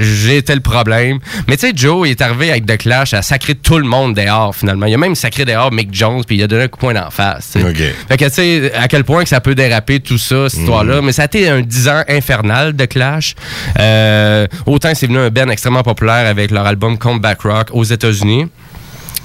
J'étais 0.00 0.54
le 0.54 0.60
problème. 0.60 1.18
Mais 1.48 1.56
tu 1.56 1.68
sais, 1.68 1.72
Joe, 1.74 2.08
il 2.08 2.12
est 2.12 2.20
arrivé 2.20 2.50
avec 2.50 2.66
The 2.66 2.76
Clash 2.76 3.14
à 3.14 3.22
sacrer 3.22 3.54
tout 3.54 3.78
le 3.78 3.86
monde 3.86 4.14
dehors, 4.14 4.54
finalement. 4.54 4.86
Il 4.86 4.94
a 4.94 4.98
même 4.98 5.14
sacré 5.14 5.44
dehors 5.44 5.72
Mick 5.72 5.88
Jones, 5.92 6.22
puis 6.26 6.36
il 6.36 6.42
a 6.42 6.46
donné 6.46 6.64
un 6.64 6.68
coup 6.68 6.76
de 6.76 6.80
poing 6.80 6.94
d'en 7.00 7.10
face. 7.10 7.52
tu 7.52 7.60
sais. 7.60 7.68
OK. 7.68 7.94
Fait 8.08 8.16
que, 8.16 8.24
tu 8.24 8.30
sais, 8.30 8.72
à 8.74 8.88
quel 8.88 9.04
point 9.04 9.22
que 9.22 9.28
ça 9.28 9.40
peut 9.40 9.54
déraper 9.54 10.00
tout 10.00 10.18
ça, 10.18 10.48
cette 10.48 10.60
histoire-là. 10.60 11.00
Mais 11.02 11.12
ça 11.12 11.22
a 11.22 11.24
été 11.26 11.48
un 11.48 11.60
10 11.60 11.88
ans 11.88 12.02
infernal 12.08 12.74
de 12.74 12.84
Clash. 12.86 13.34
Euh, 13.78 14.46
autant 14.66 14.92
c'est 14.94 15.06
venu 15.06 15.18
un 15.18 15.30
band 15.30 15.48
extrêmement 15.48 15.82
populaire 15.82 16.26
avec 16.26 16.50
leur 16.50 16.66
album 16.66 16.98
Comeback 16.98 17.40
Rock 17.42 17.68
aux 17.72 17.84
États-Unis. 17.84 18.46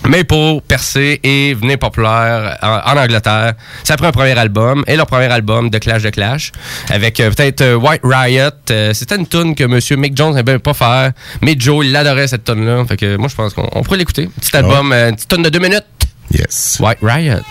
Mais 0.10 0.24
pour 0.24 0.64
percer 0.64 1.20
et 1.24 1.54
venir 1.54 1.78
populaire 1.78 2.58
en, 2.64 2.92
en 2.92 2.98
Angleterre, 3.04 3.54
ça 3.84 3.94
a 3.94 3.98
pris 3.98 4.08
un 4.08 4.12
premier 4.12 4.36
album 4.36 4.84
et 4.88 4.96
leur 4.96 5.06
premier 5.06 5.26
album 5.32 5.70
de 5.70 5.78
Clash 5.78 6.02
de 6.02 6.10
Clash 6.10 6.52
avec 6.90 7.20
euh, 7.20 7.30
peut-être 7.30 7.62
euh, 7.62 7.76
White 7.76 8.02
Riot. 8.04 8.50
Euh, 8.72 8.94
C'était 8.96 9.16
une 9.18 9.28
tune 9.28 9.54
que 9.54 9.64
Monsieur 9.64 9.98
Mick 9.98 10.18
Jones 10.18 10.34
n'aimait 10.34 10.58
pas 10.58 10.74
faire, 10.74 11.12
mais 11.44 11.54
Joe 11.56 11.86
il 11.86 11.96
adorait 11.96 12.28
cette 12.28 12.46
tune 12.46 12.66
là. 12.66 12.84
Fait 12.86 12.98
que 12.98 13.16
moi 13.18 13.28
je 13.28 13.36
pense 13.36 13.54
qu'on 13.54 13.70
on 13.74 13.84
pourrait 13.84 14.00
l'écouter. 14.00 14.28
Petit 14.40 14.58
album, 14.58 14.92
euh, 14.92 15.10
une 15.10 15.16
petite 15.16 15.30
tune 15.30 15.44
de 15.44 15.50
deux 15.50 15.60
minutes. 15.60 15.86
Yes. 16.34 16.80
White 16.80 17.00
Riot. 17.02 17.44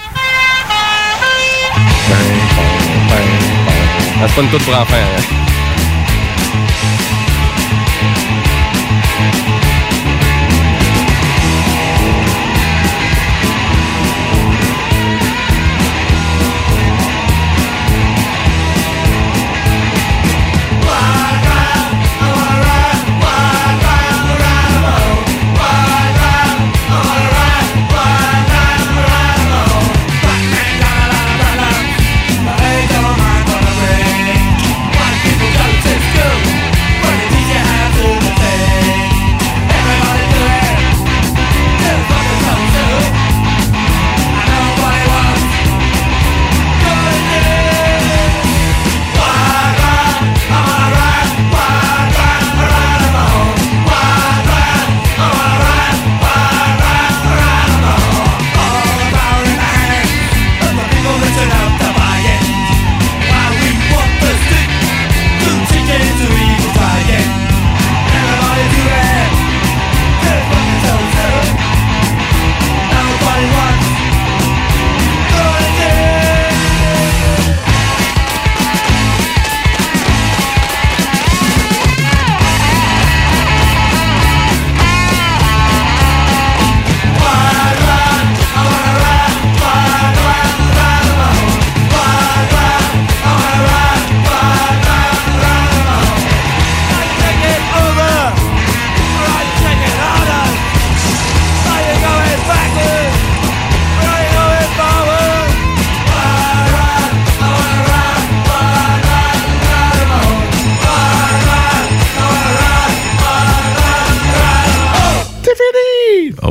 Ah, 4.23 4.27
c'est 4.27 4.35
pas 4.35 4.43
une 4.43 4.51
tune 4.51 4.59
pour 4.61 4.75
enfants. 4.77 4.95
hein. 4.97 5.40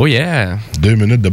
Yeah! 0.10 0.58
Deux 0.80 0.96
minutes 0.96 1.22
de. 1.22 1.32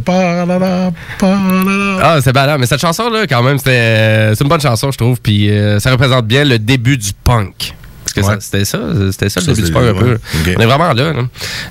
Ah, 2.03 2.19
c'est 2.21 2.33
balade. 2.33 2.61
Mais 2.61 2.67
cette 2.67 2.81
chanson-là, 2.81 3.27
quand 3.27 3.43
même, 3.43 3.59
euh, 3.67 4.35
c'est 4.35 4.45
une 4.45 4.49
bonne 4.49 4.61
chanson, 4.61 4.91
je 4.91 4.99
trouve. 4.99 5.21
Puis 5.21 5.51
euh, 5.51 5.79
ça 5.81 5.91
représente 5.91 6.27
bien 6.27 6.45
le 6.45 6.59
début 6.59 6.97
du 6.97 7.13
punk. 7.25 7.75
Que 8.17 8.23
ça- 8.27 8.33
Ouais. 8.33 8.37
c'était 8.41 8.65
ça, 8.65 8.79
c'était 9.13 9.29
ça 9.29 9.41
le 9.41 9.47
début 9.55 9.71
du 9.71 9.77
un 9.77 9.95
peu. 9.95 10.19
On 10.57 10.61
est 10.61 10.67
vraiment 10.67 10.93
là. 10.93 11.13
là. 11.13 11.23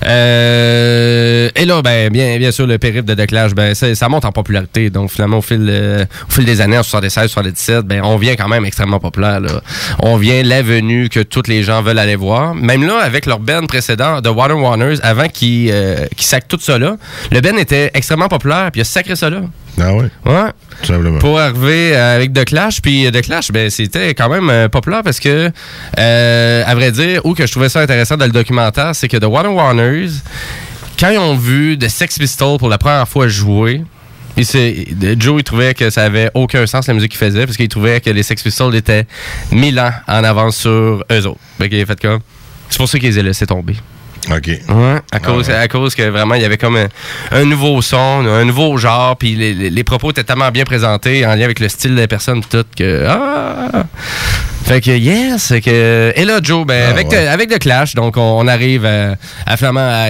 Euh, 0.06 1.48
et 1.54 1.64
là, 1.64 1.82
ben, 1.82 2.10
bien, 2.10 2.38
bien 2.38 2.50
sûr, 2.50 2.66
le 2.66 2.78
périple 2.78 3.14
de 3.14 3.24
Clash, 3.24 3.54
ben, 3.54 3.74
ça, 3.74 3.94
ça 3.94 4.08
monte 4.08 4.24
en 4.24 4.32
popularité. 4.32 4.90
Donc, 4.90 5.10
finalement, 5.10 5.38
au 5.38 5.42
fil, 5.42 5.66
euh, 5.68 6.04
au 6.28 6.32
fil 6.32 6.44
des 6.44 6.60
années, 6.60 6.78
en 6.78 6.82
76, 6.82 7.30
77, 7.30 7.84
ben, 7.86 8.00
on 8.04 8.16
vient 8.16 8.36
quand 8.36 8.48
même 8.48 8.64
extrêmement 8.64 9.00
populaire. 9.00 9.40
Là. 9.40 9.60
On 10.00 10.16
vient 10.16 10.42
l'avenue 10.42 11.08
que 11.08 11.20
tous 11.20 11.42
les 11.48 11.62
gens 11.62 11.82
veulent 11.82 11.98
aller 11.98 12.16
voir. 12.16 12.54
Même 12.54 12.86
là, 12.86 12.98
avec 13.02 13.26
leur 13.26 13.38
band 13.38 13.66
précédent, 13.66 14.20
The 14.22 14.28
Water 14.28 14.56
Warners, 14.58 14.96
avant 15.02 15.28
qu'ils 15.28 15.70
euh, 15.72 16.06
sacquent 16.18 16.48
tout 16.48 16.58
ça 16.60 16.78
là, 16.78 16.96
le 17.30 17.40
band 17.40 17.56
était 17.56 17.90
extrêmement 17.94 18.28
populaire, 18.28 18.70
puis 18.72 18.80
il 18.80 18.82
a 18.82 18.84
sacré 18.84 19.16
ça 19.16 19.30
là. 19.30 19.40
Ah 19.78 19.94
ouais? 19.94 20.08
Ouais. 20.24 20.50
Tout 20.80 20.86
simplement. 20.86 21.18
Pour 21.18 21.38
arriver 21.38 21.94
euh, 21.94 22.16
avec 22.16 22.32
The 22.32 22.44
Clash, 22.44 22.80
puis 22.80 23.06
euh, 23.06 23.10
The 23.10 23.22
Clash, 23.22 23.50
ben, 23.50 23.70
c'était 23.70 24.14
quand 24.14 24.28
même 24.28 24.48
euh, 24.50 24.68
populaire 24.68 25.02
parce 25.02 25.20
que, 25.20 25.50
euh, 25.98 26.64
à 26.66 26.74
vrai 26.74 26.92
dire, 26.92 27.24
où 27.24 27.34
que 27.34 27.46
je 27.46 27.52
trouvais 27.52 27.68
ça 27.68 27.80
intéressant 27.80 28.16
dans 28.16 28.26
le 28.26 28.32
documentaire, 28.32 28.94
c'est 28.94 29.08
que 29.08 29.16
The 29.16 29.24
Water 29.24 29.52
Warners, 29.52 30.10
quand 30.98 31.10
ils 31.10 31.18
ont 31.18 31.36
vu 31.36 31.78
The 31.78 31.88
Sex 31.88 32.18
Pistols 32.18 32.58
pour 32.58 32.68
la 32.68 32.78
première 32.78 33.06
fois 33.06 33.28
jouer, 33.28 33.82
et 34.36 34.44
Joe, 35.18 35.40
il 35.40 35.44
trouvait 35.44 35.72
que 35.72 35.88
ça 35.88 36.04
avait 36.04 36.30
aucun 36.34 36.66
sens 36.66 36.86
la 36.88 36.94
musique 36.94 37.12
qu'il 37.12 37.18
faisait 37.18 37.46
parce 37.46 37.56
qu'il 37.56 37.68
trouvait 37.68 38.00
que 38.00 38.10
les 38.10 38.22
Sex 38.22 38.42
Pistols 38.42 38.74
étaient 38.74 39.06
mille 39.50 39.80
ans 39.80 39.92
en 40.06 40.24
avance 40.24 40.56
sur 40.56 41.04
eux 41.10 41.26
autres. 41.26 41.40
Fait 41.58 41.70
qu'il 41.70 41.80
a 41.80 41.86
fait 41.86 41.98
comme. 42.00 42.20
C'est 42.68 42.76
pour 42.76 42.88
ça 42.88 42.98
qu'ils 42.98 43.08
les 43.08 43.18
a 43.18 43.22
laissés 43.22 43.46
tomber. 43.46 43.76
OK. 44.30 44.46
Ouais, 44.48 45.00
à 45.12 45.20
cause, 45.20 45.48
à 45.50 45.68
cause 45.68 45.94
que 45.94 46.02
vraiment, 46.02 46.34
il 46.34 46.42
y 46.42 46.44
avait 46.44 46.56
comme 46.58 46.76
un, 46.76 46.88
un 47.30 47.44
nouveau 47.44 47.80
son, 47.82 48.26
un 48.26 48.44
nouveau 48.44 48.76
genre, 48.76 49.16
puis 49.16 49.34
les, 49.36 49.54
les- 49.54 49.70
les 49.70 49.84
propos 49.84 50.10
étaient 50.10 50.24
tellement 50.24 50.50
bien 50.50 50.64
présentés 50.64 51.24
en 51.26 51.34
lien 51.34 51.44
avec 51.44 51.60
le 51.60 51.68
style 51.68 51.94
des 51.94 52.06
personnes, 52.08 52.42
tout, 52.48 52.64
que. 52.76 53.04
Ah! 53.08 53.84
Fait 54.64 54.80
que, 54.80 54.90
yes! 54.90 55.46
fait 55.46 55.60
que, 55.60 56.12
et 56.16 56.24
là, 56.24 56.40
Joe, 56.42 56.66
ben, 56.66 56.86
Ah, 56.88 56.90
avec, 56.90 57.08
ouais. 57.08 57.24
The- 57.24 57.28
avec 57.28 57.50
The 57.50 57.58
Clash, 57.60 57.94
donc, 57.94 58.16
on, 58.16 58.40
on 58.40 58.48
arrive 58.48 58.84
à, 58.84 59.14
à 59.46 59.56
finalement 59.56 59.78
à, 59.88 60.08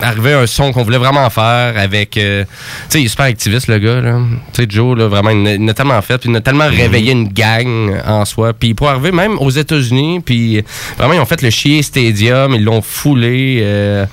arriver 0.00 0.34
à 0.34 0.38
un 0.42 0.46
son 0.46 0.70
qu'on 0.72 0.84
voulait 0.84 0.96
vraiment 0.98 1.28
faire 1.28 1.74
avec. 1.76 2.16
euh, 2.16 2.44
tu 2.44 2.50
sais, 2.88 3.00
il 3.00 3.06
est 3.06 3.08
super 3.08 3.26
activiste, 3.26 3.66
le 3.66 3.78
gars, 3.80 4.00
là. 4.00 4.20
Tu 4.52 4.62
sais, 4.62 4.68
Joe, 4.70 4.96
là, 4.96 5.08
vraiment, 5.08 5.30
il, 5.30 5.44
il 5.60 5.64
en 5.64 5.66
a 5.68 5.74
tellement 5.74 6.00
fait, 6.02 6.18
puis 6.18 6.30
il 6.30 6.36
a 6.36 6.40
tellement 6.40 6.68
réveillé 6.68 7.10
une 7.10 7.26
gang 7.30 8.00
en 8.06 8.24
soi. 8.24 8.52
Puis 8.52 8.74
pour 8.74 8.88
arriver 8.88 9.10
même 9.10 9.36
aux 9.40 9.50
États-Unis, 9.50 10.20
puis 10.24 10.62
vraiment, 10.96 11.14
ils 11.14 11.20
ont 11.20 11.26
fait 11.26 11.42
le 11.42 11.50
Chier 11.50 11.82
Stadium, 11.82 12.54
ils 12.54 12.62
l'ont 12.62 12.82
foulé, 12.82 13.29
foulé. 13.30 13.60
euh, 13.62 14.06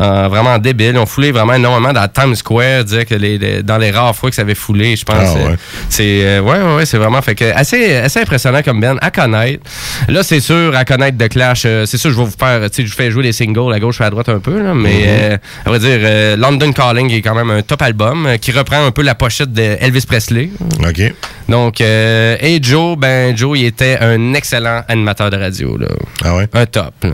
euh, 0.00 0.28
vraiment 0.28 0.58
débile. 0.58 0.92
Ils 0.94 0.98
ont 0.98 1.06
foulé 1.06 1.32
vraiment 1.32 1.54
énormément 1.54 1.92
dans 1.92 2.06
Times 2.08 2.34
Square. 2.34 2.84
Dire 2.84 3.06
que 3.06 3.14
les, 3.14 3.38
les- 3.38 3.62
dans 3.62 3.78
les 3.78 3.90
rares 3.90 4.14
fois 4.14 4.30
que 4.30 4.36
ça 4.36 4.42
avait 4.42 4.54
foulé, 4.54 4.96
je 4.96 5.04
pense. 5.04 5.16
Ah, 5.20 5.34
ouais. 5.50 5.56
C'est 5.88 6.20
euh, 6.24 6.40
ouais, 6.40 6.58
ouais, 6.60 6.74
ouais, 6.76 6.86
c'est 6.86 6.98
vraiment 6.98 7.22
fait 7.22 7.34
que 7.34 7.44
assez, 7.54 7.96
assez 7.96 8.20
impressionnant 8.20 8.62
comme 8.62 8.80
band 8.80 8.96
à 9.00 9.10
connaître. 9.10 9.62
Là, 10.08 10.22
c'est 10.22 10.40
sûr 10.40 10.74
à 10.76 10.84
connaître 10.84 11.16
de 11.18 11.26
Clash. 11.26 11.62
euh, 11.66 11.86
c'est 11.86 11.98
sûr, 11.98 12.10
je 12.10 12.16
vais 12.16 12.24
vous 12.24 12.32
faire, 12.38 12.60
tu 12.70 12.76
sais, 12.76 12.82
je 12.86 12.90
vous 12.90 12.96
fais 12.96 13.10
jouer 13.10 13.22
les 13.24 13.32
singles 13.32 13.72
à 13.72 13.80
gauche 13.80 14.00
et 14.00 14.04
à 14.04 14.10
droite 14.10 14.28
un 14.28 14.38
peu, 14.40 14.60
là, 14.62 14.74
mais 14.74 14.92
Mhm. 14.94 15.04
euh, 15.06 15.36
à 15.66 15.68
vrai 15.70 15.78
dire, 15.78 16.36
London 16.38 16.72
Calling 16.72 17.10
est 17.12 17.22
quand 17.22 17.34
même 17.34 17.50
un 17.50 17.62
top 17.62 17.82
album 17.82 18.28
qui 18.40 18.52
reprend 18.52 18.84
un 18.86 18.90
peu 18.90 19.02
la 19.02 19.14
pochette 19.14 19.52
de 19.52 19.76
Elvis 19.80 20.04
Presley. 20.06 20.50
OK. 20.80 21.14
Donc, 21.48 21.80
et 21.80 22.58
Joe, 22.62 22.96
ben 22.96 23.36
Joe, 23.36 23.58
il 23.58 23.66
était 23.66 23.98
un 24.00 24.34
excellent 24.34 24.82
animateur 24.88 25.30
de 25.30 25.36
radio. 25.36 25.76
Là. 25.76 25.88
Ah 26.24 26.36
ouais? 26.36 26.48
Un 26.52 26.66
top. 26.66 26.92
là. 27.02 27.10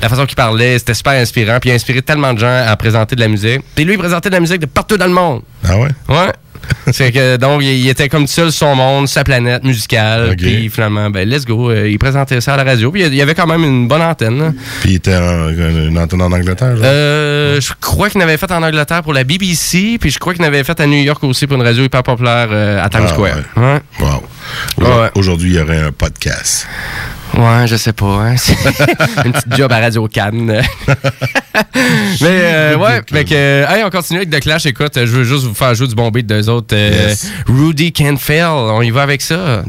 La 0.00 0.08
façon 0.08 0.24
qu'il 0.26 0.36
parlait, 0.36 0.78
c'était 0.78 0.94
super 0.94 1.12
inspirant. 1.14 1.58
Puis 1.60 1.70
il 1.70 1.72
a 1.72 1.74
inspiré 1.76 2.02
tellement 2.02 2.21
de 2.34 2.38
gens 2.38 2.64
à 2.66 2.76
présenter 2.76 3.16
de 3.16 3.20
la 3.20 3.28
musique. 3.28 3.60
Puis 3.74 3.84
lui, 3.84 3.94
il 3.94 3.98
présentait 3.98 4.28
de 4.30 4.34
la 4.34 4.40
musique 4.40 4.60
de 4.60 4.66
partout 4.66 4.96
dans 4.96 5.06
le 5.06 5.12
monde. 5.12 5.42
Ah 5.68 5.76
ouais? 5.76 5.88
Ouais. 6.08 6.32
C'est 6.92 7.10
que 7.10 7.36
donc 7.38 7.60
il, 7.64 7.88
était 7.88 8.08
comme 8.08 8.28
seul 8.28 8.52
son 8.52 8.76
monde, 8.76 9.08
sa 9.08 9.24
planète 9.24 9.64
musicale. 9.64 10.30
Ok. 10.30 10.36
Puis 10.38 10.68
finalement, 10.68 11.10
ben 11.10 11.28
let's 11.28 11.44
go. 11.44 11.70
euh, 11.72 11.88
il 11.90 11.98
présentait 11.98 12.40
ça 12.40 12.54
à 12.54 12.56
la 12.56 12.62
radio. 12.62 12.92
Puis 12.92 13.02
il 13.02 13.14
y 13.14 13.20
avait 13.20 13.34
quand 13.34 13.48
même 13.48 13.64
une 13.64 13.88
bonne 13.88 14.00
antenne. 14.00 14.54
Puis 14.80 14.90
il 14.92 14.94
était 14.96 15.16
en, 15.16 15.48
une 15.48 15.98
antenne 15.98 16.22
en 16.22 16.30
Angleterre, 16.30 16.76
genre? 16.76 16.84
Euh, 16.86 17.60
je 17.60 17.72
crois 17.80 18.10
qu'il 18.10 18.20
en 18.20 18.24
avait 18.24 18.36
fait 18.36 18.50
en 18.52 18.62
Angleterre 18.62 19.02
pour 19.02 19.12
la 19.12 19.24
BBC, 19.24 19.96
puis 20.00 20.10
je 20.10 20.18
crois 20.20 20.34
qu'il 20.34 20.42
en 20.44 20.46
avait 20.48 20.62
fait 20.62 20.78
à 20.78 20.86
New 20.86 21.02
York 21.02 21.22
aussi 21.24 21.48
pour 21.48 21.56
une 21.56 21.64
radio 21.64 21.82
hyper 21.82 22.04
populaire 22.04 22.48
euh, 22.52 22.80
à 22.84 22.88
Times 22.88 23.00
Ah, 23.06 23.08
Square. 23.08 23.36
ouais. 23.56 23.62
Ouais. 23.62 23.80
Wow. 24.00 24.22
Ouais. 24.78 25.10
Aujourd'hui, 25.16 25.50
il 25.50 25.56
y 25.56 25.60
aurait 25.60 25.80
un 25.80 25.90
podcast. 25.92 26.68
Ouais, 27.34 27.66
je 27.66 27.76
sais 27.76 27.92
pas. 27.92 28.06
Hein. 28.06 28.34
Une 29.24 29.32
petite 29.32 29.56
job 29.56 29.72
à 29.72 29.80
Radio 29.80 30.06
Cannes. 30.06 30.46
mais 31.74 32.22
euh, 32.22 32.76
ouais, 32.76 33.00
mais 33.12 33.24
que, 33.24 33.34
euh, 33.34 33.66
hey, 33.68 33.82
on 33.84 33.90
continue 33.90 34.18
avec 34.20 34.30
The 34.30 34.40
Clash. 34.40 34.66
Écoute, 34.66 34.92
je 34.96 35.04
veux 35.04 35.24
juste 35.24 35.44
vous 35.44 35.54
faire 35.54 35.74
jouer 35.74 35.88
du 35.88 35.94
bon 35.94 36.10
beat 36.10 36.26
d'eux 36.26 36.48
autres. 36.48 36.74
Euh, 36.76 37.08
Yes. 37.08 37.30
Rudy 37.46 37.92
Can't 37.92 38.18
Fail. 38.18 38.44
On 38.46 38.82
y 38.82 38.90
va 38.90 39.02
avec 39.02 39.22
ça. 39.22 39.62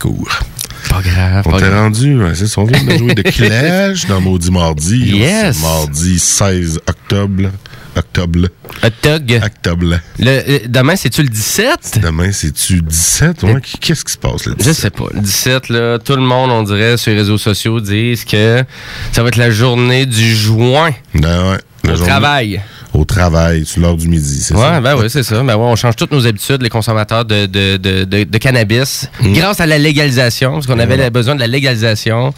Parcours. 0.00 0.28
Pas 0.88 1.02
grave. 1.02 1.42
On 1.46 1.58
t'est 1.58 1.68
rendu, 1.68 2.18
c'est 2.34 2.46
ça, 2.46 2.60
on 2.60 2.64
vient 2.64 2.82
de 2.82 2.96
jouer 2.98 3.14
de 3.14 3.22
Clash 3.30 4.06
dans 4.06 4.20
Maudit 4.20 4.50
Mardi. 4.50 4.98
Yes. 5.18 5.60
Mardi 5.60 6.18
16 6.18 6.80
octobre. 6.88 7.50
Octobre. 7.96 8.48
Octobre. 8.82 9.34
Octobre. 9.44 10.00
Le, 10.18 10.28
euh, 10.28 10.58
demain, 10.68 10.96
c'est-tu 10.96 11.22
le 11.22 11.28
17? 11.28 12.00
Demain, 12.02 12.30
c'est-tu 12.32 12.80
17? 12.82 13.42
Ouais, 13.42 13.60
Qu'est-ce 13.80 14.04
qui 14.04 14.12
se 14.12 14.18
passe 14.18 14.46
le 14.46 14.54
17? 14.54 14.66
Je 14.74 14.80
sais 14.80 14.90
pas. 14.90 15.04
Le 15.12 15.20
17, 15.20 15.68
là, 15.70 15.98
tout 15.98 16.14
le 16.16 16.22
monde, 16.22 16.50
on 16.50 16.62
dirait, 16.62 16.96
sur 16.96 17.10
les 17.12 17.18
réseaux 17.18 17.36
sociaux, 17.38 17.80
disent 17.80 18.24
que 18.24 18.64
ça 19.12 19.22
va 19.22 19.28
être 19.28 19.36
la 19.36 19.50
journée 19.50 20.06
du 20.06 20.34
juin. 20.34 20.90
Ben 21.14 21.50
ouais. 21.50 21.58
La 21.84 21.92
Au 21.92 21.96
journée- 21.96 22.10
travail. 22.10 22.60
Au 22.92 23.04
travail, 23.04 23.64
sur 23.64 23.80
l'heure 23.82 23.96
du 23.96 24.08
midi, 24.08 24.40
c'est 24.42 24.54
Ouais, 24.54 24.60
ça? 24.60 24.80
ben 24.80 24.96
oui, 24.98 25.06
c'est 25.08 25.22
ça. 25.22 25.36
Ben 25.42 25.54
ouais, 25.56 25.64
on 25.64 25.76
change 25.76 25.94
toutes 25.94 26.10
nos 26.10 26.26
habitudes, 26.26 26.60
les 26.60 26.68
consommateurs 26.68 27.24
de, 27.24 27.46
de, 27.46 27.76
de, 27.76 28.04
de, 28.24 28.38
cannabis, 28.38 29.08
grâce 29.22 29.60
à 29.60 29.66
la 29.66 29.78
légalisation, 29.78 30.54
parce 30.54 30.66
qu'on 30.66 30.78
avait 30.78 31.08
besoin 31.10 31.36
de 31.36 31.40
la 31.40 31.46
légalisation 31.46 32.34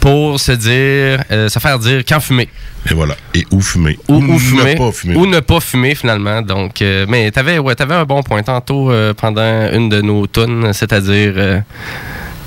pour 0.00 0.38
se 0.38 0.52
dire, 0.52 1.24
euh, 1.32 1.48
se 1.48 1.58
faire 1.58 1.78
dire 1.80 2.02
quand 2.08 2.20
fumer. 2.20 2.48
Et 2.88 2.94
voilà. 2.94 3.16
Et 3.34 3.44
où 3.50 3.60
fumer. 3.60 3.98
Ou, 4.08 4.14
ou 4.14 4.34
ne 4.34 4.38
fumer. 4.38 4.74
pas 4.76 4.92
fumer. 4.92 5.16
Ou 5.16 5.26
ne 5.26 5.40
pas 5.40 5.58
fumer, 5.58 5.94
finalement. 5.96 6.40
Donc, 6.40 6.80
euh, 6.82 7.04
mais 7.08 7.30
t'avais, 7.32 7.58
ouais, 7.58 7.74
t'avais 7.74 7.94
un 7.96 8.04
bon 8.04 8.22
point 8.22 8.44
tantôt 8.44 8.92
euh, 8.92 9.12
pendant 9.12 9.42
une 9.72 9.88
de 9.88 10.00
nos 10.02 10.28
tunes, 10.28 10.72
c'est-à-dire 10.72 11.32
euh, 11.36 11.58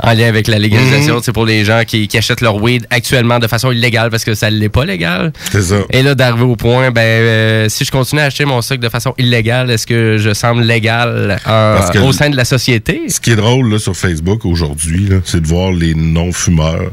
en 0.02 0.14
lien 0.14 0.28
avec 0.28 0.48
la 0.48 0.58
légalisation, 0.60 1.16
Mhm. 1.16 1.22
c'est 1.24 1.34
pour 1.34 1.46
les 1.46 1.66
gens 1.66 1.82
qui, 1.86 2.08
qui 2.08 2.18
achètent 2.18 2.42
leur 2.42 2.56
weed 2.62 2.86
actuellement 2.90 3.40
de 3.40 3.48
façon 3.48 3.72
illégale 3.72 4.10
parce 4.10 4.24
que 4.24 4.34
ça 4.34 4.50
l'est 4.50 4.70
pas 4.70 4.86
légal. 4.86 5.34
C'est 5.52 5.62
ça. 5.62 5.76
Et 5.92 6.02
là, 6.04 6.16
d'arriver 6.16 6.44
au 6.46 6.56
point, 6.56 6.92
ben, 6.92 7.02
euh, 7.02 7.70
si 7.70 7.84
je 7.86 7.92
continue 7.92 8.22
à 8.22 8.26
acheter 8.26 8.46
mon 8.46 8.62
sucre 8.62 8.82
de 8.82 8.90
façon 8.90 9.14
illégale, 9.18 9.70
est-ce 9.72 9.86
que 9.86 10.18
je 10.18 10.34
semble 10.34 10.64
légal 10.64 11.38
en- 11.46 11.92
que- 11.92 12.00
au 12.00 12.12
sein 12.14 12.30
de 12.30 12.36
la 12.38 12.46
société? 12.46 13.02
Ce 13.10 13.20
qui 13.20 13.32
est 13.32 13.36
drôle 13.36 13.70
là, 13.72 13.80
sur 13.80 13.96
Facebook 13.96 14.46
aujourd'hui, 14.46 15.10
c'est 15.26 15.42
de 15.42 15.48
voir 15.48 15.72
les 15.72 15.94
non-fumeurs 15.96 16.92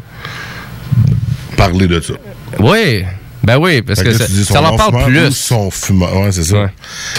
parler 1.57 1.87
de 1.87 2.01
ça. 2.01 2.15
Oui. 2.59 3.05
Ben 3.43 3.59
oui, 3.59 3.81
parce 3.83 4.03
que 4.03 4.13
ça, 4.13 4.27
dis, 4.27 4.45
leur 4.53 4.77
parle 4.77 5.05
plus. 5.05 5.31
son 5.31 5.71
fumeur. 5.71 6.17
Ouais, 6.17 6.33
c'est 6.33 6.43
ça. 6.43 6.63
Ouais. 6.65 6.69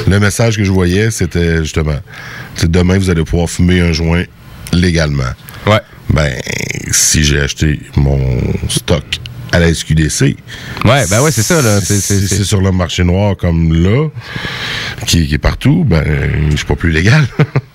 Le 0.07 0.19
message 0.19 0.57
que 0.57 0.63
je 0.65 0.71
voyais, 0.71 1.09
c'était 1.09 1.59
justement, 1.63 1.95
demain, 2.67 2.97
vous 2.97 3.09
allez 3.09 3.23
pouvoir 3.23 3.49
fumer 3.49 3.79
un 3.79 3.93
joint 3.93 4.23
légalement. 4.73 5.31
Ouais. 5.65 5.81
Ben, 6.09 6.33
si 6.91 7.23
j'ai 7.23 7.41
acheté 7.41 7.79
mon 7.95 8.19
stock 8.69 9.03
à 9.51 9.59
la 9.59 9.73
SQDC. 9.73 10.35
Ouais, 10.85 11.05
ben 11.09 11.21
ouais, 11.21 11.31
c'est 11.31 11.43
ça, 11.43 11.61
là. 11.61 11.79
C'est- 11.81 11.95
Si 12.01 12.01
c'est- 12.27 12.27
c'est 12.35 12.43
sur 12.43 12.61
le 12.61 12.71
marché 12.71 13.03
noir 13.03 13.35
comme 13.37 13.73
là, 13.73 14.07
qui, 15.05 15.27
qui 15.27 15.33
est 15.33 15.37
partout, 15.37 15.83
ben, 15.85 16.03
je 16.51 16.55
suis 16.57 16.65
pas 16.65 16.75
plus 16.75 16.91
légal. 16.91 17.25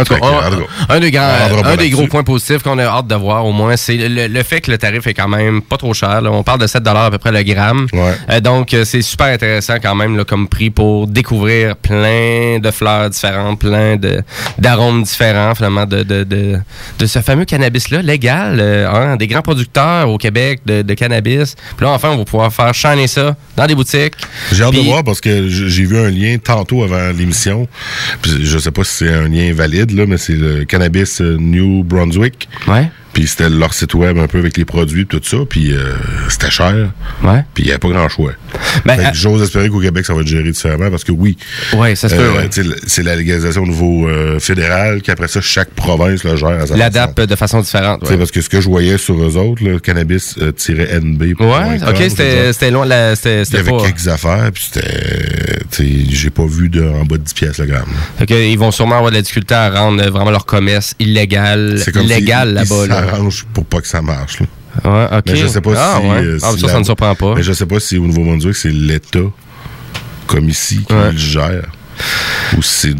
En 0.00 0.04
tout 0.04 0.14
cas, 0.14 0.20
Fait 0.20 0.56
que, 0.88 0.92
un, 0.92 1.00
des, 1.00 1.10
grands, 1.10 1.28
un 1.64 1.76
des 1.76 1.90
gros 1.90 2.06
points 2.06 2.22
positifs 2.24 2.62
qu'on 2.62 2.78
a 2.78 2.84
hâte 2.84 3.06
de 3.06 3.14
voir 3.14 3.44
au 3.46 3.52
moins, 3.52 3.76
c'est 3.76 3.96
le, 3.96 4.26
le 4.28 4.42
fait 4.42 4.60
que 4.60 4.70
le 4.70 4.78
tarif 4.78 5.06
est 5.06 5.14
quand 5.14 5.28
même 5.28 5.62
pas 5.62 5.76
trop 5.76 5.94
cher. 5.94 6.20
là. 6.20 6.30
On 6.30 6.42
parle 6.42 6.60
de 6.60 6.66
7 6.66 6.86
à 6.86 7.10
peu 7.10 7.18
près 7.18 7.32
le 7.32 7.42
gramme. 7.42 7.86
Ouais. 7.92 8.14
Euh, 8.30 8.40
donc, 8.40 8.74
euh, 8.74 8.84
c'est 8.84 9.02
super 9.02 9.26
intéressant 9.26 9.74
quand 9.82 9.94
même 9.94 10.16
là, 10.16 10.24
comme 10.24 10.48
prix 10.48 10.70
pour 10.70 11.06
découvrir 11.06 11.76
plein 11.76 12.58
de 12.58 12.70
fleurs 12.70 13.10
différentes, 13.10 13.58
plein 13.60 13.96
d'arômes 14.58 15.02
différents 15.02 15.54
finalement 15.54 15.86
de, 15.86 16.02
de, 16.02 16.24
de, 16.24 16.58
de 16.98 17.06
ce 17.06 17.20
fameux 17.20 17.44
cannabis-là, 17.44 18.02
légal, 18.02 18.58
euh, 18.60 18.88
hein, 18.90 19.16
des 19.16 19.26
grands 19.26 19.42
producteurs 19.42 20.08
au 20.08 20.18
Québec 20.18 20.60
de, 20.66 20.82
de 20.82 20.94
cannabis. 20.94 21.54
Puis 21.76 21.86
là, 21.86 21.92
enfin, 21.92 22.10
on 22.10 22.18
va 22.18 22.24
pouvoir 22.24 22.52
faire 22.52 22.74
shiner 22.74 23.06
ça 23.06 23.36
dans 23.56 23.66
des 23.66 23.74
boutiques. 23.74 24.14
J'ai 24.52 24.64
hâte 24.64 24.74
de 24.74 24.80
voir 24.80 25.04
parce 25.04 25.20
que 25.20 25.48
j'ai 25.48 25.84
vu 25.84 25.98
un 25.98 26.10
lien 26.10 26.36
tantôt 26.42 26.82
avant 26.82 27.10
l'émission. 27.16 27.68
Je 28.24 28.58
sais 28.58 28.70
pas 28.70 28.84
si 28.84 28.94
c'est 29.04 29.12
un 29.12 29.28
lien 29.28 29.52
valide, 29.52 29.87
là, 29.94 30.06
mais 30.06 30.18
c'est 30.18 30.34
le 30.36 30.64
Cannabis 30.64 31.20
euh, 31.20 31.36
New 31.38 31.82
Brunswick. 31.82 32.48
Ouais. 32.66 32.90
Puis 33.12 33.26
c'était 33.26 33.48
leur 33.48 33.74
site 33.74 33.94
web 33.94 34.18
un 34.18 34.26
peu 34.26 34.38
avec 34.38 34.56
les 34.56 34.64
produits 34.64 35.02
et 35.02 35.06
tout 35.06 35.20
ça. 35.22 35.38
Puis 35.48 35.72
euh, 35.72 35.94
c'était 36.28 36.50
cher. 36.50 36.74
Ouais. 37.24 37.44
Puis 37.54 37.64
il 37.64 37.66
n'y 37.66 37.70
avait 37.70 37.78
pas 37.78 37.88
grand 37.88 38.08
choix. 38.08 38.32
Ben, 38.84 38.98
euh, 39.00 39.04
j'ose 39.12 39.42
espérer 39.42 39.68
qu'au 39.68 39.80
Québec, 39.80 40.04
ça 40.06 40.14
va 40.14 40.20
être 40.20 40.26
géré 40.28 40.50
différemment 40.50 40.90
parce 40.90 41.04
que 41.04 41.12
oui. 41.12 41.36
Ouais, 41.74 41.94
ça 41.96 42.08
se 42.08 42.14
peut, 42.14 42.30
ouais. 42.32 42.48
sais, 42.50 42.62
C'est 42.86 43.02
la 43.02 43.16
légalisation 43.16 43.62
au 43.62 43.66
niveau 43.66 44.08
euh, 44.08 44.38
fédéral, 44.38 45.02
qu'après 45.02 45.28
ça, 45.28 45.40
chaque 45.40 45.70
province 45.70 46.22
le 46.24 46.36
gère 46.36 46.48
à 46.62 46.66
sa. 46.66 46.76
L'adapte 46.76 47.20
de 47.20 47.34
façon 47.36 47.60
différente. 47.60 48.02
Ouais. 48.08 48.16
Parce 48.16 48.30
que 48.30 48.40
ce 48.40 48.48
que 48.48 48.60
je 48.60 48.68
voyais 48.68 48.98
sur 48.98 49.14
eux 49.20 49.36
autres, 49.36 49.64
là, 49.64 49.78
cannabis-nb. 49.80 51.22
Ouais, 51.40 51.78
ok, 51.88 52.04
c'était 52.52 52.70
loin, 52.70 52.86
la- 52.86 53.16
c'était 53.16 53.42
Il 53.42 53.54
y 53.54 53.56
avait 53.58 53.70
pas. 53.70 53.82
quelques 53.82 54.08
affaires, 54.08 54.50
puis 54.52 54.64
c'était. 54.70 55.98
J'ai 56.10 56.30
pas 56.30 56.46
vu 56.46 56.68
de, 56.68 56.82
en 56.82 57.04
bas 57.04 57.16
de 57.18 57.22
10 57.22 57.34
pièces 57.34 57.58
le 57.58 57.66
gramme. 57.66 57.88
Fait 58.18 58.26
que, 58.26 58.34
ils 58.34 58.58
vont 58.58 58.70
sûrement 58.70 58.96
avoir 58.96 59.10
de 59.10 59.16
la 59.16 59.22
difficulté 59.22 59.54
à 59.54 59.70
rendre 59.70 60.02
euh, 60.02 60.10
vraiment 60.10 60.30
leur 60.30 60.44
commerce 60.46 60.94
illégal, 60.98 61.80
illégal 61.94 62.48
s'ils- 62.48 62.54
là-bas. 62.88 62.97
S'arrangent 63.06 63.44
pour 63.52 63.64
pas 63.64 63.80
que 63.80 63.86
ça 63.88 64.02
marche. 64.02 64.40
Là. 64.40 64.46
Ouais, 64.84 65.18
ok. 65.18 65.24
Mais 65.26 65.36
je 65.36 65.46
sais 65.46 65.60
pas 65.60 65.72
ah, 65.76 65.98
si. 66.00 66.06
ouais. 66.06 66.16
euh, 66.24 66.38
Ah, 66.42 66.50
si 66.52 66.60
ça, 66.60 66.66
la- 66.66 66.72
ça 66.74 66.78
ne 66.80 66.84
surprend 66.84 67.14
pas. 67.14 67.34
Mais 67.34 67.42
je 67.42 67.52
sais 67.52 67.66
pas 67.66 67.80
si 67.80 67.98
au 67.98 68.06
Nouveau-Brunswick, 68.06 68.54
c'est 68.56 68.70
l'État, 68.72 69.18
comme 70.26 70.48
ici, 70.48 70.84
qui 70.86 70.92
Ouais. 70.94 71.12
le 71.12 71.16
gère. 71.18 71.66
Ou 72.56 72.62
si 72.62 72.90
c'est 72.90 72.94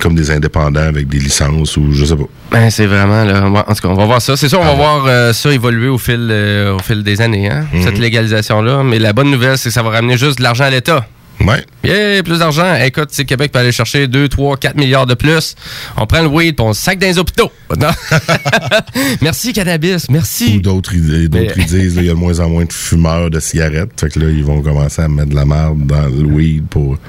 comme 0.00 0.14
des 0.16 0.30
indépendants 0.30 0.80
avec 0.82 1.08
des 1.08 1.18
licences, 1.18 1.76
ou 1.76 1.92
je 1.92 2.04
sais 2.04 2.16
pas. 2.16 2.24
Ben, 2.50 2.68
c'est 2.70 2.86
vraiment, 2.86 3.24
là. 3.24 3.44
en 3.46 3.74
tout 3.74 3.80
cas, 3.82 3.88
on 3.88 3.94
va 3.94 4.04
voir 4.04 4.20
ça. 4.20 4.36
C'est 4.36 4.48
sûr, 4.48 4.60
on 4.60 4.64
va 4.64 4.74
voir 4.74 5.04
euh, 5.06 5.32
ça 5.32 5.50
évoluer 5.50 5.88
au 5.88 5.96
fil, 5.98 6.28
euh, 6.30 6.74
au 6.74 6.78
fil 6.80 7.02
des 7.02 7.20
années, 7.22 7.48
hein, 7.50 7.66
Mhm. 7.72 7.82
cette 7.82 7.98
légalisation-là. 7.98 8.82
Mais 8.82 8.98
la 8.98 9.12
bonne 9.12 9.30
nouvelle, 9.30 9.56
c'est 9.56 9.70
que 9.70 9.74
ça 9.74 9.82
va 9.82 9.90
ramener 9.90 10.18
juste 10.18 10.38
de 10.38 10.42
l'argent 10.42 10.64
à 10.64 10.70
l'État. 10.70 11.06
Ouais. 11.46 11.64
Yeah, 11.84 12.22
plus 12.22 12.38
d'argent. 12.38 12.74
Écoute, 12.76 13.08
si 13.12 13.26
Québec 13.26 13.52
peut 13.52 13.58
aller 13.58 13.72
chercher 13.72 14.06
2, 14.06 14.28
3, 14.28 14.56
4 14.56 14.76
milliards 14.76 15.06
de 15.06 15.14
plus, 15.14 15.54
on 15.96 16.06
prend 16.06 16.22
le 16.22 16.28
weed 16.28 16.56
puis 16.56 16.64
on 16.64 16.68
le 16.68 16.74
sac 16.74 16.98
dans 16.98 17.06
les 17.06 17.18
hôpitaux. 17.18 17.50
Non? 17.76 17.88
merci, 19.20 19.52
cannabis. 19.52 20.08
Merci. 20.08 20.56
Ou 20.56 20.60
d'autres 20.60 20.94
idées- 20.94 21.28
d'autres 21.28 21.54
ils 21.58 21.66
disent, 21.66 21.94
il 21.96 22.04
y 22.04 22.08
a 22.10 22.12
de 22.12 22.18
moins 22.18 22.38
en 22.40 22.48
moins 22.48 22.64
de 22.64 22.72
fumeurs 22.72 23.30
de 23.30 23.40
cigarettes. 23.40 23.90
Fait 23.98 24.08
que 24.10 24.20
là, 24.20 24.26
ils 24.30 24.44
vont 24.44 24.62
commencer 24.62 25.02
à 25.02 25.08
mettre 25.08 25.30
de 25.30 25.34
la 25.34 25.44
merde 25.44 25.84
dans 25.86 26.02
le 26.06 26.24
weed 26.24 26.66
pour. 26.68 26.96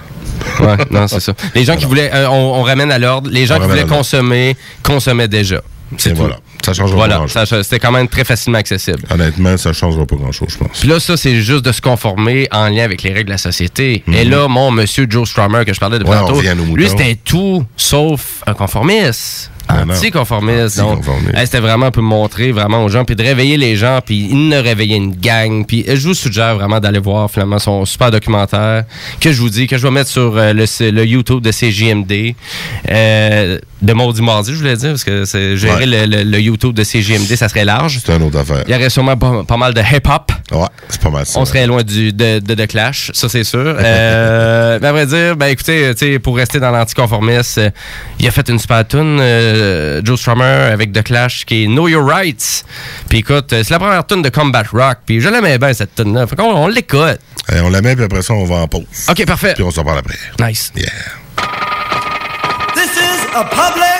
Ouais, 0.59 0.75
non, 0.91 1.07
c'est 1.07 1.19
ça. 1.21 1.33
Les 1.53 1.63
gens 1.63 1.77
qui 1.77 1.85
voulaient, 1.85 2.11
euh, 2.13 2.27
on, 2.29 2.59
on 2.59 2.63
ramène 2.63 2.91
à 2.91 2.99
l'ordre, 2.99 3.29
les 3.31 3.45
gens 3.45 3.55
On 3.57 3.61
qui 3.61 3.67
voulaient 3.67 3.85
consommer, 3.85 4.57
consommaient 4.83 5.27
déjà. 5.29 5.61
C'est 5.97 6.13
voilà. 6.13 6.37
Ça 6.65 6.73
changera 6.73 6.95
Voilà, 6.95 7.19
pas 7.19 7.25
grand-chose. 7.27 7.61
c'était 7.63 7.79
quand 7.79 7.91
même 7.91 8.07
très 8.07 8.23
facilement 8.23 8.57
accessible. 8.57 9.03
Honnêtement, 9.11 9.55
ça 9.57 9.71
changera 9.71 10.05
pas 10.05 10.15
grand-chose, 10.15 10.47
je 10.49 10.57
pense. 10.57 10.79
Puis 10.79 10.87
là, 10.89 10.99
ça, 10.99 11.15
c'est 11.15 11.35
juste 11.41 11.63
de 11.63 11.71
se 11.71 11.79
conformer 11.81 12.47
en 12.51 12.69
lien 12.69 12.83
avec 12.83 13.03
les 13.03 13.11
règles 13.13 13.25
de 13.27 13.31
la 13.33 13.37
société. 13.37 14.03
Et 14.11 14.25
là, 14.25 14.47
mon 14.47 14.71
monsieur 14.71 15.05
Joe 15.09 15.29
Strummer, 15.29 15.63
que 15.65 15.73
je 15.73 15.79
parlais 15.79 15.99
de 15.99 16.03
Mhm. 16.03 16.09
Ouais, 16.09 16.17
tantôt, 16.17 16.41
lui, 16.75 16.89
c'était 16.89 17.15
tout 17.23 17.63
sauf 17.77 18.43
un 18.47 18.53
conformiste. 18.53 19.51
Ah. 19.67 19.83
Anti-conformiste. 19.89 20.77
Donc, 20.77 21.03
hey, 21.33 21.45
c'était 21.45 21.59
vraiment 21.59 21.91
pour 21.91 22.03
montrer 22.03 22.51
vraiment 22.51 22.83
aux 22.83 22.89
gens, 22.89 23.03
puis 23.05 23.15
de 23.15 23.23
réveiller 23.23 23.57
les 23.57 23.75
gens, 23.75 23.99
puis 24.05 24.27
il 24.29 24.49
ne 24.49 24.57
réveillait 24.57 24.97
une 24.97 25.15
gang. 25.15 25.65
Puis 25.65 25.85
euh, 25.87 25.95
je 25.95 26.07
vous 26.07 26.13
suggère 26.13 26.55
vraiment 26.55 26.79
d'aller 26.79 26.99
voir 26.99 27.29
finalement 27.31 27.59
son 27.59 27.85
super 27.85 28.11
documentaire 28.11 28.83
que 29.19 29.31
je 29.31 29.41
vous 29.41 29.49
dis, 29.49 29.67
que 29.67 29.77
je 29.77 29.83
vais 29.83 29.91
mettre 29.91 30.09
sur 30.09 30.35
euh, 30.37 30.53
le, 30.53 30.65
le 30.91 31.05
YouTube 31.05 31.41
de 31.41 31.51
CJMD. 31.51 32.35
Euh, 32.91 33.59
de 33.81 33.93
Mardi 33.93 34.21
Mardi, 34.21 34.51
je 34.51 34.57
voulais 34.57 34.75
dire, 34.77 34.89
parce 34.91 35.03
que 35.03 35.25
c'est 35.25 35.57
gérer 35.57 35.85
le, 35.85 36.05
le- 36.05 36.23
le 36.23 36.39
YouTube 36.39 36.73
de 36.73 36.83
CJMD, 36.83 37.35
ça 37.35 37.49
serait 37.49 37.65
large. 37.65 37.99
C'est 38.03 38.15
une 38.15 38.23
autre 38.23 38.39
affaire. 38.39 38.63
Il 38.67 38.73
y 38.73 38.75
aurait 38.75 38.89
sûrement 38.89 39.15
pas, 39.17 39.43
pas 39.43 39.57
mal 39.57 39.73
de 39.73 39.81
hip-hop. 39.81 40.31
Ouais, 40.51 40.59
c'est 40.89 41.01
pas 41.01 41.09
mal 41.09 41.25
ça. 41.25 41.39
On 41.39 41.45
serait 41.45 41.67
loin 41.67 41.83
du, 41.83 42.11
de, 42.13 42.39
de, 42.39 42.53
de 42.55 42.65
Clash, 42.65 43.11
ça 43.13 43.29
c'est 43.29 43.43
sûr. 43.43 43.59
Euh, 43.79 44.79
mais 44.81 44.87
à 44.87 44.91
vrai 44.91 45.05
dire, 45.05 45.35
ben 45.35 45.47
écoutez, 45.47 46.17
pour 46.19 46.35
rester 46.37 46.59
dans 46.59 46.71
l'anticonformisme, 46.71 47.71
il 48.19 48.27
a 48.27 48.31
fait 48.31 48.47
une 48.49 48.59
super 48.59 48.87
tune, 48.87 49.17
euh, 49.55 50.01
Joe 50.03 50.19
Strummer 50.19 50.69
avec 50.71 50.91
The 50.91 51.03
Clash 51.03 51.45
qui 51.45 51.63
est 51.63 51.67
Know 51.67 51.87
Your 51.87 52.05
Rights. 52.07 52.65
Puis 53.09 53.19
écoute, 53.19 53.53
euh, 53.53 53.63
c'est 53.63 53.71
la 53.71 53.79
première 53.79 54.05
tune 54.05 54.21
de 54.21 54.29
Combat 54.29 54.63
Rock, 54.71 54.99
puis 55.05 55.21
je 55.21 55.29
l'aimais 55.29 55.57
bien 55.57 55.73
cette 55.73 55.95
tune 55.95 56.13
là 56.13 56.27
Fait 56.27 56.35
qu'on 56.35 56.53
on 56.53 56.67
l'écoute. 56.67 57.19
Eh, 57.51 57.59
on 57.61 57.69
la 57.69 57.81
met, 57.81 57.95
puis 57.95 58.05
après 58.05 58.21
ça, 58.21 58.33
on 58.33 58.45
va 58.45 58.55
en 58.55 58.67
pause. 58.67 58.83
OK, 59.09 59.25
parfait. 59.25 59.53
Puis 59.53 59.63
on 59.63 59.71
s'en 59.71 59.83
parle 59.83 59.99
après. 59.99 60.17
Nice. 60.39 60.71
Yeah. 60.75 60.85
This 62.75 62.91
is 62.97 63.27
a 63.35 63.43
public 63.45 63.94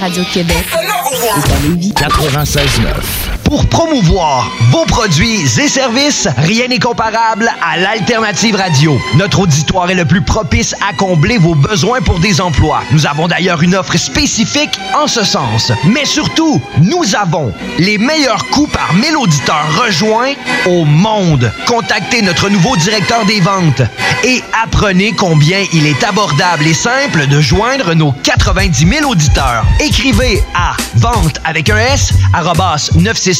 la 0.00 0.08
meilleure 0.08 0.22
radio 0.22 0.22
de 0.22 0.28
Québec. 0.28 0.66
C'est 0.70 1.52
à 1.52 1.58
Lévis. 1.60 1.92
96.9. 1.92 3.29
Pour 3.50 3.66
promouvoir 3.66 4.48
vos 4.70 4.84
produits 4.84 5.40
et 5.58 5.66
services, 5.66 6.28
rien 6.36 6.68
n'est 6.68 6.78
comparable 6.78 7.50
à 7.60 7.78
l'Alternative 7.78 8.54
Radio. 8.54 8.96
Notre 9.16 9.40
auditoire 9.40 9.90
est 9.90 9.96
le 9.96 10.04
plus 10.04 10.20
propice 10.20 10.76
à 10.88 10.92
combler 10.92 11.36
vos 11.36 11.56
besoins 11.56 12.00
pour 12.00 12.20
des 12.20 12.40
emplois. 12.40 12.84
Nous 12.92 13.08
avons 13.08 13.26
d'ailleurs 13.26 13.60
une 13.62 13.74
offre 13.74 13.96
spécifique 13.96 14.78
en 14.96 15.08
ce 15.08 15.24
sens. 15.24 15.72
Mais 15.82 16.04
surtout, 16.04 16.62
nous 16.80 17.16
avons 17.16 17.52
les 17.80 17.98
meilleurs 17.98 18.46
coûts 18.50 18.68
par 18.68 18.94
1000 18.94 19.16
auditeurs 19.16 19.66
rejoints 19.84 20.34
au 20.66 20.84
monde. 20.84 21.52
Contactez 21.66 22.22
notre 22.22 22.50
nouveau 22.50 22.76
directeur 22.76 23.26
des 23.26 23.40
ventes 23.40 23.82
et 24.22 24.44
apprenez 24.62 25.10
combien 25.10 25.58
il 25.72 25.86
est 25.86 26.04
abordable 26.04 26.68
et 26.68 26.74
simple 26.74 27.26
de 27.26 27.40
joindre 27.40 27.94
nos 27.94 28.12
90 28.12 28.86
000 28.86 29.10
auditeurs. 29.10 29.64
Écrivez 29.80 30.40
à 30.54 30.76
vente 30.94 31.40
avec 31.44 31.68
un 31.68 31.78
S 31.78 32.12
arrobas 32.32 32.90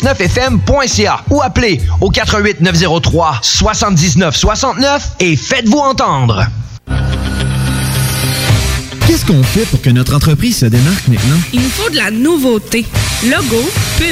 969fm.ca 0.03 1.25
ou 1.31 1.43
appelez 1.43 1.81
au 2.01 2.11
88 2.11 2.61
903 2.61 3.41
79 3.43 4.37
69 4.37 5.09
et 5.21 5.37
faites-vous 5.37 5.79
entendre. 5.79 6.47
Qu'est-ce 9.07 9.27
qu'on 9.27 9.43
fait 9.43 9.67
pour 9.67 9.83
que 9.83 9.91
notre 9.91 10.15
entreprise 10.15 10.59
se 10.59 10.67
démarque 10.67 11.09
maintenant? 11.09 11.39
Il 11.53 11.63
nous 11.63 11.69
faut 11.71 11.91
de 11.91 11.97
la 11.97 12.13
nouveauté. 12.13 12.87
Logo, 13.25 13.69
pub, 13.99 14.07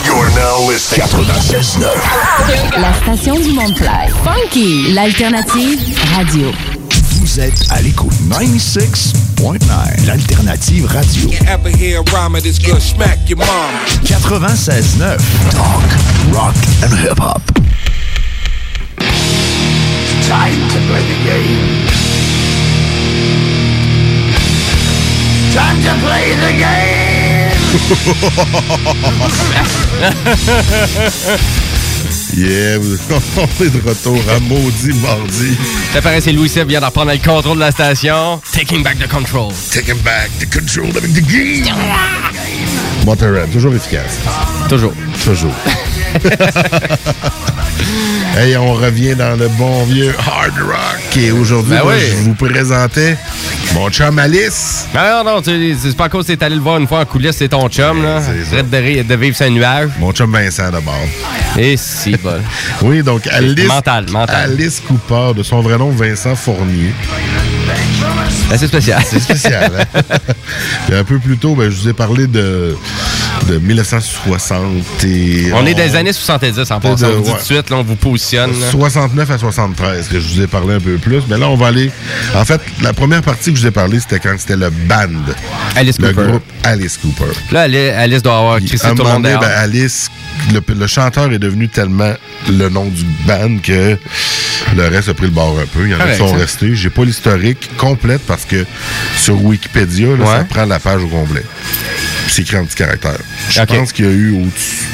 You're 0.05 0.31
now 0.37 0.69
listening. 0.69 1.07
96.9. 1.07 2.81
La 2.81 2.93
station 2.95 3.35
du 3.41 3.53
Mont-Fly. 3.53 4.09
Funky, 4.25 4.93
l'alternative 4.93 5.81
radio. 6.15 6.53
Vous 7.21 7.41
êtes 7.41 7.67
à 7.71 7.81
l'écoute 7.83 8.13
96.9. 8.31 10.07
L'alternative 10.07 10.87
radio. 10.87 11.31
Ever 11.49 11.71
hear 11.71 12.01
a 12.01 12.03
rhyme 12.13 12.35
that's 12.35 12.59
gonna 12.59 12.81
smack 12.81 13.19
your 13.29 13.39
mom? 13.39 13.47
96.9. 14.05 15.19
Talk, 15.51 15.83
rock 16.33 16.55
and 16.83 16.93
hip-hop. 16.97 17.43
Time 20.29 20.61
to 20.69 20.79
play 20.87 21.03
the 21.03 21.25
game. 21.25 21.80
Time 25.61 25.77
to 25.83 25.93
play 26.01 26.33
the 26.41 26.51
Yeah, 32.35 32.79
on 33.37 33.65
est 33.65 33.69
de 33.69 33.81
retour 33.87 34.19
à 34.35 34.41
maudit 34.41 34.95
mardi. 35.03 35.59
Ça 35.93 36.01
paraît 36.01 36.23
c'est 36.23 36.33
Louis 36.33 36.49
Seb 36.49 36.69
vient 36.69 36.81
de 36.81 36.87
reprendre 36.87 37.13
le 37.13 37.19
contrôle 37.19 37.57
de 37.57 37.61
la 37.61 37.73
station. 37.73 38.41
Taking 38.51 38.83
back 38.83 38.99
the 38.99 39.07
control. 39.07 39.53
Taking 39.71 39.99
back 40.03 40.31
the 40.39 40.49
control 40.51 40.89
of 40.97 41.03
the 41.13 41.21
game. 41.21 41.67
Motorhead, 43.05 43.51
toujours 43.53 43.75
efficace. 43.75 44.19
Toujours. 44.71 44.95
Toujours. 45.23 45.55
hey, 48.37 48.57
on 48.57 48.73
revient 48.75 49.15
dans 49.15 49.39
le 49.39 49.49
bon 49.49 49.85
vieux 49.85 50.15
hard 50.19 50.55
rock. 50.61 51.17
Et 51.17 51.31
aujourd'hui, 51.33 51.73
Ben 51.73 51.83
oui. 51.85 51.95
je 52.11 52.17
vous 52.17 52.35
présentais 52.35 53.17
mon 53.75 53.89
chum 53.91 54.19
Alice. 54.19 54.87
Ben 54.93 55.23
non, 55.25 55.37
non, 55.37 55.43
c'est 55.45 55.97
pas 55.97 56.05
à 56.05 56.09
cause 56.09 56.27
que 56.27 56.33
t'es 56.33 56.45
allé 56.45 56.57
le 56.57 56.61
voir 56.61 56.79
une 56.79 56.87
fois 56.89 57.01
en 57.01 57.05
coulisses, 57.05 57.37
c'est 57.37 57.49
ton 57.49 57.69
chum, 57.69 58.03
là. 58.03 58.17
Arrête 58.17 58.71
de, 58.71 59.15
vivre 59.15 59.37
un 59.41 59.51
nuage. 59.51 59.91
Mon 59.99 60.13
chum 60.13 60.33
Vincent 60.33 60.71
d'abord. 60.71 61.07
Et 61.59 61.77
si, 61.77 62.17
bol. 62.17 62.41
Oui, 62.83 63.03
donc 63.03 63.27
Alice. 63.27 63.67
Mental, 63.67 64.07
mental. 64.11 64.51
Alice 64.53 64.81
Cooper, 64.87 65.33
de 65.37 65.43
son 65.43 65.61
vrai 65.61 65.79
nom 65.79 65.91
Vincent 65.91 66.35
Fournier. 66.35 66.93
Ben, 68.49 68.59
c'est 68.59 68.67
spécial. 68.67 69.03
C'est 69.09 69.21
spécial, 69.21 69.73
hein? 69.95 70.01
Puis 70.87 70.97
un 70.97 71.05
peu 71.05 71.19
plus 71.19 71.37
tôt, 71.39 71.55
ben, 71.55 71.71
je 71.71 71.77
vous 71.77 71.89
ai 71.89 71.93
parlé 71.93 72.27
de, 72.27 72.77
de 73.49 73.59
1960 73.59 75.05
et... 75.05 75.51
On 75.55 75.65
est 75.67 75.75
des 75.75 75.95
années 75.97 76.13
70 76.13 76.59
en 76.71 76.81
passant. 76.81 77.09
de- 77.09 77.15
On 77.17 77.21
dit 77.21 77.31
tout 77.31 77.37
de 77.37 77.43
suite, 77.43 77.71
là, 77.71 77.77
on 77.77 77.83
vous 77.83 77.97
positionne. 77.97 78.51
là. 78.61 78.71
69 78.71 79.31
à 79.31 79.39
73, 79.39 80.09
que 80.09 80.21
je 80.21 80.27
vous 80.35 80.41
ai 80.43 80.47
parlé 80.47 80.75
un 80.75 80.81
peu 80.81 80.97
plus. 80.97 81.23
Mais 81.29 81.39
là, 81.39 81.49
on 81.49 81.57
va 81.57 81.69
aller. 81.69 81.91
En 82.35 82.45
fait, 82.45 82.61
la 82.83 82.93
première 82.93 83.23
partie 83.23 83.51
que 83.53 83.57
je 83.57 83.63
vous 83.63 83.69
ai 83.69 83.73
parlé, 83.73 84.01
c'était 84.01 84.19
quand 84.21 84.35
c'était 84.39 84.57
le 84.57 84.71
band. 84.71 85.09
Alice 85.77 85.99
le 86.01 86.09
Cooper. 86.13 86.29
groupe 86.29 86.43
Alice 86.65 86.99
Cooper. 86.99 87.33
Là, 87.53 87.63
Ali- 87.63 87.77
Alice 87.91 88.23
doit 88.23 88.39
avoir 88.39 88.59
crissé 88.59 88.89
tout 88.95 89.03
le 89.03 89.05
monde 89.11 89.23
donné, 89.23 89.37
ben, 89.41 89.51
Alice, 89.57 90.11
le, 90.53 90.61
le 90.75 90.87
chanteur 90.87 91.33
est 91.33 91.39
devenu 91.39 91.69
tellement 91.69 92.13
le 92.49 92.69
nom 92.69 92.87
du 92.87 93.05
band 93.27 93.59
que 93.63 93.97
le 94.77 94.89
reste 94.89 95.09
a 95.09 95.15
pris 95.15 95.27
le 95.27 95.33
bord 95.33 95.59
un 95.59 95.67
peu. 95.67 95.85
Il 95.87 95.91
y 95.91 95.95
en 95.95 96.01
a 96.01 96.07
qui 96.09 96.19
sont 96.19 96.29
ça. 96.29 96.37
restés. 96.37 96.75
J'ai 96.75 96.91
pas 96.91 97.05
l'historique 97.05 97.71
complète 97.77 98.23
parce 98.27 98.45
que 98.45 98.65
sur 99.17 99.43
Wikipédia, 99.45 100.09
là, 100.09 100.15
Ouais. 100.15 100.27
ça 100.27 100.45
prend 100.45 100.65
la 100.65 100.79
page 100.79 101.03
au 101.03 101.09
complet. 101.09 101.45
C'est 102.33 102.43
écrit 102.43 102.59
en 102.59 102.65
petits 102.65 102.77
caractères. 102.77 103.19
Je 103.51 103.61
pense 103.63 103.93
qu'il 103.93 104.05
y 104.05 104.09
a 104.09 104.13
eu 104.13 104.37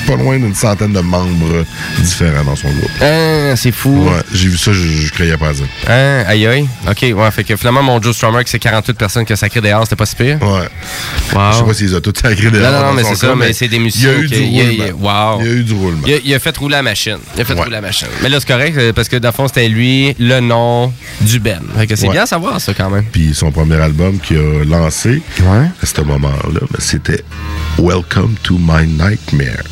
pas 0.06 0.16
loin 0.16 0.38
d'une 0.38 0.54
centaine 0.54 0.92
de 0.94 1.00
membres 1.00 1.64
différents 1.98 2.44
dans 2.44 2.56
son 2.56 2.68
groupe. 2.68 2.90
Hein, 3.02 3.54
c'est 3.56 3.72
fou. 3.72 4.06
Ouais, 4.08 4.22
j'ai 4.32 4.48
vu 4.48 4.56
ça, 4.56 4.72
je, 4.72 4.78
je 4.80 5.12
croyais 5.12 5.36
pas 5.36 5.48
à 5.50 5.54
ça. 5.54 5.62
Hein, 5.88 6.24
aïe 6.26 6.46
aïe. 6.46 6.66
OK, 6.88 7.02
ouais, 7.14 7.30
fait 7.30 7.44
que 7.44 7.54
finalement, 7.56 7.82
mon 7.82 8.00
Joe 8.00 8.16
Strummer, 8.16 8.40
c'est 8.46 8.58
48 8.58 8.94
personnes 8.96 9.24
qui 9.26 9.34
a 9.34 9.36
sacré 9.36 9.60
dehors, 9.60 9.82
c'était 9.84 9.96
pas 9.96 10.06
si 10.06 10.16
pire. 10.16 10.38
Ouais. 10.42 10.68
Wow. 11.34 11.52
Je 11.52 11.56
sais 11.58 11.64
pas 11.64 11.74
s'ils 11.74 11.94
ont 11.96 12.00
tous 12.00 12.14
sacré 12.22 12.46
Non, 12.46 12.52
dehors 12.52 12.72
non, 12.72 12.86
non, 12.88 12.92
mais 12.94 13.04
c'est 13.04 13.16
ça, 13.16 13.34
mais 13.36 13.52
c'est 13.52 13.68
des 13.68 13.78
musiciens. 13.80 14.12
Il 14.12 14.16
y 14.16 14.20
a 14.20 14.22
eu 14.24 14.28
du 14.28 14.38
roulement. 14.38 14.70
il 14.72 14.78
y 14.78 14.82
a- 14.82 14.94
wow. 15.34 15.40
Il 15.42 15.46
y 15.46 15.50
a 15.50 15.52
eu 15.52 15.62
du 15.62 15.72
roulement. 15.74 16.02
Il 16.06 16.14
a, 16.14 16.16
il 16.24 16.34
a 16.34 16.38
fait 16.38 16.56
rouler 16.56 16.76
la 16.76 16.82
machine. 16.82 17.18
Il 17.34 17.42
a 17.42 17.44
fait 17.44 17.52
rouler 17.52 17.70
la 17.70 17.80
machine. 17.82 18.08
Mais 18.22 18.30
là, 18.30 18.38
c'est 18.40 18.48
correct, 18.48 18.76
euh, 18.78 18.92
parce 18.94 19.08
que 19.10 19.16
dans 19.16 19.28
le 19.28 19.34
fond, 19.34 19.46
c'était 19.46 19.68
lui, 19.68 20.14
le 20.18 20.40
nom 20.40 20.90
du 21.20 21.38
Ben. 21.38 21.60
Fait 21.76 21.86
que 21.86 21.96
c'est 21.96 22.06
Ouais. 22.06 22.12
bien 22.12 22.22
à 22.22 22.26
savoir, 22.26 22.60
ça, 22.62 22.72
quand 22.72 22.88
même. 22.88 23.04
Puis 23.12 23.34
son 23.34 23.50
premier 23.50 23.76
album 23.76 24.18
qu'il 24.20 24.38
a 24.38 24.64
lancé 24.64 25.20
à 25.82 25.86
ce 25.86 26.00
moment-là, 26.00 26.60
ben, 26.60 26.78
c'était 26.78 27.22
Welcome 27.78 28.36
to 28.44 28.56
My 28.58 28.86
Nightmare. 28.86 29.62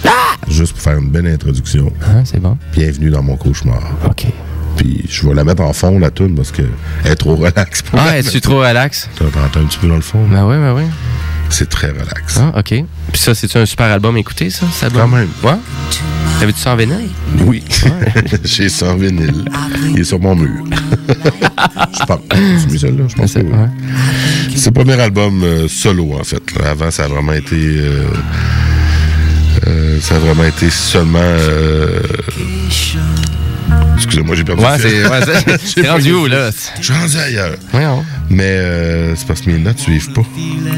Juste 0.48 0.72
pour 0.74 0.82
faire 0.82 0.98
une 0.98 1.08
belle 1.10 1.26
introduction. 1.26 1.92
Ah, 2.02 2.22
c'est 2.24 2.40
bon. 2.40 2.58
Bienvenue 2.72 3.10
dans 3.10 3.22
mon 3.22 3.36
cauchemar. 3.36 3.80
OK. 4.04 4.26
Puis 4.76 5.04
je 5.08 5.26
vais 5.26 5.34
la 5.34 5.44
mettre 5.44 5.62
en 5.62 5.72
fond, 5.72 5.98
la 5.98 6.10
tune, 6.10 6.34
parce 6.34 6.50
qu'elle 6.52 6.68
est 7.04 7.14
trop 7.16 7.36
relax 7.36 7.82
pour 7.82 7.98
Ah, 7.98 8.18
es-tu 8.18 8.40
trop 8.40 8.58
relax? 8.60 9.08
T'entends 9.16 9.60
un 9.60 9.64
petit 9.64 9.78
peu 9.78 9.88
dans 9.88 9.94
le 9.96 10.00
fond? 10.02 10.26
Ben 10.28 10.44
oui, 10.46 10.56
ben 10.56 10.74
oui. 10.74 10.82
C'est 11.50 11.68
très 11.68 11.88
relax. 11.88 12.38
Ah, 12.38 12.58
OK. 12.58 12.74
Puis 13.12 13.20
ça, 13.20 13.34
c'est-tu 13.34 13.56
un 13.58 13.66
super 13.66 13.86
album 13.86 14.16
à 14.16 14.18
écouter, 14.18 14.50
ça? 14.50 14.66
album? 14.82 15.02
Quand 15.02 15.08
même. 15.16 15.28
Ouais? 15.42 15.58
T'avais-tu 16.44 16.60
ça 16.60 16.72
en 16.72 16.76
vinyle? 16.76 17.08
Oui. 17.46 17.62
J'ai 18.44 18.68
ça 18.68 18.90
en 18.92 18.96
vinyle. 18.96 19.46
Il 19.94 20.00
est 20.00 20.04
sur 20.04 20.20
mon 20.20 20.36
mur. 20.36 20.62
je 20.68 22.04
pense. 22.04 22.66
Mis 22.70 22.78
celle-là? 22.78 23.04
Je 23.08 23.14
pense 23.14 23.32
que 23.32 23.38
oui. 23.38 23.50
C'est 24.54 24.66
le 24.66 24.72
premier 24.74 25.00
album 25.00 25.42
euh, 25.42 25.68
solo, 25.68 26.12
en 26.20 26.22
fait. 26.22 26.42
là. 26.58 26.72
Avant, 26.72 26.90
ça 26.90 27.04
a 27.04 27.08
vraiment 27.08 27.32
été. 27.32 27.56
euh, 27.56 28.04
euh, 29.68 29.98
ça 30.02 30.16
a 30.16 30.18
vraiment 30.18 30.44
été 30.44 30.68
seulement. 30.68 31.18
euh, 31.22 32.00
Excusez-moi, 33.96 34.36
j'ai 34.36 34.44
perdu 34.44 34.62
Ouais, 34.62 34.78
c'est- 34.78 35.08
ouais, 35.08 35.58
c'est- 35.64 35.88
rendu 35.88 36.12
où, 36.12 36.26
là? 36.26 36.50
Je 36.78 36.84
suis 36.84 36.92
rendu 36.92 37.16
ailleurs. 37.16 37.54
Voyons. 37.72 38.04
Mais 38.28 38.42
euh, 38.44 39.16
c'est 39.16 39.26
parce 39.26 39.40
que 39.40 39.50
mes 39.50 39.58
notes 39.58 39.78
suivent 39.78 40.12
pas. 40.12 40.22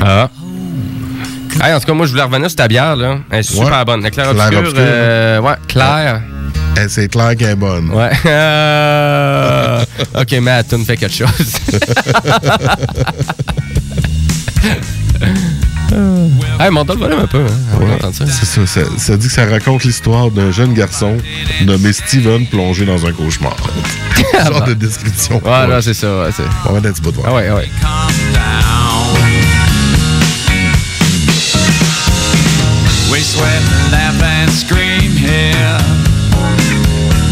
Ah. 0.00 0.30
Hey, 1.62 1.72
en 1.74 1.80
tout 1.80 1.86
cas, 1.86 1.92
moi, 1.94 2.06
je 2.06 2.10
voulais 2.12 2.22
revenir 2.22 2.48
sur 2.50 2.56
ta 2.56 2.68
bière, 2.68 2.96
là. 2.96 3.18
Elle 3.30 3.40
est 3.40 3.42
super 3.42 3.78
Ouais. 3.78 3.84
bonne. 3.84 4.02
La 4.02 4.10
claire 4.10 4.30
Claire 4.30 4.44
obscure. 4.46 4.58
obscure, 4.60 4.78
euh, 4.78 5.40
ouais, 5.40 5.54
claire. 5.68 6.22
Eh, 6.78 6.88
C'est 6.88 7.08
clair 7.08 7.34
qu'elle 7.36 7.50
est 7.50 7.56
bonne. 7.56 7.90
Ouais. 7.90 8.10
Euh, 8.26 9.82
ok, 10.14 10.32
mais 10.42 10.56
la 10.56 10.62
tune 10.64 10.84
fait 10.84 10.96
quelque 10.96 11.14
chose. 11.14 11.28
hey, 16.60 16.70
monte 16.70 16.88
le 16.90 16.96
volume 16.96 17.20
un 17.20 17.26
peu. 17.26 17.44
Hein. 17.44 17.98
On 18.02 18.12
ça. 18.12 18.24
C'est 18.26 18.44
ça, 18.46 18.66
ça, 18.66 18.80
ça 18.98 19.16
dit 19.16 19.26
que 19.28 19.32
ça 19.32 19.46
raconte 19.46 19.84
l'histoire 19.84 20.30
d'un 20.30 20.50
jeune 20.50 20.74
garçon 20.74 21.16
nommé 21.64 21.92
Steven 21.92 22.46
plongé 22.46 22.84
dans 22.84 23.06
un 23.06 23.12
cauchemar. 23.12 23.56
genre 24.46 24.64
de 24.64 24.74
description. 24.74 25.40
Ouais, 25.44 25.66
non, 25.66 25.80
c'est 25.80 25.94
ça. 25.94 26.06
Ouais, 26.22 26.30
c'est... 26.36 26.42
On 26.66 26.72
va 26.72 26.80
mettre 26.80 26.88
un 26.88 26.92
petit 26.92 27.02
bout 27.02 27.10
de 27.12 27.16
voix. 27.16 27.26
Ah 27.28 27.34
ouais, 27.34 27.50
ouais. 27.50 27.68
We 33.36 33.42
sweat, 33.42 33.62
laugh, 33.92 34.22
and 34.22 34.50
scream 34.50 35.12
here. 35.12 35.78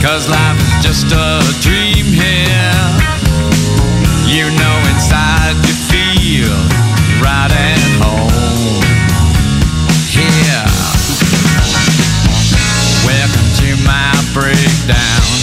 Cause 0.02 0.28
life 0.28 0.60
is 0.60 0.84
just 0.84 1.06
a 1.12 1.40
dream 1.62 2.04
here. 2.04 2.74
You 4.26 4.50
know, 4.50 4.76
inside 4.92 5.56
you 5.64 5.74
feel 5.88 6.52
right 7.22 7.50
at 7.50 7.80
home. 8.02 8.84
Here. 10.12 10.66
Welcome 13.06 13.48
to 13.60 13.76
my 13.84 14.12
breakdown. 14.34 15.33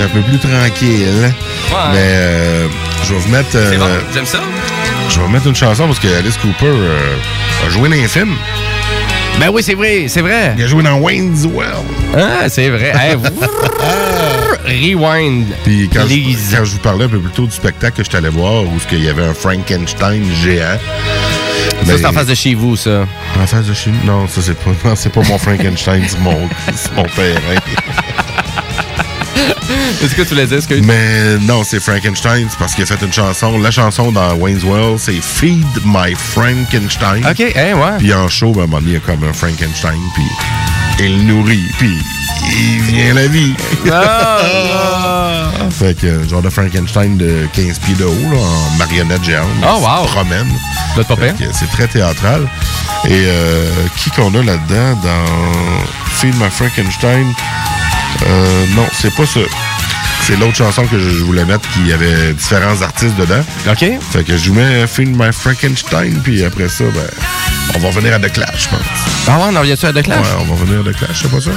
C'est 0.00 0.06
un 0.06 0.08
peu 0.08 0.20
plus 0.22 0.38
tranquille. 0.38 1.32
Mais 1.92 1.98
euh, 1.98 2.68
je 3.04 3.12
vais 3.14 3.20
vous 3.20 3.28
mettre. 3.30 3.48
euh, 3.54 3.70
C'est 3.70 3.78
bon, 3.78 3.86
j'aime 4.14 4.26
ça? 4.26 4.38
Je 5.10 5.18
vais 5.18 5.24
vous 5.26 5.30
mettre 5.30 5.46
une 5.46 5.54
chanson 5.54 5.86
parce 5.86 5.98
que 5.98 6.08
Alice 6.08 6.36
Cooper 6.38 6.66
euh, 6.66 7.16
a 7.66 7.70
joué 7.70 7.88
dans 7.88 7.96
un 7.96 8.08
film. 8.08 8.32
Ben 9.38 9.48
oui, 9.52 9.62
c'est 9.62 9.74
vrai, 9.74 10.06
c'est 10.08 10.22
vrai. 10.22 10.54
Il 10.56 10.64
a 10.64 10.66
joué 10.66 10.82
dans 10.82 10.96
Wayne's 10.98 11.44
Well. 11.46 11.66
Ah, 12.16 12.48
c'est 12.48 12.68
vrai. 12.68 12.92
Hey, 12.94 13.14
Rewind. 14.66 15.46
Puis 15.64 15.88
quand 15.92 16.06
je, 16.08 16.56
quand 16.56 16.64
je 16.64 16.70
vous 16.72 16.78
parlais 16.78 17.04
un 17.04 17.08
peu 17.08 17.18
plus 17.18 17.32
tôt 17.32 17.46
du 17.46 17.52
spectacle 17.52 18.02
que 18.02 18.10
je 18.10 18.16
allé 18.16 18.28
voir, 18.28 18.62
où 18.64 18.72
il 18.92 19.04
y 19.04 19.08
avait 19.08 19.24
un 19.24 19.34
Frankenstein 19.34 20.22
géant. 20.42 20.78
Ça, 21.86 21.96
c'est 21.96 22.06
en 22.06 22.12
face 22.12 22.26
de 22.26 22.34
chez 22.34 22.54
vous, 22.54 22.76
ça. 22.76 23.06
En 23.40 23.46
face 23.46 23.66
de 23.66 23.74
chez 23.74 23.90
nous? 23.90 24.04
Non, 24.04 24.28
ça, 24.28 24.40
c'est 24.42 24.54
pas, 24.58 24.70
non, 24.88 24.94
c'est 24.96 25.12
pas 25.12 25.22
mon 25.22 25.38
Frankenstein, 25.38 26.02
c'est 26.06 26.20
mon, 26.20 26.48
c'est 26.74 26.94
mon 26.94 27.04
terrain. 27.04 27.60
Est-ce 30.02 30.14
que 30.14 30.22
tu? 30.22 30.38
Est-ce 30.38 30.68
que... 30.68 30.74
Mais 30.74 31.38
non, 31.46 31.64
c'est 31.64 31.80
Frankenstein, 31.80 32.46
c'est 32.48 32.58
parce 32.58 32.74
qu'il 32.74 32.84
a 32.84 32.86
fait 32.86 33.04
une 33.04 33.12
chanson. 33.12 33.58
La 33.58 33.70
chanson 33.70 34.12
dans 34.12 34.34
Wayne's 34.34 34.62
Well, 34.62 34.98
c'est 34.98 35.20
Feed 35.20 35.66
My 35.84 36.14
Frankenstein. 36.14 37.26
OK, 37.28 37.40
hey, 37.40 37.74
ouais. 37.74 37.98
Puis 37.98 38.14
en 38.14 38.28
show, 38.28 38.52
ben, 38.52 38.60
à 38.60 38.64
un 38.64 38.66
moment 38.66 38.78
donné, 38.80 38.92
il 38.92 38.94
y 38.94 38.96
a 38.96 39.00
comme 39.00 39.24
un 39.24 39.32
Frankenstein, 39.32 39.98
puis 40.14 40.24
il 41.00 41.18
le 41.18 41.22
nourrit, 41.24 41.64
puis 41.78 41.98
il 42.52 42.80
vient 42.82 43.14
la 43.14 43.26
vie. 43.26 43.54
Ah, 43.90 44.38
fait 45.70 45.98
que, 45.98 46.06
euh, 46.06 46.28
genre 46.28 46.42
de 46.42 46.50
Frankenstein 46.50 47.16
de 47.16 47.48
15 47.52 47.78
pieds 47.80 47.94
de 47.94 48.04
haut, 48.04 48.30
là, 48.30 48.38
en 48.38 48.76
marionnette 48.76 49.24
géante. 49.24 49.46
Oh, 49.62 49.80
wow. 49.80 50.06
se 50.06 50.12
promène. 50.12 50.48
C'est 51.52 51.70
très 51.70 51.88
théâtral. 51.88 52.48
Et 53.06 53.24
euh, 53.26 53.70
qui 53.96 54.10
qu'on 54.10 54.32
a 54.34 54.42
là-dedans 54.42 55.00
dans 55.02 56.12
Feed 56.12 56.34
My 56.36 56.50
Frankenstein? 56.50 57.32
Euh, 58.26 58.66
non, 58.76 58.86
c'est 58.92 59.14
pas 59.14 59.26
ça. 59.26 59.40
C'est 60.30 60.36
l'autre 60.38 60.54
chanson 60.56 60.84
que 60.86 60.96
je 60.96 61.24
voulais 61.24 61.44
mettre 61.44 61.68
qui 61.72 61.92
avait 61.92 62.32
différents 62.34 62.80
artistes 62.82 63.16
dedans. 63.16 63.42
OK. 63.68 63.84
Fait 64.12 64.22
que 64.22 64.36
je 64.36 64.48
vous 64.50 64.54
mets 64.54 64.86
Feed 64.86 65.08
My 65.08 65.32
Frankenstein, 65.32 66.20
puis 66.22 66.44
après 66.44 66.68
ça, 66.68 66.84
ben, 66.84 67.00
on 67.74 67.78
va 67.80 67.88
revenir 67.88 68.14
à 68.14 68.20
The 68.20 68.32
Clash, 68.32 68.62
je 68.64 68.68
pense. 68.68 68.78
Ah 69.26 69.38
ouais, 69.38 69.44
on 69.50 69.56
en 69.56 69.60
revient-tu 69.60 69.86
à 69.86 69.92
The 69.92 70.02
Clash? 70.02 70.18
Ouais, 70.20 70.32
on 70.40 70.44
va 70.44 70.54
revenir 70.60 70.80
à 70.86 70.92
The 70.92 70.96
Clash, 70.96 71.22
c'est 71.22 71.30
pas 71.32 71.40
ça? 71.40 71.50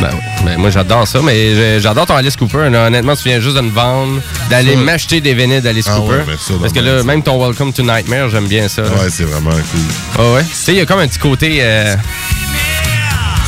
Ben, 0.00 0.10
ben, 0.44 0.58
moi, 0.58 0.70
j'adore 0.70 1.08
ça, 1.08 1.20
mais 1.22 1.80
j'adore 1.80 2.06
ton 2.06 2.14
Alice 2.14 2.36
Cooper. 2.36 2.70
là. 2.70 2.86
Honnêtement, 2.86 3.16
tu 3.16 3.24
viens 3.24 3.40
juste 3.40 3.56
de 3.56 3.62
me 3.62 3.70
vendre, 3.72 4.20
d'aller 4.48 4.76
m'acheter 4.76 5.20
des 5.20 5.34
vinyles 5.34 5.60
d'Alice 5.62 5.86
Ah 5.90 5.96
Cooper. 5.96 6.12
ouais, 6.18 6.24
ben 6.24 6.36
ça, 6.38 6.54
Parce 6.60 6.72
que 6.72 6.78
ben, 6.78 6.96
là, 6.98 7.02
même 7.02 7.22
ton 7.24 7.44
Welcome 7.44 7.72
to 7.72 7.82
Nightmare, 7.82 8.28
j'aime 8.30 8.46
bien 8.46 8.68
ça. 8.68 8.82
là. 8.82 8.90
Ouais, 8.90 9.10
c'est 9.10 9.24
vraiment 9.24 9.50
cool. 9.50 9.80
Ah 10.20 10.32
ouais? 10.34 10.44
Tu 10.44 10.50
sais, 10.54 10.72
il 10.72 10.78
y 10.78 10.80
a 10.80 10.86
comme 10.86 11.00
un 11.00 11.08
petit 11.08 11.18
côté. 11.18 11.58
euh, 11.62 11.96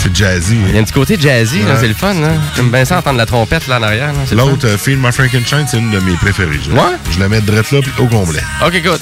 C'est 0.02 0.14
jazzy. 0.14 0.56
Il 0.68 0.74
y 0.74 0.78
a 0.78 0.81
un 0.81 0.85
petit 0.85 0.93
côté 0.93 1.16
jazzy, 1.18 1.59
Ouais. 1.62 1.73
c'est 1.81 1.89
le 1.89 1.94
fun. 1.94 2.14
Là. 2.14 2.28
J'aime 2.55 2.70
bien 2.70 2.85
ça 2.85 2.98
entendre 2.98 3.18
la 3.18 3.27
trompette 3.27 3.66
là 3.66 3.78
en 3.78 3.82
arrière. 3.82 4.12
L'autre, 4.32 4.66
euh, 4.66 4.78
Feed 4.78 4.98
My 5.02 5.10
Frankenstein, 5.12 5.66
c'est 5.68 5.78
une 5.78 5.90
de 5.90 5.98
mes 6.01 6.14
préférées. 6.14 6.60
Je, 6.64 6.70
Ouais? 6.70 6.81
Je 7.10 7.18
la 7.18 7.28
mets 7.28 7.40
direct 7.40 7.73
là, 7.73 7.81
puis 7.82 7.93
au 7.98 8.06
complet. 8.06 8.43
Ok, 8.64 8.74
écoute. 8.74 9.01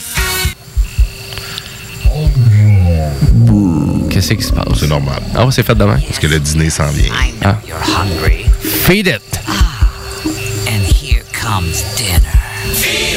Qu'est-ce 4.11 4.35
qui 4.35 4.43
se 4.45 4.53
passe? 4.53 4.67
C'est 4.79 4.87
normal. 4.89 5.21
Ah 5.35 5.47
c'est 5.51 5.65
fait 5.67 5.75
demain. 5.75 5.99
Parce 6.07 6.19
que 6.21 6.27
le 6.29 6.39
dîner 6.39 6.71
s'en 6.71 6.89
vient. 6.91 7.11
Ah. 7.43 7.57
You're 7.67 7.79
hungry. 7.83 8.47
Feed 8.61 9.09
it. 9.09 9.21
And 10.69 10.83
here 10.85 11.23
comes 11.33 11.83
dinner. 11.97 12.21
Well, 12.67 13.14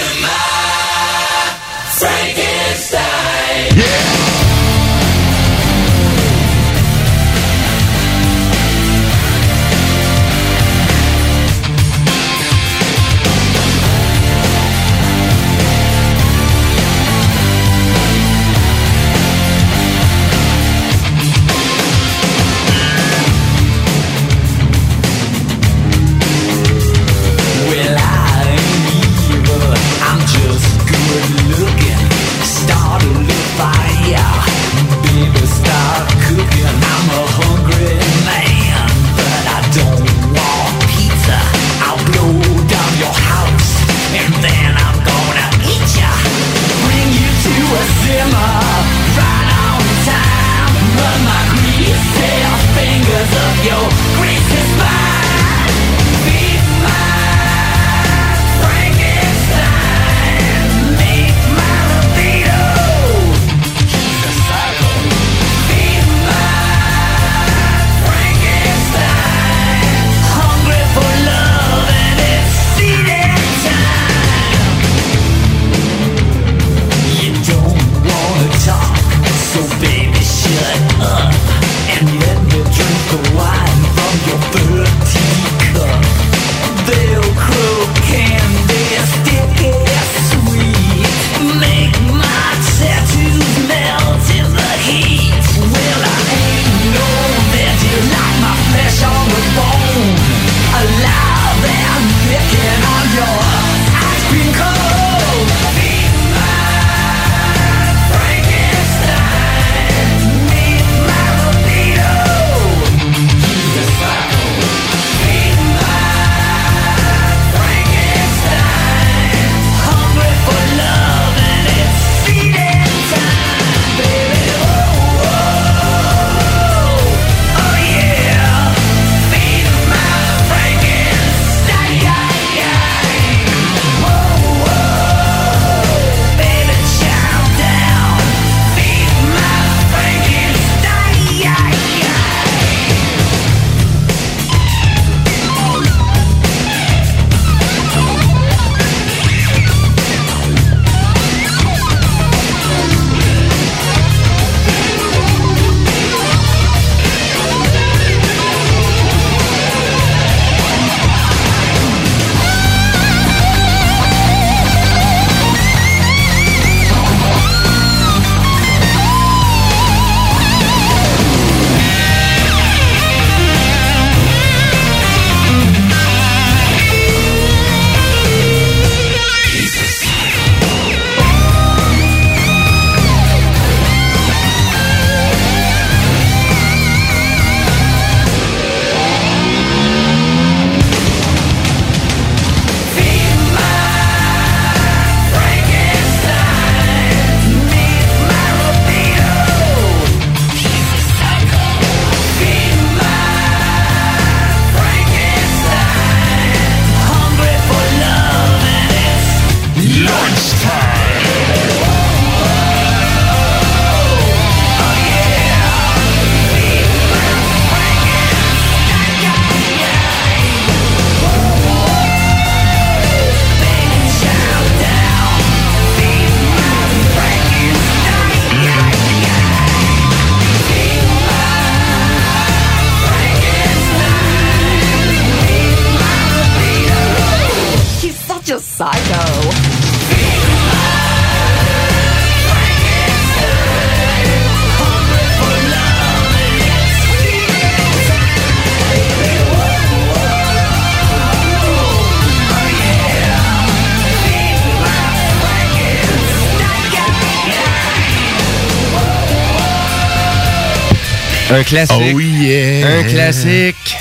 Un 261.57 261.63
classique. 261.63 262.13
Oh 262.15 262.19
yeah! 262.19 262.99
Un 262.99 263.03
classique. 263.03 263.95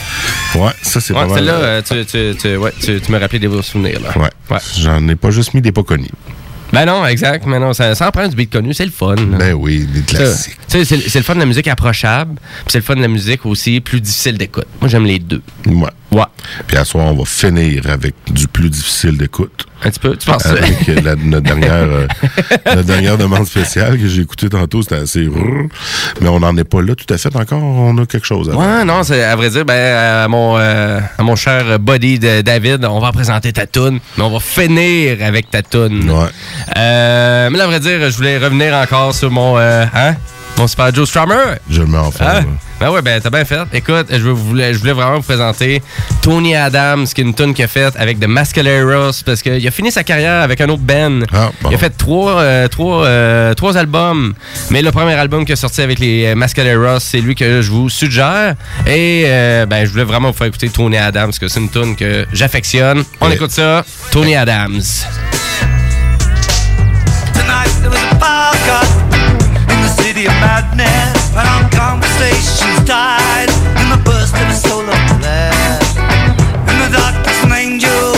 Ouais, 0.54 0.70
ça 0.82 1.00
c'est 1.00 1.12
Ouais, 1.14 1.20
pas 1.20 1.26
mal. 1.26 1.36
celle-là, 1.36 1.52
euh, 1.54 1.82
tu, 1.82 2.04
tu, 2.04 2.34
tu, 2.40 2.56
ouais, 2.56 2.72
tu, 2.80 3.00
tu 3.00 3.12
me 3.12 3.18
rappelais 3.18 3.38
des 3.38 3.48
beaux 3.48 3.62
souvenirs. 3.62 4.00
Là. 4.00 4.14
Ouais. 4.50 4.58
J'en 4.78 5.06
ai 5.08 5.16
pas 5.16 5.30
juste 5.30 5.54
mis 5.54 5.60
des 5.60 5.72
pas 5.72 5.82
connus. 5.82 6.08
Ben 6.72 6.84
non, 6.84 7.06
exact. 7.06 7.46
Mais 7.46 7.58
non, 7.60 7.72
ça, 7.72 7.94
ça 7.94 8.08
en 8.08 8.10
prend 8.10 8.26
du 8.26 8.34
beat 8.34 8.50
connu, 8.52 8.74
c'est 8.74 8.84
le 8.84 8.90
fun. 8.90 9.14
Ben 9.16 9.54
oui, 9.54 9.86
des 9.86 10.02
classiques. 10.02 10.56
Tu 10.68 10.78
sais, 10.78 10.84
c'est 10.84 11.08
c'est 11.08 11.18
le 11.20 11.24
fun 11.24 11.34
de 11.34 11.40
la 11.40 11.46
musique 11.46 11.68
approchable, 11.68 12.34
puis 12.34 12.64
c'est 12.68 12.78
le 12.78 12.84
fun 12.84 12.96
de 12.96 13.02
la 13.02 13.08
musique 13.08 13.46
aussi 13.46 13.80
plus 13.80 14.00
difficile 14.00 14.36
d'écoute. 14.36 14.66
Moi, 14.80 14.88
j'aime 14.88 15.04
les 15.04 15.18
deux. 15.20 15.42
Ouais. 15.66 15.88
Ouais. 16.16 16.24
Puis 16.66 16.76
à 16.76 16.84
soir, 16.84 17.06
on 17.06 17.14
va 17.14 17.24
finir 17.24 17.82
avec 17.90 18.14
du 18.30 18.48
plus 18.48 18.70
difficile 18.70 19.16
d'écoute. 19.18 19.66
Un 19.84 19.90
petit 19.90 20.00
peu, 20.00 20.16
tu 20.16 20.26
penses? 20.30 20.46
Avec 20.46 20.88
euh, 20.88 21.00
la- 21.04 21.16
notre, 21.16 21.42
dernière, 21.46 21.72
euh, 21.72 22.06
notre 22.66 22.82
dernière 22.84 23.18
demande 23.18 23.46
spéciale 23.46 23.98
que 23.98 24.06
j'ai 24.08 24.22
écoutée 24.22 24.48
tantôt, 24.48 24.80
c'était 24.82 24.94
assez... 24.96 25.28
Mais 26.22 26.28
on 26.28 26.40
n'en 26.40 26.56
est 26.56 26.64
pas 26.64 26.80
là 26.80 26.94
tout 26.94 27.12
à 27.12 27.18
fait 27.18 27.34
encore. 27.36 27.62
On 27.62 27.98
a 27.98 28.06
quelque 28.06 28.26
chose 28.26 28.48
à 28.48 28.54
Ouais, 28.56 28.84
non, 28.84 29.02
c'est 29.02 29.22
à 29.22 29.36
vrai 29.36 29.50
dire, 29.50 29.66
ben, 29.66 30.24
à 30.24 30.28
mon, 30.28 30.56
euh, 30.56 31.00
à 31.18 31.22
mon 31.22 31.36
cher 31.36 31.78
buddy 31.78 32.18
de 32.18 32.40
David, 32.40 32.84
on 32.86 33.00
va 33.00 33.12
présenter 33.12 33.52
ta 33.52 33.66
toune, 33.66 34.00
mais 34.16 34.24
on 34.24 34.30
va 34.30 34.40
finir 34.40 35.18
avec 35.22 35.50
ta 35.50 35.62
toune. 35.62 36.10
Ouais. 36.10 36.28
Euh, 36.78 37.50
mais 37.50 37.58
là, 37.58 37.64
à 37.64 37.66
vrai 37.66 37.80
dire, 37.80 38.10
je 38.10 38.16
voulais 38.16 38.38
revenir 38.38 38.72
encore 38.74 39.14
sur 39.14 39.30
mon, 39.30 39.58
euh, 39.58 39.84
hein, 39.94 40.14
mon 40.58 40.66
super 40.66 40.94
Joe 40.94 41.08
Strummer. 41.08 41.58
Je 41.70 41.80
le 41.80 41.86
mets 41.86 41.98
en 41.98 42.10
forme. 42.10 42.30
Hein? 42.30 42.44
Ben 42.78 42.90
ouais, 42.90 43.00
ben 43.00 43.18
t'as 43.22 43.30
bien 43.30 43.44
fait. 43.44 43.58
Écoute, 43.72 44.06
je 44.10 44.28
voulais, 44.28 44.74
je 44.74 44.78
voulais 44.78 44.92
vraiment 44.92 45.16
vous 45.16 45.22
présenter 45.22 45.82
Tony 46.20 46.54
Adams, 46.54 47.06
qui 47.06 47.22
est 47.22 47.24
une 47.24 47.32
tune 47.34 47.54
qu'il 47.54 47.64
a 47.64 47.68
faite 47.68 47.94
avec 47.96 48.20
The 48.20 48.26
Mascaleros, 48.26 49.22
parce 49.24 49.40
qu'il 49.40 49.66
a 49.66 49.70
fini 49.70 49.90
sa 49.90 50.04
carrière 50.04 50.42
avec 50.42 50.60
un 50.60 50.68
autre 50.68 50.82
band. 50.82 51.20
Ah, 51.32 51.50
Il 51.70 51.74
a 51.74 51.78
fait 51.78 51.90
trois, 51.96 52.38
euh, 52.40 52.68
trois, 52.68 53.06
euh, 53.06 53.54
trois 53.54 53.78
albums, 53.78 54.34
mais 54.70 54.82
le 54.82 54.92
premier 54.92 55.14
album 55.14 55.46
qui 55.46 55.52
est 55.52 55.56
sorti 55.56 55.80
avec 55.80 55.98
les 55.98 56.26
euh, 56.26 56.34
Mascaleros, 56.34 57.00
c'est 57.00 57.20
lui 57.20 57.34
que 57.34 57.62
je 57.62 57.70
vous 57.70 57.88
suggère. 57.88 58.54
Et 58.86 59.24
euh, 59.26 59.64
ben, 59.64 59.86
je 59.86 59.90
voulais 59.92 60.04
vraiment 60.04 60.30
vous 60.30 60.36
faire 60.36 60.46
écouter 60.48 60.68
Tony 60.68 60.98
Adams, 60.98 61.26
parce 61.28 61.38
que 61.38 61.48
c'est 61.48 61.60
une 61.60 61.70
tune 61.70 61.96
que 61.96 62.26
j'affectionne. 62.34 63.04
On 63.22 63.30
écoute 63.30 63.52
ça, 63.52 63.84
Tony 64.10 64.36
Adams. 64.36 64.82
Madness. 70.40 71.32
Conversations 71.74 72.84
died 72.84 73.50
in 73.80 73.86
the 73.90 74.00
burst 74.04 74.34
of 74.34 74.48
a 74.48 74.54
solar 74.54 75.00
flare. 75.18 75.78
In 76.70 76.76
the 76.82 76.90
darkness, 76.92 77.44
an 77.44 77.52
angel 77.52 78.16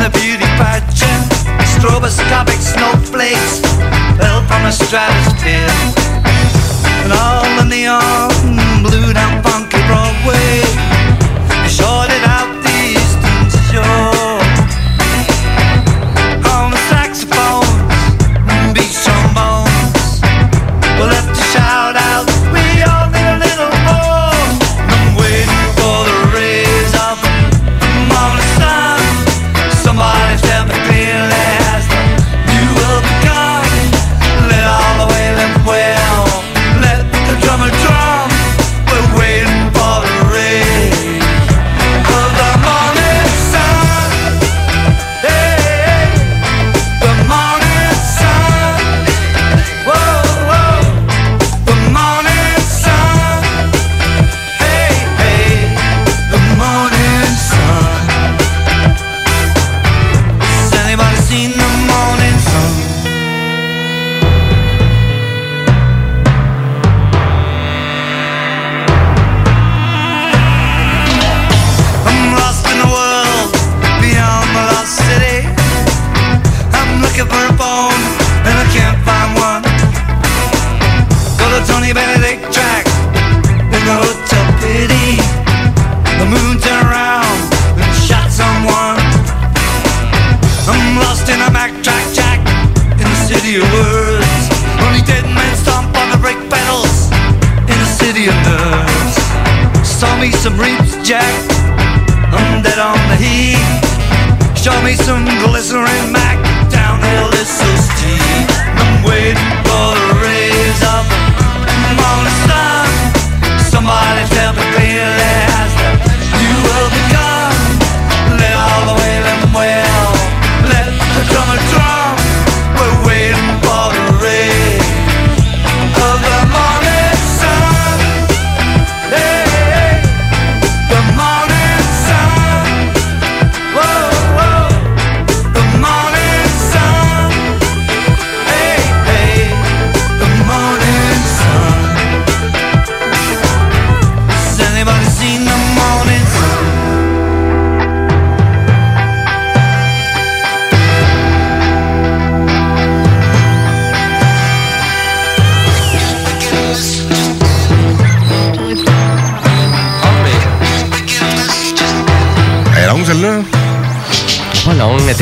the 0.00 0.08
beauty 0.18 0.48
pageant. 0.56 1.28
Stroboscopic 1.76 2.56
snowflakes 2.56 3.60
fell 4.16 4.40
from 4.48 4.72
stratosphere. 4.72 5.68
And 7.04 7.12
all 7.12 7.44
the 7.58 7.66
neon 7.68 8.82
blew 8.82 9.12
down 9.12 9.42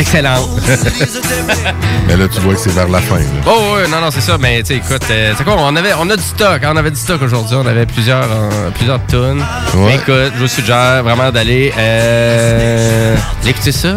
excellente. 0.08 0.48
Mais 2.08 2.16
là, 2.16 2.26
tu 2.28 2.40
vois 2.40 2.54
que 2.54 2.60
c'est 2.60 2.72
vers 2.72 2.88
la 2.88 3.00
fin. 3.00 3.18
là. 3.18 3.24
Oh 3.46 3.74
ouais, 3.74 3.88
non, 3.88 4.00
non, 4.00 4.10
c'est 4.10 4.22
ça. 4.22 4.38
Mais 4.38 4.60
tu 4.62 4.68
sais, 4.68 4.76
écoute, 4.76 5.02
euh, 5.10 5.34
c'est 5.36 5.44
quoi, 5.44 5.56
on 5.58 5.76
avait, 5.76 5.92
on 5.98 6.08
a 6.08 6.16
du 6.16 6.22
stock. 6.22 6.62
hein, 6.64 6.70
On 6.72 6.76
avait 6.76 6.90
du 6.90 6.98
stock 6.98 7.20
aujourd'hui. 7.22 7.56
On 7.56 7.66
avait 7.66 7.84
plusieurs, 7.84 8.24
euh, 8.24 8.70
plusieurs 8.74 9.00
tonnes. 9.06 9.44
Ouais. 9.74 9.84
Mais 9.86 9.94
écoute, 9.96 10.32
je 10.34 10.40
vous 10.40 10.48
suggère 10.48 11.02
vraiment 11.02 11.30
d'aller 11.30 11.72
euh, 11.78 13.16
d'écouter 13.44 13.72
ça. 13.72 13.96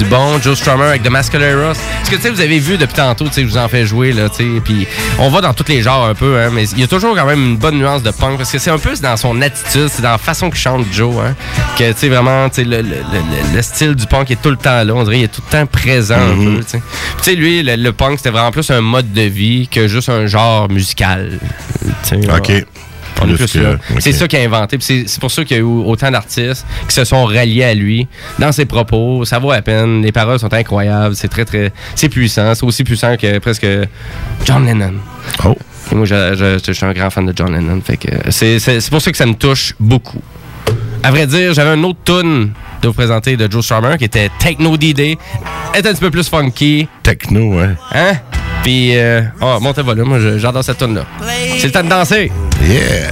Du 0.00 0.06
bon. 0.06 0.40
Joe 0.40 0.56
Strummer 0.58 0.86
avec 0.86 1.02
The 1.02 1.10
Mascaleros. 1.10 1.74
Parce 1.74 2.08
que, 2.08 2.16
tu 2.16 2.22
sais, 2.22 2.30
vous 2.30 2.40
avez 2.40 2.58
vu 2.58 2.78
depuis 2.78 2.94
tantôt, 2.94 3.26
tu 3.26 3.34
sais, 3.34 3.42
je 3.42 3.46
vous 3.48 3.58
en 3.58 3.68
fais 3.68 3.84
jouer, 3.84 4.12
là, 4.12 4.30
tu 4.30 4.36
sais. 4.54 4.60
Puis 4.64 4.86
on 5.18 5.28
va 5.28 5.42
dans 5.42 5.52
tous 5.52 5.68
les 5.68 5.82
genres 5.82 6.06
un 6.06 6.14
peu, 6.14 6.38
hein, 6.40 6.48
mais 6.50 6.64
il 6.70 6.80
y 6.80 6.82
a 6.84 6.86
toujours 6.86 7.14
quand 7.14 7.26
même 7.26 7.38
une 7.50 7.56
bonne 7.58 7.76
nuance 7.78 8.02
de 8.02 8.10
punk. 8.10 8.38
Parce 8.38 8.50
que 8.50 8.58
c'est 8.58 8.70
un 8.70 8.78
peu 8.78 8.94
dans 9.02 9.16
son 9.18 9.42
attitude, 9.42 9.88
c'est 9.90 10.00
dans 10.00 10.12
la 10.12 10.18
façon 10.18 10.48
qu'il 10.48 10.58
chante 10.58 10.86
Joe, 10.90 11.14
hein. 11.22 11.34
Que, 11.76 11.92
tu 11.92 11.98
sais, 11.98 12.08
vraiment, 12.08 12.48
tu 12.48 12.56
sais, 12.56 12.64
le, 12.64 12.78
le- 12.78 12.88
le- 12.88 13.56
le 13.56 13.62
style 13.62 13.94
du 13.94 14.06
punk 14.06 14.30
est 14.30 14.40
tout 14.40 14.48
le 14.50 14.56
temps 14.56 14.82
là. 14.82 14.94
On 14.94 15.02
dirait 15.04 15.16
qu'il 15.16 15.24
est 15.24 15.28
tout 15.28 15.42
le 15.46 15.52
temps 15.58 15.66
présent 15.66 16.14
un 16.16 16.34
Mhm. 16.34 16.56
peu, 16.56 16.64
tu 16.64 16.70
sais. 16.70 16.82
Tu 17.18 17.22
sais, 17.24 17.34
lui, 17.34 17.62
le, 17.62 17.90
punk, 17.92 18.16
c'était 18.18 18.30
vraiment 18.30 18.52
plus 18.52 18.70
un 18.70 18.80
mode 18.80 19.12
de 19.12 19.22
vie 19.22 19.68
que 19.68 19.86
juste 19.86 20.08
un 20.08 20.24
genre 20.26 20.70
musical. 20.70 21.38
OK. 22.12 22.52
Plus 23.26 23.36
plus 23.36 23.52
que- 23.52 23.58
là. 23.58 23.72
ok. 23.90 23.96
C'est 24.00 24.12
ça 24.12 24.26
qu'il 24.28 24.38
a 24.38 24.42
inventé. 24.42 24.76
C'est 24.80 25.20
pour 25.20 25.30
ça 25.30 25.44
qu'il 25.44 25.56
y 25.56 25.60
a 25.60 25.62
eu 25.62 25.66
autant 25.66 26.10
d'artistes 26.10 26.66
qui 26.88 26.94
se 26.94 27.04
sont 27.04 27.24
ralliés 27.24 27.64
à 27.64 27.74
lui 27.74 28.06
dans 28.38 28.52
ses 28.52 28.64
propos. 28.66 29.24
Ça 29.24 29.38
vaut 29.38 29.52
la 29.52 29.62
peine. 29.62 30.02
Les 30.02 30.12
paroles 30.12 30.38
sont 30.38 30.52
incroyables. 30.52 31.14
C'est 31.14 31.28
très, 31.28 31.44
très. 31.44 31.72
C'est 31.94 32.08
puissant. 32.08 32.54
C'est 32.54 32.64
aussi 32.64 32.84
puissant 32.84 33.16
que 33.16 33.38
presque 33.38 33.66
John 34.44 34.64
Lennon. 34.66 34.94
Oh. 35.44 35.56
Et 35.92 35.94
moi, 35.94 36.04
je, 36.06 36.34
je- 36.34 36.58
je 36.64 36.72
suis 36.72 36.86
un 36.86 36.92
grand 36.92 37.10
fan 37.10 37.26
de 37.26 37.32
John 37.36 37.52
Lennon. 37.52 37.80
Fait 37.84 37.96
que 37.96 38.08
c'est 38.30 38.90
pour 38.90 39.00
ça 39.02 39.10
que 39.10 39.16
ça 39.16 39.26
me 39.26 39.34
touche 39.34 39.74
beaucoup. 39.80 40.22
À 41.02 41.10
vrai 41.10 41.26
dire, 41.26 41.54
j'avais 41.54 41.70
un 41.70 41.82
autre 41.84 41.98
tune 42.04 42.50
de 42.82 42.88
vous 42.88 42.94
présenter 42.94 43.36
de 43.36 43.50
Joe 43.50 43.64
Strummer 43.64 43.96
qui 43.98 44.04
était 44.04 44.30
Techno 44.38 44.76
D-Day. 44.76 45.18
Elle 45.74 45.84
est 45.84 45.88
un 45.88 45.92
petit 45.92 46.00
peu 46.00 46.10
plus 46.10 46.28
funky. 46.28 46.86
Techno, 47.02 47.56
ouais. 47.56 47.70
Hein? 47.94 48.12
Puis, 48.62 48.96
euh, 48.96 49.22
oh, 49.40 49.56
montez 49.60 49.80
le 49.80 49.86
volume. 49.86 50.38
J'adore 50.38 50.62
cette 50.62 50.76
tune 50.78 50.94
là 50.94 51.04
C'est 51.58 51.66
le 51.68 51.72
temps 51.72 51.82
de 51.82 51.88
danser. 51.88 52.30
Yeah. 52.60 53.10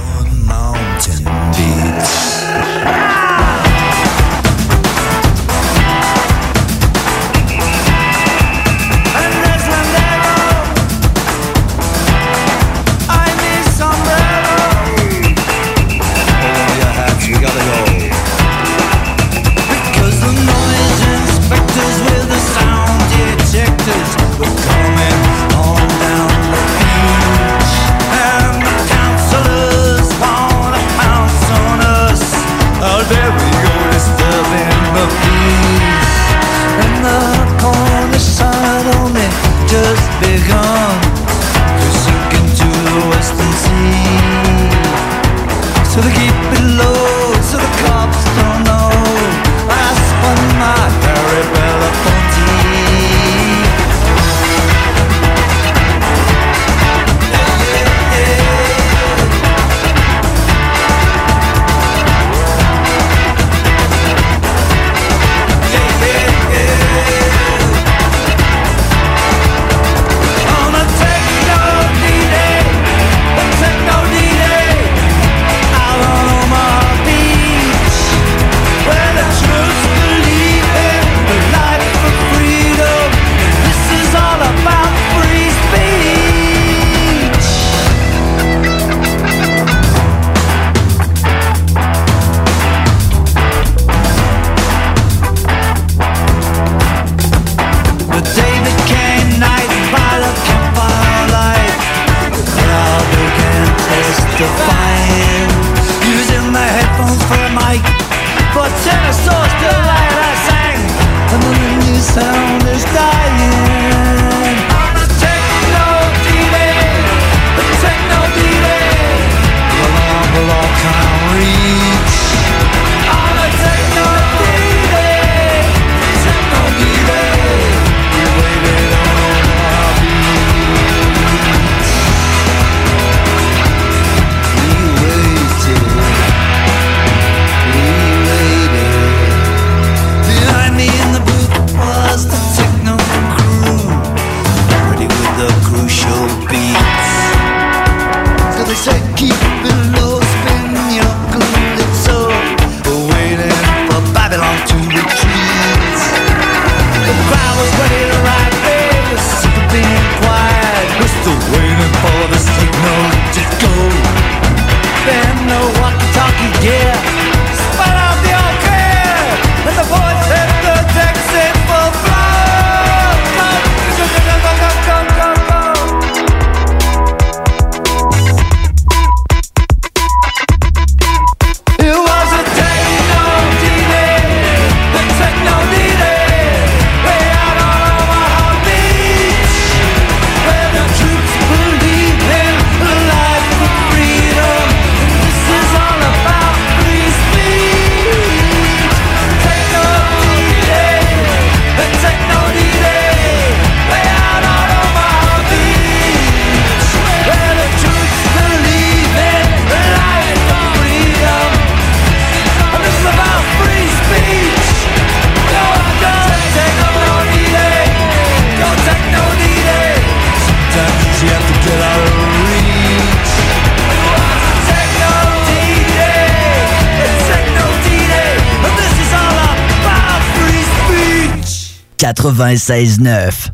96.9. 232.69 233.49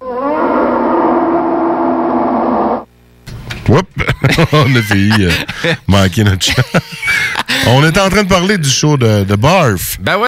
Whoop! 3.69 3.87
On 4.51 4.75
a 4.75 4.81
failli 4.81 5.13
euh, 5.21 5.31
manquer 5.87 6.25
notre 6.25 6.43
chat. 6.43 6.61
On 7.67 7.87
était 7.87 8.01
en 8.01 8.09
train 8.09 8.23
de 8.23 8.27
parler 8.27 8.57
du 8.57 8.69
show 8.69 8.97
de, 8.97 9.23
de 9.23 9.35
Barf. 9.35 9.97
Ben 10.01 10.17
ouais. 10.17 10.23